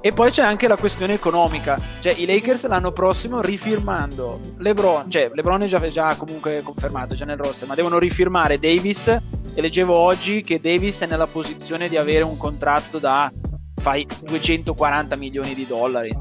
E 0.00 0.12
poi 0.12 0.30
c'è 0.30 0.42
anche 0.42 0.68
la 0.68 0.76
questione 0.76 1.14
economica, 1.14 1.80
cioè 2.02 2.12
i 2.12 2.26
Lakers 2.26 2.66
l'anno 2.66 2.92
prossimo 2.92 3.40
rifirmando 3.40 4.38
LeBron, 4.58 5.08
cioè 5.08 5.30
LeBron 5.32 5.62
è 5.62 5.66
già, 5.66 5.88
già 5.88 6.14
comunque 6.18 6.60
confermato, 6.62 7.14
già 7.14 7.24
nel 7.24 7.38
roster, 7.38 7.66
ma 7.66 7.74
devono 7.74 7.98
rifirmare 7.98 8.58
Davis 8.58 9.06
e 9.08 9.60
leggevo 9.62 9.94
oggi 9.94 10.42
che 10.42 10.60
Davis 10.60 11.00
è 11.00 11.06
nella 11.06 11.26
posizione 11.26 11.88
di 11.88 11.96
avere 11.96 12.22
un 12.22 12.36
contratto 12.36 12.98
da 12.98 13.32
fai 13.80 14.06
240 14.24 15.16
milioni 15.16 15.54
di 15.54 15.66
dollari. 15.66 16.14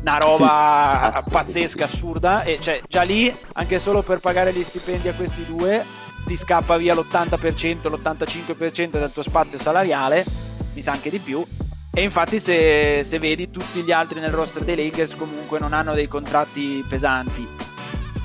Una 0.00 0.16
roba 0.18 1.20
Sì, 1.22 1.30
pazzesca, 1.30 1.84
assurda, 1.84 2.42
e 2.42 2.58
cioè 2.60 2.82
già 2.88 3.02
lì, 3.02 3.34
anche 3.52 3.78
solo 3.78 4.02
per 4.02 4.18
pagare 4.18 4.52
gli 4.52 4.62
stipendi 4.62 5.08
a 5.08 5.12
questi 5.12 5.44
due, 5.44 5.84
ti 6.26 6.36
scappa 6.36 6.76
via 6.76 6.94
l'80%, 6.94 7.88
l'85% 7.88 8.90
del 8.90 9.10
tuo 9.12 9.22
spazio 9.22 9.58
salariale, 9.58 10.24
mi 10.72 10.82
sa 10.82 10.92
anche 10.92 11.10
di 11.10 11.18
più. 11.18 11.44
E 11.92 12.02
infatti 12.02 12.38
se, 12.38 13.02
se, 13.02 13.18
vedi 13.18 13.50
tutti 13.50 13.82
gli 13.82 13.90
altri 13.90 14.20
nel 14.20 14.30
roster 14.30 14.62
dei 14.62 14.76
Lakers 14.76 15.16
comunque 15.16 15.58
non 15.58 15.72
hanno 15.72 15.92
dei 15.92 16.06
contratti 16.06 16.84
pesanti. 16.88 17.46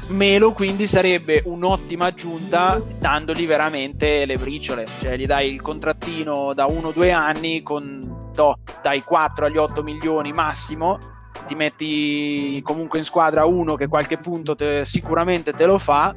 Melo 0.10 0.52
quindi 0.52 0.86
sarebbe 0.86 1.42
un'ottima 1.46 2.06
aggiunta 2.06 2.80
dandogli 3.00 3.48
veramente 3.48 4.26
le 4.26 4.38
briciole, 4.38 4.86
cioè 5.02 5.18
gli 5.18 5.26
dai 5.26 5.52
il 5.52 5.62
contrattino 5.62 6.54
da 6.54 6.68
1-2 6.68 7.12
anni 7.12 7.64
con 7.64 8.30
do, 8.32 8.60
dai 8.84 9.02
4 9.02 9.48
agli 9.48 9.58
8 9.58 9.82
milioni 9.82 10.32
massimo, 10.32 11.00
ti 11.46 11.56
metti 11.56 12.62
comunque 12.64 13.00
in 13.00 13.06
squadra 13.06 13.46
uno 13.46 13.76
che 13.76 13.88
qualche 13.88 14.18
punto 14.18 14.56
te, 14.56 14.86
sicuramente 14.86 15.54
te 15.54 15.66
lo 15.66 15.78
fa 15.78 16.16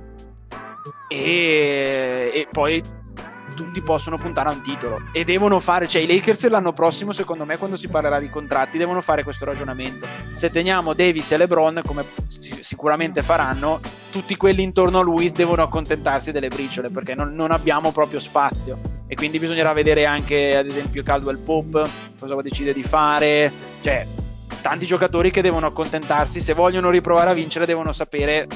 e, 1.09 2.31
e 2.35 2.49
poi 2.51 2.83
tutti 3.55 3.81
possono 3.83 4.17
puntare 4.17 4.51
a 4.51 4.53
un 4.53 4.63
titolo. 4.63 5.01
E 5.13 5.25
devono 5.25 5.59
fare, 5.59 5.89
cioè 5.89 6.03
i 6.03 6.07
Lakers 6.07 6.49
l'anno 6.49 6.73
prossimo 6.73 7.13
secondo 7.13 7.45
me 7.45 7.57
quando 7.57 7.77
si 7.77 7.89
parlerà 7.89 8.21
di 8.21 8.31
contratti 8.31 8.79
devono 8.79 9.01
fare 9.01 9.25
questo 9.25 9.45
ragionamento. 9.45 10.07
Se 10.35 10.49
teniamo 10.51 10.95
Davis 10.95 11.33
e 11.33 11.37
LeBron 11.39 11.81
come 11.85 12.05
sicuramente 12.29 13.23
faranno, 13.23 13.81
tutti 14.11 14.37
quelli 14.37 14.63
intorno 14.63 15.01
a 15.01 15.03
lui 15.03 15.33
devono 15.33 15.63
accontentarsi 15.63 16.31
delle 16.31 16.49
briciole 16.49 16.91
perché 16.91 17.15
non, 17.15 17.35
non 17.35 17.51
abbiamo 17.51 17.91
proprio 17.91 18.21
spazio. 18.21 18.79
E 19.09 19.17
quindi 19.17 19.39
bisognerà 19.39 19.73
vedere 19.73 20.05
anche 20.05 20.57
ad 20.57 20.67
esempio 20.67 21.03
Caldwell 21.03 21.43
Pope 21.43 21.83
cosa 22.19 22.41
decide 22.43 22.73
di 22.73 22.83
fare, 22.83 23.51
cioè 23.81 24.07
tanti 24.61 24.87
giocatori 24.87 25.31
che 25.31 25.43
devono 25.43 25.67
accontentarsi, 25.67 26.41
se 26.41 26.55
vogliono 26.55 26.91
riprovare 26.91 27.31
a 27.31 27.35
vincere 27.35 27.67
devono 27.67 27.93
sapere 27.93 28.47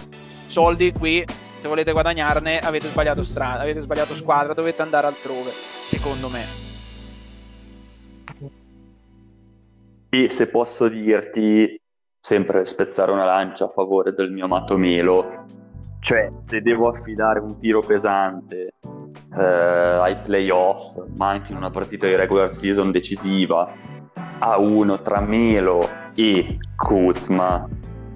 soldi 0.46 0.92
qui 0.92 1.24
se 1.62 1.68
volete 1.68 1.92
guadagnarne 1.92 2.58
avete 2.58 2.88
sbagliato 2.88 3.22
strada, 3.22 3.62
avete 3.62 3.78
sbagliato 3.78 4.16
squadra, 4.16 4.52
dovete 4.52 4.82
andare 4.82 5.06
altrove, 5.06 5.52
secondo 5.84 6.28
me. 6.28 6.42
E 10.10 10.28
se 10.28 10.48
posso 10.48 10.88
dirti, 10.88 11.80
sempre 12.18 12.64
spezzare 12.64 13.12
una 13.12 13.24
lancia 13.24 13.66
a 13.66 13.68
favore 13.68 14.12
del 14.12 14.32
mio 14.32 14.46
amato 14.46 14.76
Melo, 14.76 15.44
cioè 16.00 16.32
se 16.46 16.60
devo 16.62 16.88
affidare 16.88 17.38
un 17.38 17.56
tiro 17.60 17.78
pesante 17.78 18.72
eh, 19.38 19.40
ai 19.40 20.16
playoff, 20.16 21.00
ma 21.14 21.28
anche 21.28 21.52
in 21.52 21.58
una 21.58 21.70
partita 21.70 22.08
di 22.08 22.16
regular 22.16 22.52
season 22.52 22.90
decisiva, 22.90 23.72
a 24.44 24.58
uno 24.58 25.00
tra 25.02 25.20
Melo 25.20 25.88
e 26.14 26.58
Kuzma, 26.76 27.68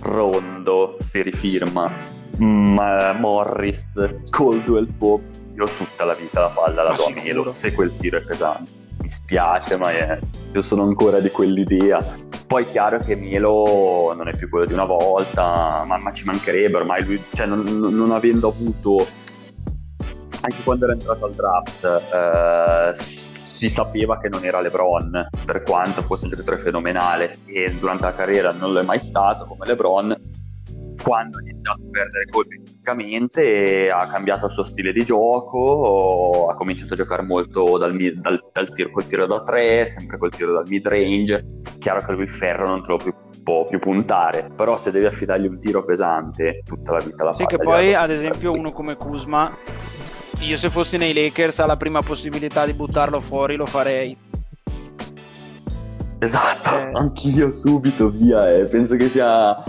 Rondo 0.03 0.97
si 0.99 1.22
rifirma. 1.22 2.14
Ma 2.39 3.12
Morris, 3.12 3.89
Coldwell 4.31 4.93
Pope, 4.99 5.24
io 5.55 5.66
tutta 5.66 6.05
la 6.05 6.14
vita 6.14 6.41
la 6.41 6.49
palla 6.49 6.83
la 6.83 6.95
do 6.95 7.07
a 7.07 7.11
Melo 7.11 7.49
se 7.49 7.72
quel 7.72 7.97
tiro 7.97 8.18
è 8.18 8.22
pesante. 8.22 8.70
Mi 9.01 9.09
spiace, 9.09 9.77
ma 9.79 9.91
è, 9.91 10.18
io 10.53 10.62
sono 10.62 10.83
ancora 10.83 11.20
di 11.20 11.31
quell'idea. 11.31 11.99
Poi 12.47 12.64
è 12.64 12.66
chiaro 12.66 12.99
che 12.99 13.14
Melo 13.14 14.12
non 14.14 14.29
è 14.29 14.37
più 14.37 14.49
quello 14.49 14.66
di 14.66 14.72
una 14.72 14.85
volta, 14.85 15.85
ma, 15.87 15.97
ma 15.97 16.12
ci 16.12 16.24
mancherebbe 16.24 16.77
ormai. 16.77 17.05
Lui, 17.05 17.22
cioè 17.33 17.47
non, 17.47 17.62
non, 17.62 18.11
avendo 18.11 18.49
avuto, 18.49 19.07
anche 20.41 20.62
quando 20.64 20.85
era 20.85 20.93
entrato 20.93 21.24
al 21.24 21.33
draft, 21.33 21.85
eh, 21.85 22.95
si 23.57 23.70
sapeva 23.70 24.18
che 24.18 24.28
non 24.28 24.44
era 24.44 24.61
LeBron, 24.61 25.28
per 25.46 25.62
quanto 25.62 26.02
fosse 26.02 26.24
un 26.24 26.30
giocatore 26.30 26.59
fenomenale 26.59 27.38
e 27.46 27.74
durante 27.78 28.04
la 28.04 28.14
carriera 28.14 28.52
non 28.52 28.72
lo 28.72 28.80
è 28.80 28.82
mai 28.82 29.00
stato 29.00 29.46
come 29.46 29.66
LeBron, 29.66 30.14
quando 31.02 31.38
ha 31.38 31.40
iniziato 31.40 31.80
a 31.82 31.90
perdere 31.90 32.26
colpi 32.30 32.61
fisicamente 32.64 33.90
ha 33.90 34.07
cambiato 34.09 34.46
il 34.46 34.52
suo 34.52 34.64
stile 34.64 34.92
di 34.92 35.04
gioco, 35.04 36.48
ha 36.50 36.54
cominciato 36.54 36.94
a 36.94 36.96
giocare 36.96 37.22
molto 37.22 37.78
dal, 37.78 37.96
dal, 37.96 38.50
dal 38.52 38.72
tiro, 38.72 38.90
col 38.90 39.07
tiro 39.07 39.26
da 39.26 39.42
tre, 39.42 39.86
sempre 39.86 40.18
col 40.18 40.30
tiro 40.30 40.52
dal 40.52 40.66
mid 40.68 40.86
range. 40.86 41.61
Chiaro 41.78 42.04
che 42.04 42.12
lui 42.12 42.24
il 42.24 42.30
ferro 42.30 42.66
non 42.66 42.82
te 42.82 42.88
lo 42.88 42.96
più, 42.96 43.14
può 43.42 43.64
più 43.64 43.78
puntare, 43.78 44.50
però 44.54 44.76
se 44.76 44.90
devi 44.90 45.07
affidargli 45.07 45.46
un 45.46 45.61
tiro 45.61 45.84
pesante 45.84 46.62
tutta 46.64 46.92
la 46.92 46.98
vita 46.98 47.24
la 47.24 47.30
fa. 47.30 47.36
Sì, 47.36 47.46
che 47.46 47.59
poi 47.59 47.94
ad 47.94 48.11
esempio 48.11 48.52
uno 48.52 48.72
come 48.72 48.96
Kuzma, 48.96 49.50
io 50.41 50.57
se 50.57 50.70
fossi 50.70 50.97
nei 50.97 51.12
Lakers 51.12 51.59
alla 51.59 51.76
prima 51.76 52.03
possibilità 52.03 52.64
di 52.66 52.72
buttarlo 52.72 53.20
fuori 53.20 53.57
lo 53.57 53.66
farei. 53.66 54.16
Esatto, 56.18 56.78
eh. 56.78 56.91
anch'io 56.95 57.51
subito 57.51 58.09
via, 58.09 58.51
eh. 58.55 58.64
penso 58.64 58.97
che 58.97 59.09
sia 59.09 59.62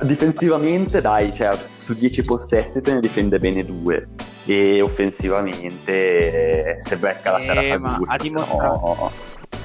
difensivamente 0.00 1.00
dai, 1.00 1.32
cioè, 1.32 1.50
su 1.76 1.94
10 1.94 2.22
possessi 2.22 2.80
te 2.80 2.92
ne 2.92 3.00
difende 3.00 3.38
bene 3.38 3.64
due 3.64 4.08
e 4.46 4.80
offensivamente 4.80 6.78
se 6.80 6.96
becca 6.96 7.32
la 7.32 7.38
eh, 7.38 7.44
serata 7.44 7.96
giusta, 7.96 8.14
ha 8.14 8.16
dimostrato... 8.16 8.80
no, 8.80 9.12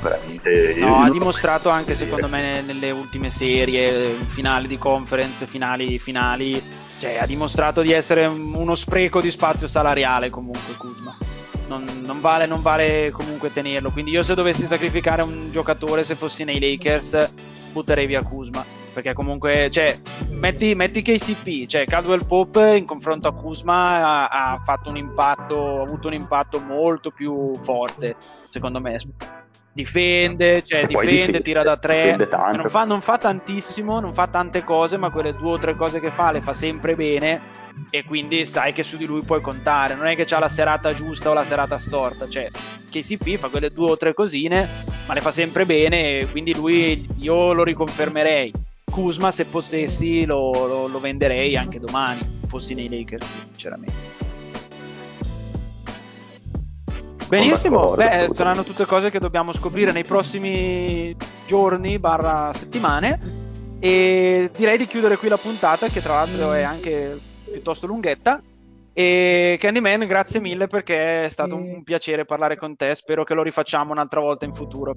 veramente 0.02 0.76
no, 0.78 0.98
ha 0.98 1.10
dimostrato 1.10 1.70
anche 1.70 1.96
secondo 1.96 2.28
me 2.28 2.62
nelle 2.62 2.92
ultime 2.92 3.30
serie, 3.30 4.12
finali 4.28 4.68
di 4.68 4.78
conference, 4.78 5.48
finali 5.48 5.98
finali, 5.98 6.62
cioè 7.00 7.18
ha 7.18 7.26
dimostrato 7.26 7.82
di 7.82 7.92
essere 7.92 8.26
uno 8.26 8.76
spreco 8.76 9.22
di 9.22 9.32
spazio 9.32 9.68
salariale 9.68 10.30
comunque 10.30 10.76
Kuzma. 10.78 11.18
Non, 11.68 11.86
non, 12.02 12.22
vale, 12.22 12.46
non 12.46 12.62
vale 12.62 13.12
comunque 13.12 13.52
tenerlo. 13.52 13.92
Quindi 13.92 14.12
io 14.12 14.24
se 14.24 14.36
dovessi 14.36 14.66
sacrificare 14.68 15.22
un 15.22 15.52
giocatore, 15.52 16.04
se 16.04 16.16
fossi 16.16 16.44
nei 16.46 16.60
Lakers, 16.60 17.34
butterei 17.74 18.06
via 18.06 18.24
Kuzma 18.24 18.78
perché 18.98 19.14
comunque, 19.14 19.70
cioè, 19.70 19.96
metti, 20.30 20.74
metti 20.74 21.04
KCP, 21.04 21.68
cioè 21.68 21.86
Caldwell 21.86 22.26
Pope 22.26 22.78
in 22.78 22.86
confronto 22.86 23.28
a 23.28 23.32
Kuzma 23.32 24.26
ha, 24.28 24.54
ha, 24.54 24.62
fatto 24.64 24.90
un 24.90 24.98
impatto, 24.98 25.82
ha 25.82 25.84
avuto 25.84 26.08
un 26.08 26.16
impatto 26.16 26.60
molto 26.60 27.12
più 27.12 27.54
forte, 27.58 28.16
secondo 28.50 28.82
me. 28.82 29.00
Difende, 29.78 30.64
cioè 30.66 30.88
difende, 30.88 31.12
difende, 31.12 31.42
tira 31.44 31.62
da 31.62 31.78
tre, 31.78 32.16
non 32.56 32.68
fa, 32.68 32.84
non 32.84 33.00
fa 33.00 33.20
tantissimo, 33.20 34.00
non 34.00 34.12
fa 34.12 34.26
tante 34.26 34.64
cose, 34.64 34.98
ma 34.98 35.12
quelle 35.12 35.36
due 35.36 35.52
o 35.52 35.60
tre 35.60 35.76
cose 35.76 36.00
che 36.00 36.10
fa 36.10 36.32
le 36.32 36.42
fa 36.42 36.52
sempre 36.54 36.96
bene. 36.96 37.42
E 37.92 38.04
quindi 38.04 38.48
sai 38.48 38.74
che 38.74 38.82
su 38.82 38.98
di 38.98 39.06
lui 39.06 39.22
puoi 39.22 39.40
contare. 39.40 39.94
Non 39.94 40.08
è 40.08 40.16
che 40.16 40.26
ha 40.34 40.40
la 40.40 40.50
serata 40.50 40.94
giusta 40.94 41.30
o 41.30 41.34
la 41.34 41.46
serata 41.46 41.78
storta, 41.78 42.28
cioè 42.28 42.50
KCP 42.90 43.38
fa 43.38 43.50
quelle 43.50 43.70
due 43.70 43.92
o 43.92 43.98
tre 43.98 44.16
cosine, 44.16 44.68
ma 45.06 45.14
le 45.14 45.22
fa 45.22 45.30
sempre 45.30 45.64
bene. 45.68 46.22
E 46.22 46.28
quindi 46.28 46.56
lui 46.56 47.08
io 47.20 47.54
lo 47.54 47.64
riconfermerei. 47.64 48.52
Kuzma 48.92 49.30
se 49.30 49.46
potessi 49.46 50.26
lo, 50.26 50.52
lo, 50.54 50.88
lo, 50.88 51.00
venderei 51.00 51.56
anche 51.56 51.78
domani 51.78 52.40
fossi 52.48 52.74
nei 52.74 52.90
Lakers 52.90 53.28
sinceramente 53.52 54.27
benissimo. 57.28 57.94
beh 57.96 58.30
saranno 58.32 58.64
tutte 58.64 58.86
cose 58.86 59.10
che 59.10 59.20
dobbiamo 59.20 59.54
scoprire 59.54 59.92
nei 59.92 60.04
prossimi 60.04 61.16
giorni 61.46 62.00
barra 62.00 62.52
settimane. 62.54 63.46
E 63.80 64.50
direi 64.56 64.78
di 64.78 64.88
chiudere 64.88 65.18
qui 65.18 65.30
la 65.30 65.38
puntata 65.38 65.88
che 65.88 66.02
tra 66.02 66.16
l'altro 66.16 66.54
è 66.54 66.64
anche 66.64 67.20
piuttosto 67.52 67.88
lunghetta. 67.88 68.42
E 68.94 69.58
Candyman 69.60 70.08
grazie 70.08 70.40
mille 70.40 70.66
perché 70.66 71.26
è 71.26 71.30
stato 71.30 71.56
un 71.56 71.84
piacere 71.84 72.26
parlare 72.26 72.58
con 72.58 72.76
te. 72.76 72.96
Spero 72.96 73.24
che 73.24 73.36
lo 73.36 73.44
rifacciamo 73.44 73.92
un'altra 73.92 74.20
volta 74.20 74.46
in 74.46 74.54
futuro. 74.54 74.96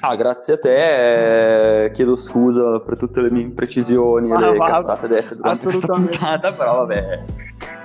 Ah, 0.00 0.16
grazie 0.16 0.52
a 0.52 0.58
te, 0.58 1.84
eh, 1.84 1.90
chiedo 1.92 2.14
scusa 2.14 2.78
per 2.80 2.98
tutte 2.98 3.22
le 3.22 3.30
mie 3.30 3.40
imprecisioni 3.40 4.30
e 4.30 4.38
le 4.38 4.58
cazzate 4.58 5.08
dette 5.08 5.34
durante 5.34 5.62
questa 5.62 5.86
puntata, 5.86 6.52
però 6.52 6.84
vabbè, 6.84 7.24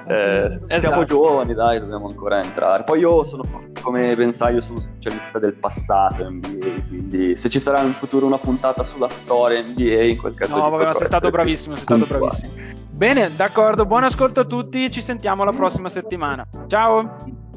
eh, 0.09 0.59
esatto. 0.67 0.79
siamo 0.79 1.03
giovani, 1.03 1.53
dai, 1.53 1.79
dobbiamo 1.79 2.07
ancora 2.07 2.41
entrare. 2.41 2.83
Poi 2.83 2.99
io 2.99 3.23
sono, 3.23 3.43
come 3.81 4.15
ben 4.15 4.33
sai, 4.33 4.55
io 4.55 4.61
sono 4.61 4.79
specialista 4.79 5.37
del 5.37 5.53
passato 5.53 6.27
NBA, 6.27 6.81
quindi 6.87 7.35
se 7.35 7.49
ci 7.49 7.59
sarà 7.59 7.81
in 7.81 7.93
futuro 7.93 8.25
una 8.25 8.39
puntata 8.39 8.83
sulla 8.83 9.07
storia 9.09 9.61
NBA, 9.61 10.03
in 10.03 10.17
quel 10.17 10.33
caso... 10.33 10.55
No, 10.55 10.69
vabbè, 10.69 10.85
ma 10.85 10.93
sei 10.93 11.05
stato 11.05 11.29
bravissimo, 11.29 11.75
sei 11.75 11.83
stato 11.83 12.05
bravissimo. 12.07 12.51
Bene, 12.89 13.35
d'accordo, 13.35 13.85
buon 13.85 14.03
ascolto 14.03 14.39
a 14.39 14.45
tutti, 14.45 14.89
ci 14.89 15.01
sentiamo 15.01 15.43
la 15.43 15.51
prossima 15.51 15.89
settimana. 15.89 16.45
Ciao! 16.67 17.47